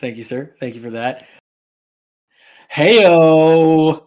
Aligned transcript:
Thank 0.00 0.18
you, 0.18 0.24
sir. 0.24 0.54
Thank 0.60 0.74
you 0.74 0.82
for 0.82 0.90
that. 0.90 1.26
Heyo. 2.70 4.03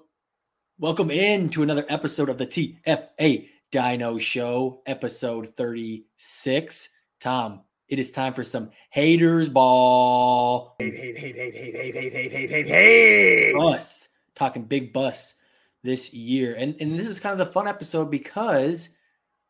Welcome 0.80 1.10
in 1.10 1.50
to 1.50 1.64
another 1.64 1.88
episode 1.90 2.30
of 2.30 2.38
the 2.38 2.46
TFA 2.46 3.50
Dyno 3.72 4.22
Show, 4.22 4.84
episode 4.86 5.56
36. 5.58 6.90
Tom, 7.20 7.62
it 7.90 7.98
is 7.98 8.12
time 8.12 8.36
for 8.36 8.44
some 8.44 8.70
haters 8.92 9.50
ball. 9.50 10.76
Hate, 10.78 10.96
hate, 10.96 11.18
hate, 11.18 11.36
hate, 11.36 11.56
hate, 11.56 11.76
hate, 11.76 11.96
hate, 11.96 12.14
hate, 12.14 12.32
hate, 12.32 12.50
hate, 12.52 12.68
hate. 12.68 13.56
Bus. 13.56 14.08
Talking 14.36 14.66
big 14.66 14.94
bus 14.94 15.34
this 15.82 16.14
year. 16.14 16.54
And 16.54 16.78
and 16.80 16.94
this 17.00 17.08
is 17.08 17.20
kind 17.20 17.34
of 17.34 17.40
the 17.40 17.52
fun 17.52 17.68
episode 17.68 18.12
because 18.12 18.90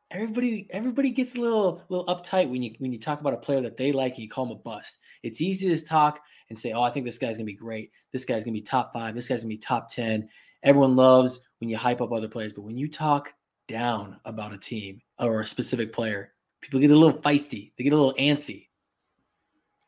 everybody 0.10 0.66
everybody 0.70 1.10
gets 1.10 1.36
a 1.36 1.42
little 1.42 1.84
little 1.90 2.06
uptight 2.06 2.50
when 2.50 2.64
you 2.64 2.74
when 2.78 2.94
you 2.94 3.00
talk 3.02 3.20
about 3.20 3.34
a 3.34 3.38
player 3.38 3.60
that 3.64 3.76
they 3.76 3.92
like 3.92 4.14
and 4.14 4.24
you 4.24 4.30
call 4.30 4.46
him 4.46 4.52
a 4.52 4.56
bust. 4.56 4.98
It's 5.24 5.42
easy 5.42 5.76
to 5.76 5.86
talk 5.86 6.22
and 6.50 6.58
say, 6.58 6.72
"Oh, 6.72 6.84
I 6.84 6.90
think 6.90 7.06
this 7.06 7.18
guy's 7.18 7.36
gonna 7.36 7.44
be 7.44 7.52
great. 7.52 7.92
This 8.14 8.24
guy's 8.24 8.46
gonna 8.46 8.54
be 8.54 8.62
top 8.62 8.94
five. 8.94 9.14
This 9.14 9.28
guy's 9.28 9.42
gonna 9.42 9.50
be 9.50 9.58
top 9.58 9.90
ten. 9.90 10.30
Everyone 10.64 10.96
loves 10.96 11.40
when 11.60 11.70
you 11.70 11.78
hype 11.78 12.02
up 12.02 12.12
other 12.12 12.28
players, 12.28 12.54
but 12.54 12.64
when 12.64 12.78
you 12.78 12.90
talk 12.90 13.34
down 13.68 14.20
about 14.26 14.54
a 14.54 14.58
team 14.58 15.02
or 15.20 15.42
a 15.42 15.46
specific 15.46 15.94
player, 15.94 16.34
people 16.62 16.80
get 16.80 16.92
a 16.92 16.96
little 16.96 17.20
feisty. 17.20 17.72
They 17.78 17.84
get 17.84 17.94
a 17.94 17.98
little 17.98 18.16
antsy. 18.16 18.68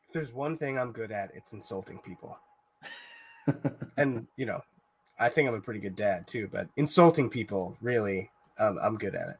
If 0.06 0.12
there's 0.12 0.32
one 0.32 0.56
thing 0.56 0.78
I'm 0.78 0.92
good 0.92 1.12
at, 1.12 1.30
it's 1.34 1.52
insulting 1.52 1.98
people. 1.98 2.38
and 3.96 4.26
you 4.36 4.46
know, 4.46 4.60
I 5.18 5.28
think 5.28 5.48
I'm 5.48 5.54
a 5.54 5.60
pretty 5.60 5.80
good 5.80 5.96
dad 5.96 6.26
too, 6.26 6.48
but 6.50 6.68
insulting 6.76 7.28
people, 7.28 7.76
really, 7.80 8.30
um, 8.58 8.78
I'm 8.82 8.96
good 8.96 9.14
at 9.14 9.28
it. 9.28 9.36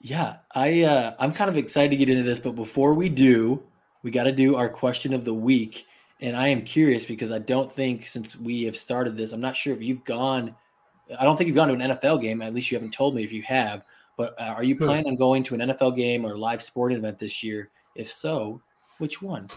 Yeah, 0.00 0.36
I 0.54 0.82
uh, 0.82 1.14
I'm 1.18 1.32
kind 1.32 1.48
of 1.48 1.56
excited 1.56 1.90
to 1.90 1.96
get 1.96 2.08
into 2.08 2.22
this, 2.22 2.38
but 2.38 2.54
before 2.54 2.94
we 2.94 3.08
do, 3.08 3.62
we 4.02 4.10
got 4.10 4.24
to 4.24 4.32
do 4.32 4.54
our 4.54 4.68
question 4.68 5.14
of 5.14 5.24
the 5.24 5.34
week. 5.34 5.86
And 6.20 6.36
I 6.36 6.48
am 6.48 6.64
curious 6.64 7.04
because 7.04 7.32
I 7.32 7.38
don't 7.38 7.72
think 7.72 8.06
since 8.06 8.36
we 8.36 8.62
have 8.64 8.76
started 8.76 9.16
this, 9.16 9.32
I'm 9.32 9.40
not 9.40 9.56
sure 9.56 9.74
if 9.74 9.82
you've 9.82 10.04
gone. 10.04 10.54
I 11.18 11.24
don't 11.24 11.36
think 11.36 11.48
you've 11.48 11.56
gone 11.56 11.68
to 11.68 11.74
an 11.74 11.80
NFL 11.98 12.22
game. 12.22 12.40
At 12.40 12.54
least 12.54 12.70
you 12.70 12.76
haven't 12.76 12.94
told 12.94 13.14
me 13.14 13.24
if 13.24 13.32
you 13.32 13.42
have. 13.42 13.82
But 14.16 14.34
uh, 14.40 14.44
are 14.44 14.62
you 14.64 14.76
Hmm. 14.76 14.84
planning 14.84 15.06
on 15.08 15.16
going 15.16 15.42
to 15.44 15.54
an 15.54 15.60
NFL 15.60 15.96
game 15.96 16.24
or 16.24 16.36
live 16.38 16.62
sporting 16.62 16.98
event 16.98 17.18
this 17.18 17.42
year? 17.42 17.70
If 17.94 18.10
so, 18.12 18.62
which 18.98 19.20
one? 19.20 19.48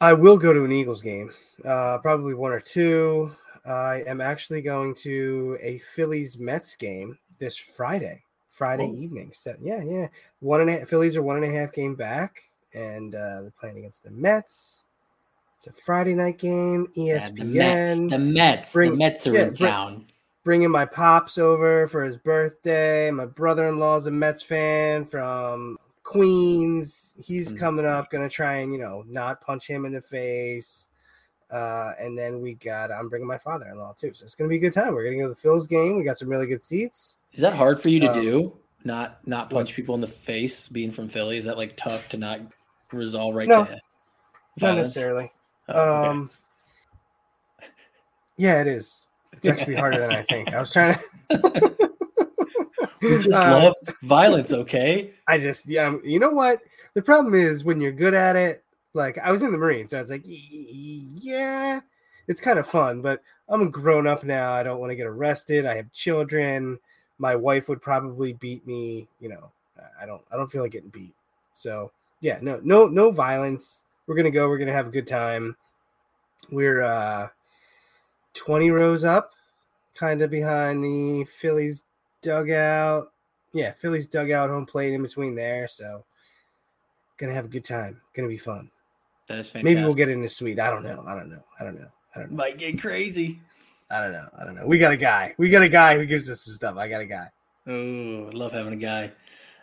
I 0.00 0.12
will 0.12 0.36
go 0.36 0.52
to 0.52 0.64
an 0.64 0.70
Eagles 0.72 1.02
game, 1.02 1.32
uh, 1.64 1.98
probably 1.98 2.34
one 2.34 2.52
or 2.52 2.60
two. 2.60 3.34
I 3.66 4.04
am 4.06 4.20
actually 4.20 4.62
going 4.62 4.94
to 4.96 5.58
a 5.60 5.78
Phillies 5.78 6.38
Mets 6.38 6.76
game 6.76 7.18
this 7.38 7.56
Friday, 7.56 8.22
Friday 8.48 8.88
Oh. 8.92 8.94
evening. 8.96 9.32
So 9.32 9.54
yeah, 9.60 9.82
yeah, 9.82 10.06
one 10.40 10.60
and 10.60 10.70
a 10.70 10.78
half. 10.78 10.88
Phillies 10.88 11.16
are 11.16 11.22
one 11.22 11.36
and 11.36 11.44
a 11.44 11.50
half 11.58 11.72
game 11.72 11.94
back, 11.96 12.42
and 12.74 13.14
uh, 13.14 13.42
they're 13.42 13.52
playing 13.58 13.78
against 13.78 14.02
the 14.04 14.10
Mets. 14.10 14.84
It's 15.56 15.66
a 15.66 15.72
Friday 15.72 16.14
night 16.14 16.38
game. 16.38 16.86
E 16.96 17.08
Yeah, 17.08 17.28
the 17.30 17.44
Mets. 17.44 17.98
ESPN. 17.98 18.10
The 18.10 18.18
Mets. 18.18 18.72
Bring- 18.72 18.90
the 18.92 18.96
Mets 18.96 19.26
are 19.26 19.34
yeah, 19.34 19.40
in 19.42 19.54
bring- 19.54 19.70
town. 19.70 20.06
bringing 20.44 20.70
my 20.70 20.84
pops 20.84 21.36
over 21.38 21.86
for 21.88 22.02
his 22.02 22.16
birthday. 22.16 23.10
My 23.10 23.26
brother-in-law's 23.26 24.06
a 24.06 24.10
Mets 24.10 24.42
fan 24.42 25.04
from 25.04 25.76
Queens. 26.04 27.14
He's 27.22 27.52
Mm. 27.52 27.58
coming 27.58 27.84
up, 27.86 28.10
gonna 28.10 28.28
try 28.28 28.56
and 28.58 28.72
you 28.72 28.78
know 28.78 29.04
not 29.08 29.40
punch 29.40 29.66
him 29.66 29.84
in 29.84 29.92
the 29.92 30.00
face. 30.00 30.88
Uh, 31.50 31.92
and 31.98 32.16
then 32.16 32.40
we 32.42 32.54
got 32.54 32.90
I'm 32.92 33.08
bringing 33.08 33.26
my 33.26 33.38
father-in-law 33.38 33.94
too, 33.98 34.12
so 34.14 34.24
it's 34.24 34.34
gonna 34.34 34.48
be 34.50 34.56
a 34.56 34.60
good 34.60 34.72
time. 34.72 34.94
We're 34.94 35.04
gonna 35.04 35.16
go 35.16 35.22
to 35.24 35.28
the 35.30 35.34
Phil's 35.40 35.66
game. 35.66 35.96
We 35.96 36.04
got 36.04 36.18
some 36.18 36.28
really 36.28 36.46
good 36.46 36.62
seats. 36.62 37.18
Is 37.32 37.40
that 37.40 37.54
hard 37.54 37.80
for 37.82 37.88
you 37.88 38.00
to 38.00 38.12
Um, 38.12 38.20
do? 38.20 38.56
Not 38.84 39.26
not 39.26 39.50
punch 39.50 39.74
people 39.74 39.94
in 39.96 40.00
the 40.00 40.06
face, 40.06 40.68
being 40.68 40.92
from 40.92 41.08
Philly. 41.08 41.36
Is 41.36 41.46
that 41.46 41.56
like 41.56 41.76
tough 41.76 42.08
to 42.10 42.16
not 42.16 42.40
resolve 42.92 43.34
right 43.34 43.48
No, 43.48 43.66
Not 44.60 44.76
necessarily. 44.76 45.32
Oh, 45.68 45.98
okay. 45.98 46.08
Um, 46.08 46.30
yeah, 48.36 48.60
it 48.60 48.66
is. 48.66 49.08
It's 49.32 49.46
actually 49.46 49.74
harder 49.74 49.98
than 50.00 50.10
I 50.10 50.22
think. 50.22 50.54
I 50.54 50.60
was 50.60 50.72
trying 50.72 50.98
to. 51.30 51.86
we 53.02 53.18
just 53.18 53.46
Uh, 53.46 53.50
love 53.62 53.74
violence, 54.02 54.52
okay? 54.52 55.12
I 55.26 55.38
just 55.38 55.68
yeah, 55.68 55.86
um, 55.86 56.00
you 56.04 56.18
know 56.18 56.30
what? 56.30 56.60
The 56.94 57.02
problem 57.02 57.34
is 57.34 57.64
when 57.64 57.80
you're 57.80 57.92
good 57.92 58.14
at 58.14 58.36
it. 58.36 58.64
Like 58.94 59.18
I 59.18 59.30
was 59.30 59.42
in 59.42 59.52
the 59.52 59.58
Marines, 59.58 59.90
so 59.90 59.98
I 59.98 60.00
was 60.00 60.10
like, 60.10 60.24
"Y- 60.24 60.40
y- 60.50 61.18
yeah, 61.20 61.80
it's 62.26 62.40
kind 62.40 62.58
of 62.58 62.66
fun. 62.66 63.02
But 63.02 63.22
I'm 63.48 63.70
grown 63.70 64.06
up 64.06 64.24
now. 64.24 64.52
I 64.52 64.62
don't 64.62 64.80
want 64.80 64.90
to 64.90 64.96
get 64.96 65.06
arrested. 65.06 65.66
I 65.66 65.76
have 65.76 65.92
children. 65.92 66.78
My 67.18 67.36
wife 67.36 67.68
would 67.68 67.82
probably 67.82 68.32
beat 68.32 68.66
me. 68.66 69.06
You 69.20 69.28
know, 69.28 69.52
I 70.00 70.06
don't. 70.06 70.22
I 70.32 70.36
don't 70.36 70.50
feel 70.50 70.62
like 70.62 70.72
getting 70.72 70.90
beat. 70.90 71.12
So 71.52 71.92
yeah, 72.20 72.38
no, 72.42 72.60
no, 72.62 72.86
no 72.86 73.10
violence. 73.10 73.82
We're 74.06 74.16
gonna 74.16 74.30
go. 74.30 74.48
We're 74.48 74.58
gonna 74.58 74.72
have 74.72 74.86
a 74.86 74.90
good 74.90 75.06
time. 75.06 75.56
We're 76.50 76.82
uh 76.82 77.28
20 78.34 78.70
rows 78.70 79.04
up, 79.04 79.32
kind 79.94 80.22
of 80.22 80.30
behind 80.30 80.82
the 80.82 81.24
Phillies 81.24 81.84
dugout. 82.22 83.12
Yeah, 83.52 83.72
Phillies 83.72 84.06
dugout, 84.06 84.50
home 84.50 84.66
plate 84.66 84.92
in 84.92 85.02
between 85.02 85.34
there. 85.34 85.68
So 85.68 86.04
gonna 87.18 87.34
have 87.34 87.46
a 87.46 87.48
good 87.48 87.64
time. 87.64 88.00
Gonna 88.14 88.28
be 88.28 88.38
fun. 88.38 88.70
That 89.28 89.38
is 89.38 89.46
fantastic. 89.46 89.64
Maybe 89.64 89.84
we'll 89.84 89.94
get 89.94 90.08
in 90.08 90.22
the 90.22 90.28
suite. 90.28 90.58
I 90.58 90.70
don't 90.70 90.84
know. 90.84 91.04
I 91.06 91.14
don't 91.14 91.28
know. 91.28 91.42
I 91.60 91.64
don't 91.64 91.78
know. 91.78 91.88
I 92.14 92.20
don't 92.20 92.30
know. 92.30 92.36
might 92.36 92.58
get 92.58 92.80
crazy. 92.80 93.40
I 93.90 94.00
don't 94.00 94.12
know. 94.12 94.26
I 94.38 94.44
don't 94.44 94.54
know. 94.54 94.66
We 94.66 94.78
got 94.78 94.92
a 94.92 94.96
guy. 94.96 95.34
We 95.38 95.50
got 95.50 95.62
a 95.62 95.68
guy 95.68 95.96
who 95.96 96.06
gives 96.06 96.28
us 96.30 96.44
some 96.44 96.54
stuff. 96.54 96.76
I 96.76 96.88
got 96.88 97.00
a 97.00 97.06
guy. 97.06 97.26
Oh, 97.66 98.28
I 98.28 98.30
love 98.30 98.52
having 98.52 98.72
a 98.72 98.76
guy. 98.76 99.12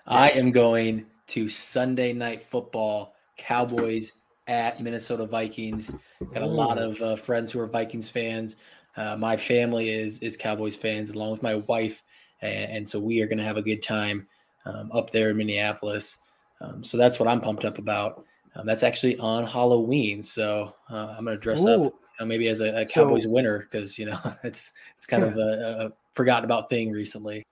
I 0.06 0.30
am 0.32 0.52
going 0.52 1.06
to 1.28 1.50
Sunday 1.50 2.14
night 2.14 2.44
football, 2.44 3.14
Cowboys 3.38 4.14
at 4.48 4.80
Minnesota 4.80 5.26
Vikings. 5.26 5.94
Got 6.34 6.44
a 6.44 6.48
lot 6.48 6.78
of 6.78 7.02
uh, 7.02 7.16
friends 7.16 7.52
who 7.52 7.60
are 7.60 7.68
Vikings 7.68 8.10
fans. 8.10 8.56
Uh, 8.98 9.18
my 9.18 9.36
family 9.36 9.90
is 9.90 10.20
is 10.20 10.38
Cowboys 10.38 10.76
fans, 10.76 11.10
along 11.10 11.32
with 11.32 11.44
my 11.44 11.56
wife, 11.56 12.04
and, 12.42 12.72
and 12.72 12.90
so 12.90 13.00
we 13.00 13.22
are 13.22 13.28
going 13.28 13.38
to 13.38 13.44
have 13.44 13.58
a 13.58 13.62
good 13.62 13.84
time 13.84 14.28
um, 14.66 14.92
up 14.92 15.12
there 15.12 15.32
in 15.32 15.38
Minneapolis. 15.38 16.18
Um, 16.62 16.84
so 16.84 16.98
that's 16.98 17.20
what 17.20 17.28
I'm 17.28 17.42
pumped 17.42 17.66
up 17.66 17.78
about. 17.78 18.24
Um, 18.56 18.66
that's 18.66 18.84
actually 18.84 19.18
on 19.18 19.46
Halloween, 19.46 20.24
so 20.24 20.74
uh, 20.90 21.16
I'm 21.18 21.26
going 21.26 21.38
to 21.38 21.42
dress 21.42 21.62
Ooh. 21.62 21.88
up 21.88 21.94
know, 22.20 22.26
maybe 22.26 22.48
as 22.48 22.62
a, 22.62 22.82
a 22.82 22.86
Cowboys 22.86 23.24
so, 23.24 23.30
winner 23.30 23.60
because 23.60 23.98
you 23.98 24.06
know 24.06 24.20
it's 24.44 24.72
it's 24.98 25.06
kind 25.06 25.24
yeah. 25.24 25.30
of 25.30 25.38
a, 25.38 25.86
a, 25.86 25.92
forgotten 26.14 26.46
about 26.46 26.70
thing 26.70 26.92
recently. 26.92 27.44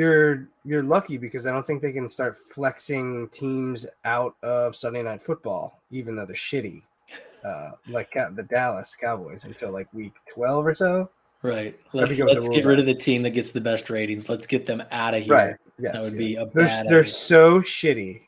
You're 0.00 0.48
you're 0.64 0.82
lucky 0.82 1.18
because 1.18 1.44
I 1.44 1.50
don't 1.50 1.66
think 1.66 1.82
they 1.82 1.92
can 1.92 2.08
start 2.08 2.38
flexing 2.54 3.28
teams 3.28 3.84
out 4.06 4.34
of 4.42 4.74
Sunday 4.74 5.02
Night 5.02 5.20
Football, 5.20 5.78
even 5.90 6.16
though 6.16 6.24
they're 6.24 6.34
shitty, 6.34 6.80
uh, 7.44 7.72
like 7.86 8.10
the 8.14 8.46
Dallas 8.48 8.96
Cowboys 8.96 9.44
until 9.44 9.72
like 9.72 9.92
week 9.92 10.14
twelve 10.32 10.66
or 10.66 10.74
so. 10.74 11.10
Right. 11.42 11.78
Let's, 11.92 12.18
let's 12.18 12.48
get 12.48 12.64
rid 12.64 12.78
of 12.78 12.86
the 12.86 12.94
team 12.94 13.20
that 13.24 13.30
gets 13.30 13.50
the 13.50 13.60
best 13.60 13.90
ratings. 13.90 14.30
Let's 14.30 14.46
get 14.46 14.64
them 14.64 14.82
out 14.90 15.12
of 15.12 15.22
here. 15.22 15.34
Right. 15.34 15.56
Yes, 15.78 15.92
that 15.92 16.02
would 16.02 16.12
yeah. 16.14 16.18
be 16.18 16.34
a 16.36 16.46
they're, 16.46 16.66
bad. 16.66 16.86
They're 16.88 17.00
idea. 17.00 17.12
so 17.12 17.60
shitty. 17.60 18.22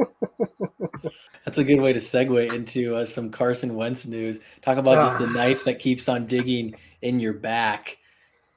That's 1.44 1.58
a 1.58 1.62
good 1.62 1.80
way 1.80 1.92
to 1.92 2.00
segue 2.00 2.52
into 2.52 2.96
uh, 2.96 3.06
some 3.06 3.30
Carson 3.30 3.76
Wentz 3.76 4.06
news. 4.06 4.40
Talk 4.62 4.76
about 4.76 5.08
just 5.08 5.20
the 5.20 5.28
ah. 5.28 5.34
knife 5.34 5.62
that 5.66 5.78
keeps 5.78 6.08
on 6.08 6.26
digging 6.26 6.74
in 7.00 7.20
your 7.20 7.32
back. 7.32 7.98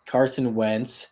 Carson 0.07 0.56
Wentz 0.56 1.09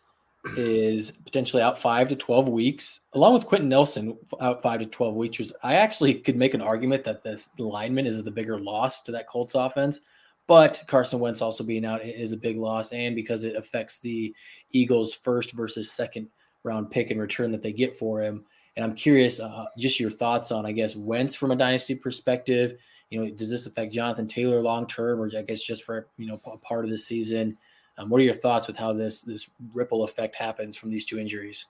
is 0.58 1.12
potentially 1.12 1.64
out 1.64 1.80
five 1.80 2.10
to 2.10 2.16
12 2.16 2.50
weeks, 2.50 3.02
along 3.14 3.34
with 3.34 3.46
Quenton 3.46 3.70
Nelson 3.70 4.18
out 4.42 4.62
five 4.62 4.80
to 4.82 4.86
12 4.86 5.16
weeks. 5.16 5.52
I 5.64 5.76
actually 5.76 6.16
could 6.16 6.36
make 6.36 6.54
an 6.54 6.62
argument 6.62 7.04
that 7.06 7.24
this 7.24 7.50
lineman 7.58 8.06
is 8.06 8.22
the 8.24 8.32
bigger 8.32 8.60
loss 8.60 9.02
to 9.04 9.12
that 9.14 9.30
Colts 9.30 9.56
offense, 9.56 10.02
but 10.48 10.84
Carson 10.88 11.20
Wentz 11.20 11.42
also 11.42 11.64
being 11.64 11.86
out 11.86 12.04
is 12.04 12.34
a 12.34 12.38
big 12.38 12.58
loss, 12.58 12.92
and 12.92 13.16
because 13.16 13.44
it 13.44 13.56
affects 13.56 14.00
the 14.00 14.36
Eagles' 14.72 15.14
first 15.14 15.54
versus 15.54 15.92
second 15.92 16.28
round 16.64 16.92
pick 16.92 17.12
in 17.12 17.20
return 17.20 17.52
that 17.52 17.62
they 17.62 17.74
get 17.74 17.96
for 17.96 18.22
him. 18.22 18.46
And 18.76 18.84
I'm 18.84 18.96
curious, 18.96 19.40
uh, 19.40 19.66
just 19.78 20.00
your 20.00 20.12
thoughts 20.12 20.52
on, 20.52 20.66
I 20.66 20.72
guess, 20.72 20.96
Wentz 20.96 21.36
from 21.36 21.52
a 21.52 21.56
dynasty 21.56 21.96
perspective. 21.96 22.78
You 23.10 23.24
know, 23.24 23.32
does 23.32 23.50
this 23.50 23.68
affect 23.68 23.94
Jonathan 23.94 24.28
Taylor 24.28 24.62
long 24.62 24.88
term, 24.88 25.22
or 25.22 25.30
I 25.38 25.44
guess 25.44 25.62
just 25.62 25.84
for 25.84 26.08
you 26.18 26.28
know 26.28 26.42
a 26.46 26.58
part 26.58 26.84
of 26.84 26.92
the 26.92 26.98
season? 26.98 27.58
Um, 27.98 28.10
what 28.10 28.22
are 28.22 28.24
your 28.24 28.34
thoughts 28.34 28.68
with 28.68 28.78
how 28.78 28.94
this 28.94 29.22
this 29.22 29.50
ripple 29.74 30.04
effect 30.04 30.36
happens 30.36 30.76
from 30.76 30.90
these 30.90 31.06
two 31.06 31.20
injuries? 31.20 31.66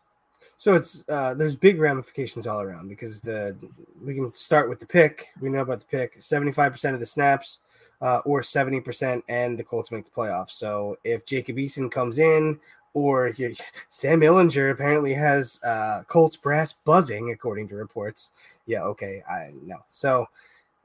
So 0.58 0.76
it's 0.76 1.04
uh, 1.10 1.34
there's 1.34 1.56
big 1.56 1.80
ramifications 1.80 2.48
all 2.48 2.62
around 2.62 2.88
because 2.90 3.20
the 3.20 3.58
we 4.04 4.14
can 4.14 4.34
start 4.34 4.70
with 4.70 4.80
the 4.80 4.86
pick. 4.86 5.28
We 5.42 5.50
know 5.50 5.62
about 5.62 5.80
the 5.80 5.86
pick. 5.86 6.22
Seventy 6.22 6.52
five 6.52 6.72
percent 6.72 6.94
of 6.94 7.00
the 7.00 7.06
snaps, 7.06 7.60
uh, 8.02 8.20
or 8.26 8.44
seventy 8.44 8.80
percent, 8.80 9.24
and 9.28 9.58
the 9.58 9.64
Colts 9.64 9.92
make 9.92 10.06
the 10.06 10.12
playoffs. 10.12 10.52
So 10.52 10.98
if 11.04 11.26
Jacob 11.26 11.58
Eason 11.58 11.92
comes 11.92 12.20
in 12.20 12.60
or 12.94 13.32
Sam 13.90 14.22
Ehlinger 14.22 14.72
apparently 14.72 15.14
has 15.14 15.60
uh, 15.64 16.04
Colts 16.08 16.38
brass 16.38 16.74
buzzing, 16.74 17.32
according 17.32 17.68
to 17.70 17.76
reports. 17.76 18.32
Yeah, 18.66 18.84
okay, 18.84 19.22
I 19.30 19.52
know. 19.64 19.80
So 19.92 20.28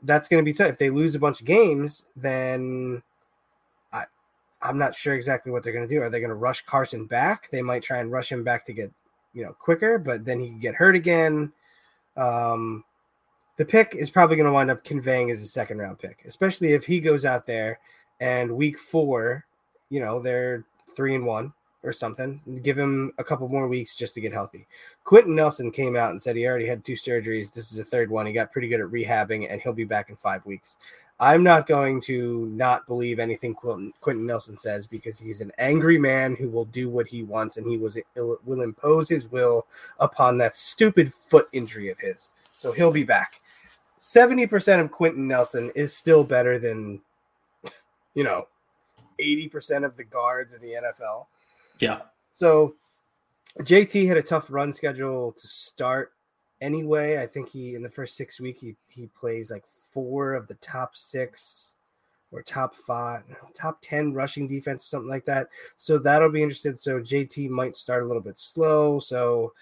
that's 0.03 0.29
going 0.29 0.43
to 0.43 0.45
be 0.45 0.55
tough. 0.57 0.71
If 0.71 0.79
they 0.79 0.91
lose 0.91 1.15
a 1.15 1.21
bunch 1.21 1.41
of 1.41 1.47
games, 1.47 2.07
then 2.17 3.03
I'm 4.63 4.79
not 4.79 4.95
sure 4.95 5.15
exactly 5.15 5.53
what 5.53 5.63
they're 5.63 5.73
going 5.73 5.89
to 5.89 5.95
do. 5.95 6.03
Are 6.03 6.11
they 6.11 6.21
going 6.21 6.31
to 6.31 6.35
rush 6.35 6.63
Carson 6.63 7.07
back? 7.07 7.51
They 7.51 7.63
might 7.63 7.83
try 7.83 7.99
and 7.99 8.11
rush 8.11 8.33
him 8.33 8.43
back 8.43 8.65
to 8.67 8.73
get, 8.73 8.93
you 9.33 9.45
know, 9.45 9.53
quicker, 9.53 9.99
but 9.99 10.25
then 10.25 10.41
he 10.41 10.49
can 10.49 10.59
get 10.59 10.75
hurt 10.75 10.97
again. 10.97 11.53
Um, 12.17 12.85
the 13.57 13.65
pick 13.65 13.95
is 13.95 14.11
probably 14.11 14.37
going 14.37 14.47
to 14.47 14.53
wind 14.53 14.71
up 14.71 14.85
conveying 14.85 15.31
as 15.31 15.43
a 15.43 15.47
second 15.47 15.79
round 15.79 15.99
pick, 15.99 16.23
especially 16.25 16.73
if 16.73 16.85
he 16.85 17.01
goes 17.01 17.25
out 17.25 17.47
there 17.47 17.79
and 18.21 18.57
week 18.57 18.79
four, 18.79 19.45
you 19.91 20.01
know, 20.01 20.21
they're 20.21 20.65
three 20.97 21.15
and 21.15 21.25
one 21.25 21.53
or 21.83 21.93
something. 21.93 22.41
Give 22.63 22.79
him 22.79 23.13
a 23.19 23.25
couple 23.25 23.49
more 23.49 23.69
weeks 23.69 23.95
just 23.97 24.15
to 24.15 24.21
get 24.21 24.33
healthy. 24.33 24.67
Quenton 25.05 25.35
Nelson 25.35 25.71
came 25.71 25.97
out 25.97 26.11
and 26.11 26.21
said 26.21 26.37
he 26.37 26.47
already 26.47 26.67
had 26.67 26.85
two 26.85 26.95
surgeries. 26.95 27.53
This 27.53 27.73
is 27.73 27.79
a 27.79 27.85
third 27.85 28.11
one. 28.11 28.27
He 28.27 28.33
got 28.33 28.53
pretty 28.53 28.69
good 28.69 28.81
at 28.81 28.89
rehabbing, 28.89 29.51
and 29.51 29.61
he'll 29.61 29.73
be 29.73 29.85
back 29.85 30.11
in 30.11 30.17
five 30.17 30.45
weeks. 30.45 30.77
I'm 31.21 31.43
not 31.43 31.67
going 31.67 32.01
to 32.03 32.47
not 32.47 32.87
believe 32.87 33.19
anything 33.19 33.53
Quenton, 33.53 33.93
Quenton 34.01 34.25
Nelson 34.25 34.57
says 34.57 34.87
because 34.87 35.19
he's 35.19 35.41
an 35.41 35.51
angry 35.59 35.99
man 35.99 36.37
who 36.37 36.49
will 36.49 36.67
do 36.67 36.89
what 36.89 37.09
he 37.09 37.25
wants, 37.25 37.57
and 37.57 37.67
he 37.67 37.77
was 37.77 37.99
will 38.15 38.63
impose 38.63 39.09
his 39.09 39.31
will 39.31 39.67
upon 39.99 40.39
that 40.39 40.57
stupid 40.57 41.13
foot 41.13 41.49
injury 41.53 41.91
of 41.91 41.99
his. 41.99 42.31
So 42.55 42.71
he'll 42.71 42.93
be 42.93 43.05
back. 43.05 43.41
Seventy 43.99 44.47
percent 44.47 44.81
of 44.81 44.93
Quenton 44.93 45.27
Nelson 45.27 45.73
is 45.75 45.93
still 45.93 46.23
better 46.23 46.57
than, 46.59 47.01
you 48.15 48.23
know, 48.23 48.47
eighty 49.19 49.49
percent 49.49 49.85
of 49.85 49.97
the 49.97 50.05
guards 50.05 50.55
in 50.55 50.61
the 50.61 50.75
NFL. 50.75 51.27
Yeah. 51.81 52.03
So 52.31 52.77
JT 53.61 54.07
had 54.07 54.17
a 54.17 54.23
tough 54.23 54.47
run 54.51 54.73
schedule 54.73 55.33
to 55.33 55.47
start 55.49 56.13
anyway. 56.61 57.21
I 57.21 57.27
think 57.27 57.49
he 57.49 57.75
in 57.75 57.83
the 57.83 57.91
first 57.91 58.17
six 58.17 58.41
week 58.41 58.59
he 58.61 58.77
he 58.87 59.09
plays 59.19 59.51
like 59.51 59.65
four 59.93 60.35
of 60.35 60.47
the 60.47 60.55
top 60.57 60.97
six 60.97 61.75
or 62.31 62.43
top 62.43 62.75
five, 62.75 63.23
top 63.55 63.79
10 63.81 64.13
rushing 64.13 64.47
defense, 64.47 64.85
something 64.85 65.09
like 65.09 65.25
that. 65.25 65.49
So 65.77 65.99
that'll 65.99 66.31
be 66.31 66.43
interesting. 66.43 66.77
So 66.77 67.01
JT 67.01 67.49
might 67.49 67.75
start 67.75 68.03
a 68.03 68.07
little 68.07 68.23
bit 68.23 68.39
slow. 68.39 68.99
So 68.99 69.55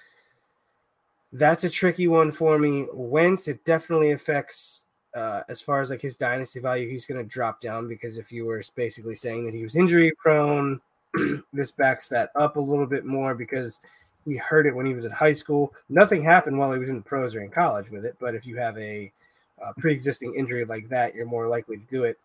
that's 1.33 1.65
a 1.65 1.71
tricky 1.71 2.09
one 2.09 2.33
for 2.33 2.59
me. 2.59 2.87
Wentz, 2.93 3.49
it 3.49 3.65
definitely 3.65 4.13
affects 4.13 4.85
uh, 5.15 5.43
as 5.49 5.63
far 5.63 5.81
as 5.81 5.91
like 5.91 6.03
his 6.03 6.17
dynasty 6.17 6.61
value. 6.61 6.89
He's 6.89 7.07
going 7.07 7.23
to 7.23 7.29
drop 7.29 7.61
down 7.61 7.89
because 7.89 8.17
if 8.17 8.33
you 8.33 8.47
were 8.47 8.63
basically 8.75 9.15
saying 9.15 9.45
that 9.45 9.55
he 9.55 9.63
was 9.63 9.77
injury 9.77 10.13
prone, 10.19 10.81
this 11.53 11.71
backs 11.71 12.09
that 12.09 12.31
up 12.37 12.57
a 12.57 12.61
little 12.61 12.87
bit 12.87 13.05
more 13.05 13.35
because 13.35 13.79
he 14.27 14.37
heard 14.37 14.67
it 14.67 14.75
when 14.75 14.87
he 14.87 14.95
was 14.95 15.05
in 15.05 15.13
high 15.13 15.33
school. 15.33 15.73
Nothing 15.89 16.23
happened 16.23 16.59
while 16.59 16.73
he 16.73 16.79
was 16.79 16.91
in 16.91 16.97
the 16.97 17.03
pros 17.03 17.35
or 17.35 17.41
in 17.41 17.51
college 17.51 17.91
with 17.91 18.05
it, 18.05 18.17
but 18.21 18.35
if 18.35 18.45
you 18.45 18.57
have 18.57 18.77
a, 18.77 19.13
a 19.63 19.75
pre-existing 19.75 20.35
injury 20.35 20.65
like 20.65 20.89
that, 20.89 21.15
you're 21.15 21.27
more 21.27 21.49
likely 21.49 21.79
to 21.79 21.87
do 21.89 22.05
it. 22.05 22.19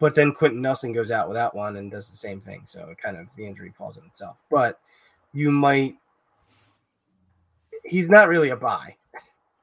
But 0.00 0.14
then 0.14 0.32
Quenton 0.32 0.60
Nelson 0.60 0.92
goes 0.92 1.10
out 1.10 1.28
without 1.28 1.54
one 1.54 1.76
and 1.76 1.90
does 1.90 2.10
the 2.10 2.16
same 2.16 2.40
thing, 2.40 2.62
so 2.64 2.88
it 2.88 2.98
kind 2.98 3.16
of 3.16 3.26
the 3.36 3.46
injury 3.46 3.72
falls 3.76 3.96
on 3.96 4.04
itself. 4.04 4.36
But 4.50 4.80
you 5.32 5.50
might, 5.50 5.96
he's 7.84 8.10
not 8.10 8.28
really 8.28 8.50
a 8.50 8.56
buy, 8.56 8.96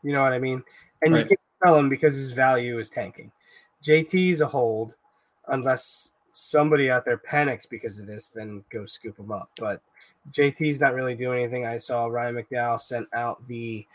you 0.04 0.14
know 0.14 0.22
what 0.22 0.34
I 0.34 0.40
mean? 0.40 0.64
And 1.04 1.14
right. 1.14 1.20
you 1.20 1.26
can't 1.26 1.40
sell 1.66 1.78
him 1.78 1.90
because 1.90 2.16
his 2.16 2.32
value 2.32 2.80
is 2.80 2.90
tanking. 2.90 3.32
JT's 3.84 4.42
a 4.42 4.48
hold 4.48 4.96
unless 5.48 6.14
somebody 6.30 6.90
out 6.90 7.06
there 7.06 7.18
panics 7.18 7.66
because 7.66 8.00
of 8.00 8.08
this, 8.08 8.30
then 8.30 8.64
go 8.70 8.86
scoop 8.86 9.18
him 9.18 9.32
up. 9.32 9.50
But 9.60 9.82
JT's 10.32 10.80
not 10.80 10.94
really 10.94 11.16
doing 11.16 11.44
anything. 11.44 11.66
I 11.66 11.78
saw 11.78 12.08
Ryan 12.08 12.36
McDowell 12.36 12.80
sent 12.80 13.08
out 13.14 13.46
the 13.48 13.86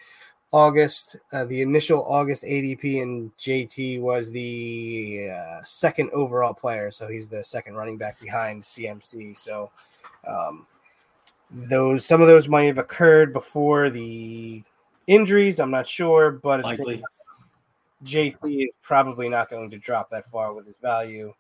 August, 0.57 1.17
uh, 1.33 1.45
the 1.45 1.61
initial 1.61 2.05
August 2.07 2.45
ADP, 2.45 3.03
and 3.03 3.37
JT 3.37 4.01
was 4.01 4.31
the 4.31 5.31
uh, 5.31 5.63
second 5.63 6.11
overall 6.13 6.55
player. 6.55 6.91
So 6.91 7.09
he's 7.09 7.29
the 7.29 7.45
second 7.45 7.75
running 7.75 7.99
back 7.99 8.19
behind 8.21 8.63
CMC. 8.63 9.37
So 9.37 9.71
um, 10.27 10.67
those 11.51 12.07
some 12.07 12.21
of 12.21 12.27
those 12.27 12.49
might 12.49 12.65
have 12.65 12.79
occurred 12.79 13.33
before 13.33 13.91
the 13.91 14.63
injuries. 15.07 15.61
I'm 15.61 15.71
not 15.71 15.87
sure, 15.87 16.31
but 16.33 16.65
Likely. 16.65 17.03
JT 18.05 18.37
is 18.45 18.71
probably 18.83 19.29
not 19.29 19.51
going 19.51 19.71
to 19.71 19.79
drop 19.79 20.11
that 20.11 20.27
far 20.27 20.53
with 20.53 20.67
his 20.67 20.77
value 20.77 21.33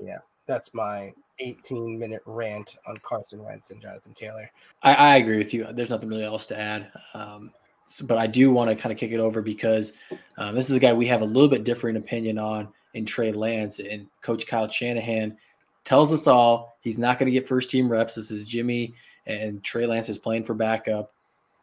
yeah, 0.00 0.18
that's 0.46 0.74
my 0.74 1.12
18 1.38 1.98
minute 1.98 2.22
rant 2.26 2.76
on 2.88 2.96
Carson 2.98 3.42
Wentz 3.42 3.70
and 3.70 3.80
Jonathan 3.80 4.14
Taylor. 4.14 4.50
I, 4.82 4.94
I 4.94 5.16
agree 5.16 5.38
with 5.38 5.52
you. 5.52 5.66
There's 5.72 5.90
nothing 5.90 6.08
really 6.08 6.24
else 6.24 6.46
to 6.46 6.58
add. 6.58 6.90
Um, 7.14 7.52
but 8.02 8.18
I 8.18 8.26
do 8.26 8.50
want 8.50 8.70
to 8.70 8.76
kind 8.76 8.92
of 8.92 8.98
kick 8.98 9.12
it 9.12 9.20
over 9.20 9.42
because 9.42 9.92
um, 10.38 10.54
this 10.54 10.68
is 10.68 10.76
a 10.76 10.80
guy 10.80 10.92
we 10.92 11.06
have 11.06 11.22
a 11.22 11.26
little 11.26 11.48
bit 11.48 11.64
different 11.64 11.98
opinion 11.98 12.38
on 12.38 12.68
in 12.94 13.04
Trey 13.04 13.32
Lance 13.32 13.78
and 13.78 14.06
Coach 14.22 14.46
Kyle 14.46 14.68
Shanahan 14.68 15.36
tells 15.84 16.12
us 16.12 16.26
all 16.26 16.76
he's 16.80 16.98
not 16.98 17.18
going 17.18 17.32
to 17.32 17.38
get 17.38 17.48
first 17.48 17.70
team 17.70 17.88
reps. 17.88 18.14
This 18.14 18.30
is 18.30 18.44
Jimmy 18.44 18.94
and 19.26 19.62
Trey 19.62 19.86
Lance 19.86 20.08
is 20.08 20.18
playing 20.18 20.44
for 20.44 20.54
backup. 20.54 21.12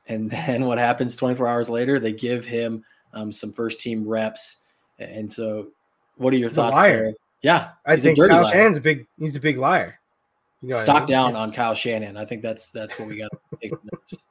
And 0.08 0.30
then 0.32 0.65
what 0.65 0.77
happens 0.77 1.15
24 1.15 1.48
hours 1.48 1.70
later? 1.70 2.00
They 2.00 2.13
give 2.13 2.46
him 2.46 2.84
um, 3.13 3.32
some 3.32 3.51
first 3.51 3.80
team 3.80 4.08
reps. 4.08 4.58
And 5.00 5.32
so, 5.32 5.70
what 6.18 6.34
are 6.34 6.38
your 6.38 6.50
thoughts 6.50 6.80
there? 6.82 7.13
Yeah, 7.42 7.72
I 7.86 7.98
think 7.98 8.18
Kyle 8.18 8.44
liar. 8.44 8.51
Shanahan's 8.51 8.77
a 8.77 8.82
big. 8.82 9.08
He's 9.18 9.36
a 9.36 9.39
big 9.39 9.58
liar. 9.58 10.00
You 10.62 10.70
know 10.70 10.84
Stock 10.84 10.96
I 10.96 11.00
mean? 11.00 11.08
down 11.08 11.32
it's... 11.32 11.39
on 11.39 11.51
Kyle 11.51 11.75
Shanahan. 11.75 12.15
I 12.15 12.25
think 12.25 12.42
that's 12.42 12.70
that's 12.70 12.98
what 12.98 13.08
we 13.08 13.18
got 13.18 13.32
to 13.32 13.58
take 13.62 13.72
notes. 13.72 14.24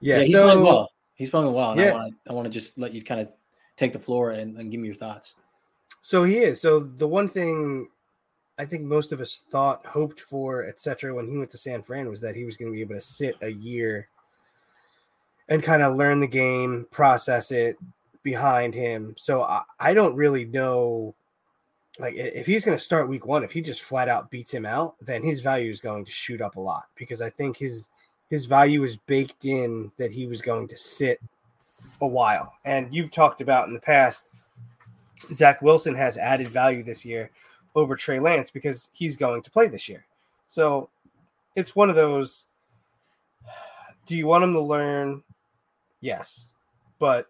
Yeah, 0.00 0.16
yeah, 0.16 0.22
he's 0.24 0.32
so, 0.32 0.44
playing 0.44 0.62
well. 0.62 0.90
He's 1.14 1.30
playing 1.30 1.52
well, 1.52 1.70
and 1.72 1.80
yeah. 1.80 1.88
I 1.88 1.92
want 1.94 2.12
to 2.12 2.30
I 2.30 2.34
want 2.34 2.46
to 2.46 2.50
just 2.50 2.78
let 2.78 2.92
you 2.92 3.02
kind 3.02 3.20
of 3.20 3.32
take 3.76 3.92
the 3.92 3.98
floor 3.98 4.30
and, 4.30 4.56
and 4.58 4.70
give 4.70 4.80
me 4.80 4.86
your 4.86 4.96
thoughts. 4.96 5.34
So 6.02 6.22
he 6.22 6.38
is. 6.38 6.60
So 6.60 6.80
the 6.80 7.08
one 7.08 7.28
thing 7.28 7.88
I 8.58 8.64
think 8.64 8.84
most 8.84 9.12
of 9.12 9.20
us 9.20 9.42
thought, 9.50 9.84
hoped 9.86 10.20
for, 10.20 10.64
etc., 10.64 11.14
when 11.14 11.28
he 11.28 11.36
went 11.36 11.50
to 11.50 11.58
San 11.58 11.82
Fran 11.82 12.08
was 12.08 12.20
that 12.20 12.36
he 12.36 12.44
was 12.44 12.56
going 12.56 12.70
to 12.70 12.74
be 12.74 12.80
able 12.80 12.94
to 12.94 13.00
sit 13.00 13.36
a 13.42 13.50
year 13.50 14.08
and 15.48 15.62
kind 15.62 15.82
of 15.82 15.96
learn 15.96 16.20
the 16.20 16.26
game, 16.26 16.86
process 16.90 17.50
it 17.50 17.76
behind 18.22 18.74
him. 18.74 19.14
So 19.16 19.42
I, 19.42 19.62
I 19.78 19.94
don't 19.94 20.16
really 20.16 20.44
know 20.44 21.14
like 21.98 22.14
if 22.14 22.46
he's 22.46 22.64
going 22.64 22.76
to 22.76 22.82
start 22.82 23.08
week 23.08 23.26
one, 23.26 23.42
if 23.42 23.52
he 23.52 23.60
just 23.60 23.82
flat 23.82 24.08
out 24.08 24.30
beats 24.30 24.52
him 24.52 24.66
out, 24.66 24.96
then 25.00 25.22
his 25.22 25.40
value 25.40 25.70
is 25.70 25.80
going 25.80 26.04
to 26.04 26.12
shoot 26.12 26.40
up 26.40 26.56
a 26.56 26.60
lot 26.60 26.84
because 26.94 27.20
I 27.20 27.30
think 27.30 27.56
his 27.56 27.88
his 28.28 28.46
value 28.46 28.84
is 28.84 28.96
baked 28.96 29.44
in 29.44 29.92
that 29.98 30.12
he 30.12 30.26
was 30.26 30.42
going 30.42 30.68
to 30.68 30.76
sit 30.76 31.20
a 32.00 32.06
while. 32.06 32.52
And 32.64 32.94
you've 32.94 33.10
talked 33.10 33.40
about 33.40 33.68
in 33.68 33.74
the 33.74 33.80
past, 33.80 34.30
Zach 35.32 35.62
Wilson 35.62 35.94
has 35.94 36.18
added 36.18 36.48
value 36.48 36.82
this 36.82 37.04
year 37.04 37.30
over 37.74 37.96
Trey 37.96 38.20
Lance 38.20 38.50
because 38.50 38.90
he's 38.92 39.16
going 39.16 39.42
to 39.42 39.50
play 39.50 39.68
this 39.68 39.88
year. 39.88 40.04
So 40.48 40.88
it's 41.54 41.76
one 41.76 41.90
of 41.90 41.96
those. 41.96 42.46
Do 44.06 44.16
you 44.16 44.26
want 44.26 44.44
him 44.44 44.52
to 44.52 44.60
learn? 44.60 45.22
Yes. 46.00 46.50
But 46.98 47.26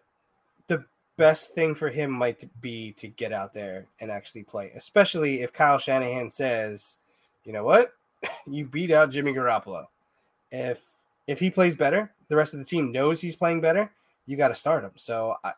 the 0.67 0.85
best 1.17 1.53
thing 1.53 1.75
for 1.75 1.89
him 1.89 2.11
might 2.11 2.43
be 2.61 2.91
to 2.93 3.07
get 3.07 3.33
out 3.33 3.53
there 3.53 3.87
and 3.99 4.11
actually 4.11 4.43
play, 4.43 4.71
especially 4.75 5.41
if 5.41 5.53
Kyle 5.53 5.79
Shanahan 5.79 6.29
says, 6.29 6.97
you 7.43 7.53
know 7.53 7.63
what? 7.63 7.93
You 8.47 8.65
beat 8.65 8.91
out 8.91 9.11
Jimmy 9.11 9.33
Garoppolo. 9.33 9.85
If 10.51 10.81
if 11.27 11.39
he 11.39 11.51
plays 11.51 11.75
better, 11.75 12.13
the 12.29 12.35
rest 12.35 12.53
of 12.53 12.59
the 12.59 12.65
team 12.65 12.91
knows 12.91 13.21
he's 13.21 13.35
playing 13.35 13.61
better, 13.61 13.91
you 14.25 14.37
got 14.37 14.47
to 14.49 14.55
start 14.55 14.83
him. 14.83 14.91
So 14.95 15.35
I, 15.43 15.53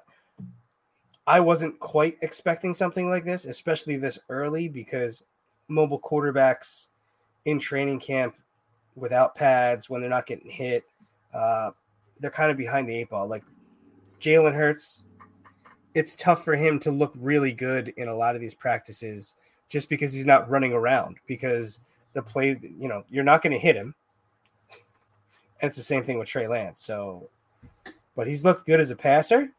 I 1.26 1.40
wasn't 1.40 1.80
quite 1.80 2.18
expecting 2.22 2.74
something 2.74 3.10
like 3.10 3.24
this, 3.24 3.46
especially 3.46 3.98
this 3.98 4.18
early, 4.30 4.68
because 4.68 5.24
mobile 5.68 6.00
quarterbacks 6.00 6.88
in 7.46 7.60
training 7.60 8.00
camp 8.00 8.36
without 8.96 9.36
pads 9.36 9.90
when 9.90 10.02
they're 10.02 10.10
not 10.10 10.26
getting 10.26 10.50
hit, 10.50 10.84
uh, 11.34 11.72
they're 12.20 12.32
kind 12.32 12.52
of 12.52 12.58
behind 12.58 12.90
the 12.90 12.96
eight 12.96 13.10
ball. 13.10 13.28
Like 13.28 13.44
Jalen 14.20 14.54
Hurts, 14.54 15.04
it's 15.94 16.16
tough 16.16 16.44
for 16.44 16.56
him 16.56 16.80
to 16.80 16.92
look 16.92 17.14
really 17.16 17.52
good 17.52 17.94
in 17.98 18.08
a 18.08 18.14
lot 18.14 18.36
of 18.36 18.42
these 18.42 18.54
practices 18.54 19.36
just 19.70 19.90
because 19.90 20.12
he's 20.12 20.26
not 20.26 20.50
running 20.50 20.74
around 20.74 21.18
because 21.28 21.80
the 22.14 22.22
play, 22.22 22.60
you 22.62 22.88
know, 22.88 23.04
you're 23.10 23.24
not 23.24 23.42
going 23.42 23.54
to 23.54 23.60
hit 23.60 23.76
him. 23.76 23.94
It's 25.62 25.78
the 25.78 25.84
same 25.84 26.04
thing 26.04 26.18
with 26.18 26.28
Trey 26.28 26.48
Lance. 26.48 26.82
So, 26.82 27.30
but 28.16 28.28
he's 28.28 28.46
looked 28.46 28.66
good 28.66 28.80
as 28.80 28.92
a 28.92 28.96
passer 28.96 29.52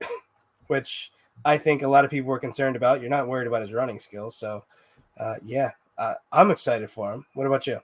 which 0.66 1.12
I 1.44 1.58
think 1.58 1.82
a 1.82 1.88
lot 1.88 2.04
of 2.04 2.10
people 2.10 2.28
were 2.28 2.38
concerned 2.38 2.76
about. 2.76 3.00
You're 3.00 3.10
not 3.10 3.28
worried 3.28 3.46
about 3.46 3.62
his 3.62 3.72
running 3.72 3.98
skills. 3.98 4.36
So, 4.36 4.64
uh, 5.18 5.34
yeah, 5.44 5.70
uh, 5.98 6.14
I'm 6.30 6.50
excited 6.50 6.90
for 6.90 7.12
him. 7.12 7.24
What 7.34 7.46
about 7.46 7.66
you? 7.66 7.78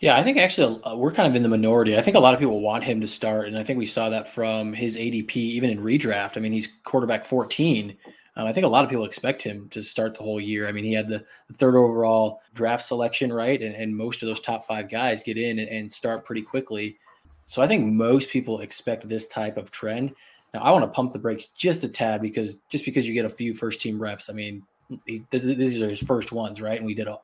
Yeah, 0.00 0.16
I 0.16 0.22
think 0.22 0.38
actually 0.38 0.80
uh, 0.84 0.94
we're 0.94 1.12
kind 1.12 1.28
of 1.28 1.34
in 1.34 1.42
the 1.42 1.48
minority. 1.48 1.98
I 1.98 2.02
think 2.02 2.16
a 2.16 2.20
lot 2.20 2.32
of 2.32 2.38
people 2.38 2.60
want 2.60 2.84
him 2.84 3.00
to 3.00 3.08
start, 3.08 3.48
and 3.48 3.58
I 3.58 3.64
think 3.64 3.78
we 3.78 3.86
saw 3.86 4.08
that 4.10 4.28
from 4.28 4.72
his 4.72 4.96
ADP, 4.96 5.34
even 5.34 5.70
in 5.70 5.80
redraft. 5.80 6.36
I 6.36 6.40
mean, 6.40 6.52
he's 6.52 6.68
quarterback 6.84 7.24
14. 7.24 7.96
Um, 8.38 8.46
I 8.46 8.52
think 8.52 8.64
a 8.64 8.68
lot 8.68 8.84
of 8.84 8.90
people 8.90 9.04
expect 9.04 9.42
him 9.42 9.68
to 9.70 9.82
start 9.82 10.14
the 10.14 10.22
whole 10.22 10.40
year. 10.40 10.68
I 10.68 10.72
mean, 10.72 10.84
he 10.84 10.92
had 10.92 11.08
the, 11.08 11.24
the 11.48 11.54
third 11.54 11.74
overall 11.74 12.40
draft 12.54 12.84
selection, 12.84 13.32
right? 13.32 13.60
And, 13.60 13.74
and, 13.74 13.94
most 13.94 14.22
of 14.22 14.28
those 14.28 14.40
top 14.40 14.64
five 14.64 14.88
guys 14.88 15.24
get 15.24 15.36
in 15.36 15.58
and, 15.58 15.68
and 15.68 15.92
start 15.92 16.24
pretty 16.24 16.42
quickly. 16.42 16.98
So 17.46 17.62
I 17.62 17.66
think 17.66 17.84
most 17.84 18.30
people 18.30 18.60
expect 18.60 19.08
this 19.08 19.26
type 19.26 19.56
of 19.56 19.72
trend. 19.72 20.14
Now 20.54 20.60
I 20.60 20.70
want 20.70 20.84
to 20.84 20.90
pump 20.90 21.12
the 21.12 21.18
brakes 21.18 21.48
just 21.56 21.82
a 21.82 21.88
tad 21.88 22.22
because 22.22 22.58
just 22.70 22.84
because 22.84 23.06
you 23.06 23.12
get 23.12 23.24
a 23.24 23.30
few 23.30 23.54
first 23.54 23.80
team 23.80 24.00
reps, 24.00 24.30
I 24.30 24.34
mean, 24.34 24.62
he, 25.04 25.24
these 25.30 25.82
are 25.82 25.90
his 25.90 26.00
first 26.00 26.30
ones, 26.30 26.60
right? 26.60 26.78
And 26.78 26.86
we 26.86 26.94
did 26.94 27.08
a, 27.08 27.18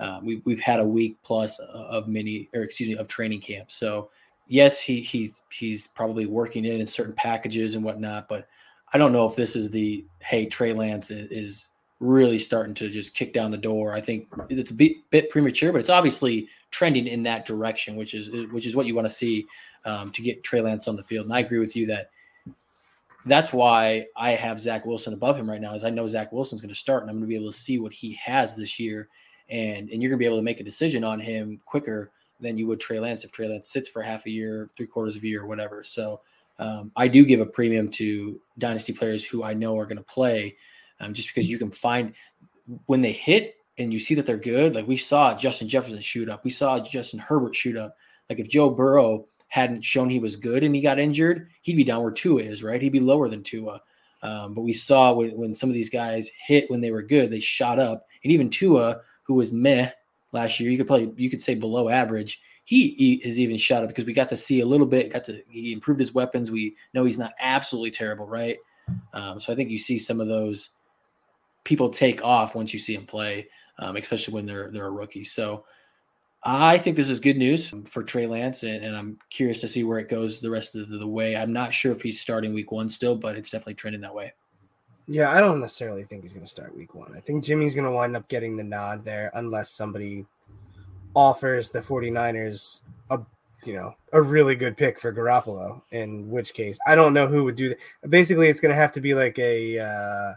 uh, 0.00 0.20
we, 0.22 0.40
we've 0.44 0.60
had 0.60 0.80
a 0.80 0.84
week 0.84 1.18
plus 1.22 1.58
of 1.58 2.08
mini 2.08 2.48
or 2.54 2.62
excuse 2.62 2.88
me 2.88 2.96
of 2.96 3.08
training 3.08 3.40
camp. 3.40 3.70
So 3.70 4.08
yes, 4.48 4.80
he 4.80 5.02
he 5.02 5.34
he's 5.50 5.88
probably 5.88 6.26
working 6.26 6.64
in 6.64 6.80
in 6.80 6.86
certain 6.86 7.14
packages 7.14 7.74
and 7.74 7.84
whatnot, 7.84 8.28
but 8.28 8.48
I 8.92 8.98
don't 8.98 9.12
know 9.12 9.28
if 9.28 9.36
this 9.36 9.56
is 9.56 9.70
the 9.70 10.04
hey 10.20 10.46
Trey 10.46 10.72
Lance 10.72 11.10
is, 11.10 11.30
is 11.30 11.68
really 12.00 12.38
starting 12.38 12.74
to 12.74 12.90
just 12.90 13.14
kick 13.14 13.32
down 13.32 13.50
the 13.50 13.56
door. 13.56 13.94
I 13.94 14.00
think 14.00 14.28
it's 14.48 14.70
a 14.70 14.74
bit, 14.74 14.92
bit 15.10 15.30
premature, 15.30 15.72
but 15.72 15.80
it's 15.80 15.90
obviously 15.90 16.48
trending 16.70 17.06
in 17.06 17.22
that 17.24 17.46
direction, 17.46 17.96
which 17.96 18.14
is 18.14 18.30
which 18.52 18.66
is 18.66 18.76
what 18.76 18.86
you 18.86 18.94
want 18.94 19.08
to 19.08 19.14
see 19.14 19.46
um, 19.84 20.10
to 20.12 20.22
get 20.22 20.44
Trey 20.44 20.60
Lance 20.60 20.88
on 20.88 20.96
the 20.96 21.02
field. 21.02 21.26
And 21.26 21.34
I 21.34 21.40
agree 21.40 21.58
with 21.58 21.76
you 21.76 21.86
that 21.86 22.10
that's 23.24 23.52
why 23.52 24.06
I 24.16 24.30
have 24.30 24.60
Zach 24.60 24.86
Wilson 24.86 25.12
above 25.12 25.36
him 25.36 25.50
right 25.50 25.60
now. 25.60 25.74
Is 25.74 25.84
I 25.84 25.90
know 25.90 26.06
Zach 26.06 26.32
Wilson's 26.32 26.60
going 26.60 26.74
to 26.74 26.78
start, 26.78 27.02
and 27.02 27.10
I'm 27.10 27.16
going 27.16 27.28
to 27.28 27.28
be 27.28 27.36
able 27.36 27.52
to 27.52 27.58
see 27.58 27.78
what 27.78 27.92
he 27.92 28.14
has 28.14 28.56
this 28.56 28.78
year, 28.78 29.08
and 29.48 29.88
and 29.90 30.02
you're 30.02 30.10
going 30.10 30.18
to 30.18 30.22
be 30.22 30.26
able 30.26 30.38
to 30.38 30.42
make 30.42 30.60
a 30.60 30.64
decision 30.64 31.02
on 31.02 31.18
him 31.18 31.60
quicker 31.64 32.10
than 32.40 32.58
you 32.58 32.66
would 32.66 32.80
Trey 32.80 33.00
Lance 33.00 33.24
if 33.24 33.32
Trey 33.32 33.48
Lance 33.48 33.70
sits 33.70 33.88
for 33.88 34.02
half 34.02 34.26
a 34.26 34.30
year, 34.30 34.68
three 34.76 34.86
quarters 34.86 35.16
of 35.16 35.22
a 35.22 35.26
year, 35.26 35.46
whatever. 35.46 35.82
So 35.82 36.20
um, 36.58 36.90
I 36.96 37.08
do 37.08 37.24
give 37.24 37.40
a 37.40 37.46
premium 37.46 37.90
to 37.92 38.40
dynasty 38.58 38.92
players 38.92 39.24
who 39.24 39.44
I 39.44 39.54
know 39.54 39.78
are 39.78 39.86
going 39.86 39.98
to 39.98 40.02
play, 40.02 40.56
um, 41.00 41.14
just 41.14 41.28
because 41.28 41.48
you 41.48 41.58
can 41.58 41.70
find 41.70 42.14
when 42.86 43.02
they 43.02 43.12
hit 43.12 43.56
and 43.78 43.92
you 43.92 44.00
see 44.00 44.14
that 44.14 44.26
they're 44.26 44.38
good. 44.38 44.74
Like 44.74 44.86
we 44.86 44.96
saw 44.96 45.36
Justin 45.36 45.68
Jefferson 45.68 46.00
shoot 46.00 46.28
up, 46.28 46.44
we 46.44 46.50
saw 46.50 46.80
Justin 46.80 47.18
Herbert 47.18 47.54
shoot 47.54 47.76
up. 47.76 47.96
Like 48.30 48.38
if 48.38 48.48
Joe 48.48 48.70
Burrow 48.70 49.26
hadn't 49.48 49.84
shown 49.84 50.10
he 50.10 50.18
was 50.18 50.36
good 50.36 50.64
and 50.64 50.74
he 50.74 50.80
got 50.80 50.98
injured, 50.98 51.48
he'd 51.62 51.76
be 51.76 51.84
down 51.84 52.02
where 52.02 52.10
Tua 52.10 52.42
is, 52.42 52.62
right? 52.62 52.82
He'd 52.82 52.92
be 52.92 53.00
lower 53.00 53.28
than 53.28 53.42
Tua. 53.42 53.80
Um, 54.22 54.54
but 54.54 54.62
we 54.62 54.72
saw 54.72 55.12
when, 55.12 55.36
when 55.36 55.54
some 55.54 55.68
of 55.68 55.74
these 55.74 55.90
guys 55.90 56.30
hit 56.46 56.70
when 56.70 56.80
they 56.80 56.90
were 56.90 57.02
good, 57.02 57.30
they 57.30 57.40
shot 57.40 57.78
up. 57.78 58.06
And 58.24 58.32
even 58.32 58.50
Tua, 58.50 59.00
who 59.22 59.34
was 59.34 59.52
meh 59.52 59.90
last 60.32 60.58
year, 60.58 60.70
you 60.70 60.78
could 60.78 60.88
play, 60.88 61.12
you 61.16 61.30
could 61.30 61.42
say 61.42 61.54
below 61.54 61.88
average. 61.88 62.40
He, 62.66 62.90
he 62.98 63.22
has 63.24 63.38
even 63.38 63.56
shot 63.56 63.84
up 63.84 63.88
because 63.88 64.04
we 64.04 64.12
got 64.12 64.28
to 64.28 64.36
see 64.36 64.60
a 64.60 64.66
little 64.66 64.86
bit, 64.86 65.12
got 65.12 65.24
to 65.24 65.40
he 65.48 65.72
improved 65.72 66.00
his 66.00 66.12
weapons. 66.12 66.50
We 66.50 66.76
know 66.92 67.04
he's 67.04 67.16
not 67.16 67.32
absolutely 67.40 67.92
terrible, 67.92 68.26
right? 68.26 68.58
Um, 69.14 69.40
so 69.40 69.52
I 69.52 69.56
think 69.56 69.70
you 69.70 69.78
see 69.78 69.98
some 69.98 70.20
of 70.20 70.28
those 70.28 70.70
people 71.64 71.90
take 71.90 72.24
off 72.24 72.54
once 72.54 72.74
you 72.74 72.80
see 72.80 72.94
him 72.94 73.06
play, 73.06 73.48
um, 73.78 73.96
especially 73.96 74.34
when 74.34 74.46
they're 74.46 74.70
they're 74.72 74.86
a 74.86 74.90
rookie. 74.90 75.24
So 75.24 75.64
I 76.42 76.78
think 76.78 76.96
this 76.96 77.08
is 77.08 77.20
good 77.20 77.36
news 77.36 77.72
for 77.86 78.02
Trey 78.02 78.26
Lance, 78.26 78.62
and, 78.62 78.84
and, 78.84 78.96
I'm 78.96 79.18
curious 79.30 79.60
to 79.62 79.68
see 79.68 79.82
where 79.82 79.98
it 79.98 80.08
goes 80.08 80.40
the 80.40 80.50
rest 80.50 80.76
of 80.76 80.88
the 80.88 81.06
way. 81.06 81.36
I'm 81.36 81.52
not 81.52 81.74
sure 81.74 81.90
if 81.90 82.02
he's 82.02 82.20
starting 82.20 82.54
week 82.54 82.70
one 82.70 82.88
still, 82.88 83.16
but 83.16 83.36
it's 83.36 83.50
definitely 83.50 83.74
trending 83.74 84.02
that 84.02 84.14
way. 84.14 84.32
Yeah, 85.08 85.30
I 85.30 85.40
don't 85.40 85.60
necessarily 85.60 86.04
think 86.04 86.22
he's 86.22 86.32
going 86.32 86.44
to 86.44 86.50
start 86.50 86.76
week 86.76 86.94
one. 86.94 87.12
I 87.16 87.20
think 87.20 87.44
Jimmy's 87.44 87.74
going 87.74 87.84
to 87.84 87.90
wind 87.92 88.16
up 88.16 88.28
getting 88.28 88.56
the 88.56 88.64
nod 88.64 89.04
there 89.04 89.30
unless 89.34 89.70
somebody 89.70 90.24
offers 91.16 91.70
the 91.70 91.80
49ers 91.80 92.82
a 93.10 93.18
you 93.64 93.74
know 93.74 93.92
a 94.12 94.22
really 94.22 94.54
good 94.54 94.76
pick 94.76 95.00
for 95.00 95.12
Garoppolo. 95.12 95.82
In 95.90 96.30
which 96.30 96.54
case, 96.54 96.78
I 96.86 96.94
don't 96.94 97.14
know 97.14 97.26
who 97.26 97.42
would 97.44 97.56
do 97.56 97.70
that. 97.70 97.78
Basically, 98.08 98.48
it's 98.48 98.60
going 98.60 98.70
to 98.70 98.80
have 98.80 98.92
to 98.92 99.00
be 99.00 99.14
like 99.14 99.38
a 99.38 99.78
uh, 99.80 100.34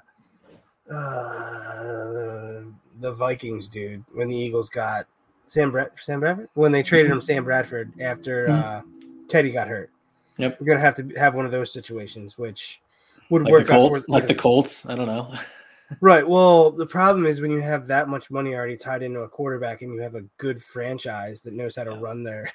uh, 0.91 2.61
the 2.99 3.13
Vikings 3.13 3.67
dude 3.67 4.03
when 4.13 4.29
the 4.29 4.35
Eagles 4.35 4.69
got 4.69 5.05
Sam 5.45 5.69
Brad 5.69 5.91
Sam 5.97 6.21
Bradford 6.21 6.49
when 6.55 6.71
they 6.71 6.81
traded 6.81 7.11
him 7.11 7.21
Sam 7.21 7.43
Bradford 7.43 7.91
after 7.99 8.47
mm-hmm. 8.47 8.61
uh, 8.61 8.81
Teddy 9.27 9.51
got 9.51 9.67
hurt. 9.67 9.91
Yep, 10.37 10.59
we're 10.59 10.67
gonna 10.67 10.79
have 10.79 10.95
to 10.95 11.07
have 11.17 11.35
one 11.35 11.45
of 11.45 11.51
those 11.51 11.71
situations, 11.71 12.37
which 12.37 12.81
would 13.29 13.43
like 13.43 13.51
work 13.51 13.67
the 13.67 13.73
Colts, 13.73 14.05
like 14.07 14.27
the 14.27 14.35
Colts. 14.35 14.85
I 14.85 14.95
don't 14.95 15.07
know. 15.07 15.33
right. 16.01 16.27
Well, 16.27 16.71
the 16.71 16.85
problem 16.85 17.25
is 17.25 17.41
when 17.41 17.51
you 17.51 17.61
have 17.61 17.87
that 17.87 18.07
much 18.07 18.31
money 18.31 18.55
already 18.55 18.77
tied 18.77 19.03
into 19.03 19.21
a 19.21 19.29
quarterback, 19.29 19.81
and 19.81 19.93
you 19.93 19.99
have 20.01 20.15
a 20.15 20.23
good 20.37 20.63
franchise 20.63 21.41
that 21.41 21.53
knows 21.53 21.75
how 21.75 21.83
to 21.83 21.91
yeah. 21.91 21.99
run 21.99 22.23
their. 22.23 22.51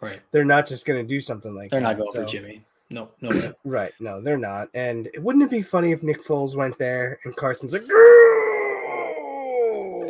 Right. 0.00 0.20
They're 0.32 0.44
not 0.44 0.66
just 0.66 0.86
going 0.86 1.02
to 1.02 1.08
do 1.08 1.20
something 1.20 1.54
like 1.54 1.70
they're 1.70 1.80
that. 1.80 1.96
They're 1.96 1.96
not 1.96 2.12
going 2.12 2.12
so. 2.12 2.24
for 2.24 2.30
Jimmy. 2.30 2.64
No, 2.90 3.10
no. 3.20 3.52
right. 3.64 3.92
No, 4.00 4.20
they're 4.20 4.36
not. 4.36 4.68
And 4.74 5.08
wouldn't 5.18 5.44
it 5.44 5.50
be 5.50 5.62
funny 5.62 5.92
if 5.92 6.02
Nick 6.02 6.24
Foles 6.24 6.56
went 6.56 6.76
there 6.78 7.18
and 7.24 7.36
Carson's 7.36 7.72
like, 7.72 7.86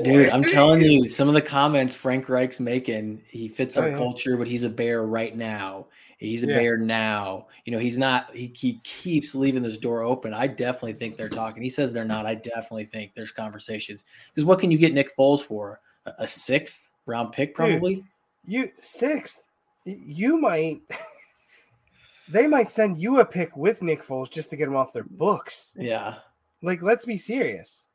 Dude, 0.03 0.31
I'm 0.31 0.43
telling 0.43 0.81
you, 0.81 1.09
some 1.11 1.29
of 1.29 1.35
the 1.35 1.43
comments 1.43 1.95
Frank 1.95 2.29
Reich's 2.29 2.59
making, 2.59 3.23
he 3.29 3.49
fits 3.49 3.77
our 3.77 3.85
oh, 3.85 3.89
yeah. 3.89 3.97
culture, 3.99 4.37
but 4.39 4.47
he's 4.47 4.65
a 4.65 4.71
bear 4.71 5.03
right 5.03 5.37
now. 5.37 5.87
He's 6.21 6.45
a 6.45 6.49
yeah. 6.49 6.57
bear 6.59 6.77
now. 6.77 7.47
You 7.65 7.73
know, 7.73 7.79
he's 7.79 7.97
not, 7.97 8.35
he, 8.37 8.53
he 8.55 8.75
keeps 8.85 9.35
leaving 9.35 9.63
this 9.63 9.79
door 9.79 10.03
open. 10.03 10.35
I 10.35 10.49
definitely 10.49 10.93
think 10.93 11.17
they're 11.17 11.31
talking. 11.31 11.63
He 11.63 11.71
says 11.71 11.93
they're 11.95 12.05
not. 12.05 12.27
I 12.27 12.35
definitely 12.35 12.85
think 12.85 13.15
there's 13.15 13.33
conversations. 13.33 14.05
Because 14.29 14.45
what 14.45 14.59
can 14.59 14.71
you 14.71 14.77
get 14.77 14.93
Nick 14.93 15.17
Foles 15.17 15.41
for? 15.41 15.81
A, 16.05 16.13
a 16.19 16.29
sixth 16.29 16.89
round 17.07 17.33
pick, 17.33 17.57
probably? 17.57 17.97
Dude, 17.97 18.05
you, 18.45 18.71
sixth? 18.75 19.45
You 19.85 20.37
might. 20.37 20.83
they 22.29 22.47
might 22.47 22.71
send 22.71 22.99
you 22.99 23.21
a 23.21 23.25
pick 23.25 23.57
with 23.57 23.83
Nick 23.83 24.03
Foles 24.03 24.31
just 24.31 24.51
to 24.51 24.57
get 24.57 24.69
him 24.69 24.77
off 24.77 24.93
their 24.93 25.05
books. 25.05 25.75
Yeah. 25.79 26.17
Like, 26.61 26.83
let's 26.83 27.07
be 27.07 27.17
serious. 27.17 27.89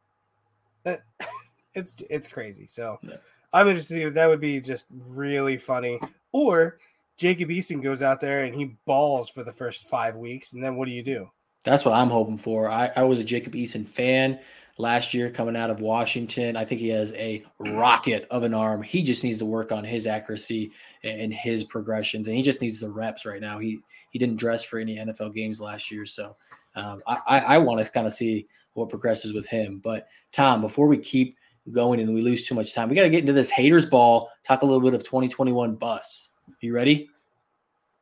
That. 0.81 1.03
Uh, 1.21 1.25
it's 1.75 2.01
it's 2.09 2.27
crazy. 2.27 2.65
So 2.65 2.97
yeah. 3.03 3.17
I'm 3.53 3.67
interested. 3.67 4.15
That 4.15 4.29
would 4.29 4.41
be 4.41 4.59
just 4.61 4.85
really 4.89 5.57
funny. 5.57 5.99
Or 6.31 6.79
Jacob 7.17 7.49
Eason 7.49 7.81
goes 7.81 8.01
out 8.01 8.19
there 8.19 8.43
and 8.43 8.53
he 8.53 8.75
balls 8.85 9.29
for 9.29 9.43
the 9.43 9.53
first 9.53 9.87
five 9.87 10.15
weeks, 10.15 10.53
and 10.53 10.63
then 10.63 10.75
what 10.75 10.87
do 10.87 10.93
you 10.93 11.03
do? 11.03 11.29
That's 11.63 11.85
what 11.85 11.95
I'm 11.95 12.09
hoping 12.09 12.37
for. 12.37 12.69
I, 12.69 12.91
I 12.95 13.03
was 13.03 13.19
a 13.19 13.23
Jacob 13.23 13.53
Eason 13.53 13.85
fan 13.85 14.39
last 14.77 15.13
year 15.13 15.29
coming 15.29 15.55
out 15.55 15.69
of 15.69 15.79
Washington. 15.79 16.55
I 16.55 16.65
think 16.65 16.81
he 16.81 16.89
has 16.89 17.13
a 17.13 17.43
rocket 17.59 18.27
of 18.29 18.43
an 18.43 18.53
arm. 18.53 18.83
He 18.83 19.01
just 19.01 19.23
needs 19.23 19.39
to 19.39 19.45
work 19.45 19.71
on 19.71 19.83
his 19.83 20.05
accuracy 20.05 20.71
and 21.03 21.33
his 21.33 21.63
progressions, 21.63 22.27
and 22.27 22.35
he 22.35 22.43
just 22.43 22.61
needs 22.61 22.79
the 22.79 22.89
reps 22.89 23.25
right 23.25 23.41
now. 23.41 23.59
He 23.59 23.79
he 24.11 24.19
didn't 24.19 24.37
dress 24.37 24.63
for 24.63 24.79
any 24.79 24.97
NFL 24.97 25.33
games 25.33 25.59
last 25.59 25.91
year, 25.91 26.05
so 26.05 26.35
um, 26.75 27.01
I, 27.07 27.39
I 27.39 27.57
want 27.57 27.83
to 27.83 27.91
kind 27.91 28.07
of 28.07 28.13
see 28.13 28.47
what 28.73 28.89
progresses 28.89 29.33
with 29.33 29.47
him. 29.47 29.79
But 29.83 30.07
Tom, 30.31 30.61
before 30.61 30.87
we 30.87 30.97
keep 30.97 31.37
going 31.71 31.99
and 31.99 32.13
we 32.13 32.21
lose 32.21 32.45
too 32.45 32.55
much 32.55 32.73
time, 32.73 32.89
we 32.89 32.95
got 32.95 33.03
to 33.03 33.09
get 33.09 33.21
into 33.21 33.33
this 33.33 33.49
haters 33.49 33.85
ball. 33.85 34.29
Talk 34.45 34.61
a 34.61 34.65
little 34.65 34.81
bit 34.81 34.93
of 34.93 35.03
2021 35.03 35.75
bus. 35.75 36.29
You 36.61 36.73
ready? 36.73 37.09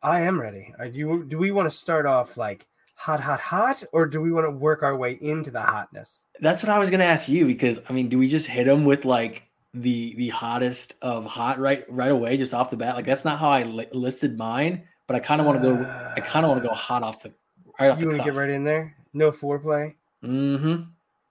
I 0.01 0.21
am 0.21 0.39
ready. 0.39 0.73
I 0.79 0.89
do. 0.89 1.23
Do 1.23 1.37
we 1.37 1.51
want 1.51 1.69
to 1.71 1.75
start 1.75 2.05
off 2.05 2.37
like 2.37 2.67
hot, 2.95 3.19
hot, 3.19 3.39
hot, 3.39 3.83
or 3.93 4.05
do 4.05 4.21
we 4.21 4.31
want 4.31 4.45
to 4.45 4.51
work 4.51 4.83
our 4.83 4.95
way 4.95 5.17
into 5.21 5.51
the 5.51 5.61
hotness? 5.61 6.23
That's 6.39 6.61
what 6.61 6.69
I 6.69 6.79
was 6.79 6.89
going 6.89 6.99
to 6.99 7.05
ask 7.05 7.29
you 7.29 7.45
because 7.45 7.79
I 7.89 7.93
mean, 7.93 8.09
do 8.09 8.17
we 8.17 8.27
just 8.27 8.47
hit 8.47 8.65
them 8.65 8.85
with 8.85 9.05
like 9.05 9.43
the 9.73 10.13
the 10.17 10.29
hottest 10.29 10.93
of 11.01 11.25
hot 11.25 11.59
right 11.59 11.85
right 11.89 12.11
away 12.11 12.37
just 12.37 12.53
off 12.53 12.69
the 12.69 12.77
bat? 12.77 12.95
Like 12.95 13.05
that's 13.05 13.25
not 13.25 13.39
how 13.39 13.49
I 13.49 13.63
li- 13.63 13.87
listed 13.93 14.37
mine, 14.37 14.83
but 15.07 15.15
I 15.15 15.19
kind 15.19 15.39
of 15.39 15.47
want 15.47 15.61
to 15.61 15.67
go. 15.67 16.11
I 16.15 16.19
kind 16.19 16.45
of 16.45 16.49
want 16.49 16.61
to 16.61 16.67
go 16.67 16.73
hot 16.73 17.03
off 17.03 17.23
the 17.23 17.31
right 17.79 17.89
off. 17.91 17.99
You 17.99 18.07
want 18.07 18.19
to 18.19 18.23
get 18.23 18.35
right 18.35 18.49
in 18.49 18.63
there? 18.63 18.95
No 19.13 19.31
foreplay. 19.31 19.95
Mm-hmm. 20.23 20.83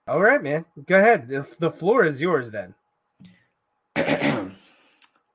All 0.07 0.21
right, 0.21 0.41
man. 0.41 0.65
Go 0.85 0.97
ahead. 0.99 1.29
The, 1.29 1.47
the 1.59 1.71
floor 1.71 2.03
is 2.03 2.21
yours 2.21 2.51
then. 2.51 2.75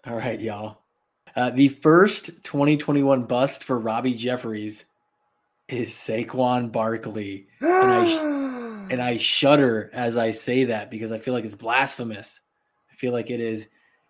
All 0.07 0.17
right, 0.17 0.41
y'all. 0.41 0.79
Uh, 1.39 1.51
the 1.51 1.69
first 1.69 2.43
2021 2.43 3.23
bust 3.23 3.63
for 3.63 3.79
Robbie 3.79 4.15
Jeffries 4.15 4.85
is 5.69 5.91
Saquon 5.93 6.73
Barkley. 6.73 7.47
And 7.61 7.71
I, 7.71 8.87
and 8.91 9.01
I 9.01 9.19
shudder 9.19 9.89
as 9.93 10.17
I 10.17 10.33
say 10.33 10.65
that 10.65 10.91
because 10.91 11.13
I 11.13 11.19
feel 11.19 11.35
like 11.35 11.45
it's 11.45 11.55
blasphemous. 11.55 12.41
I 12.91 12.97
feel 12.97 13.13
like 13.13 13.31
it 13.31 13.39
is 13.39 13.69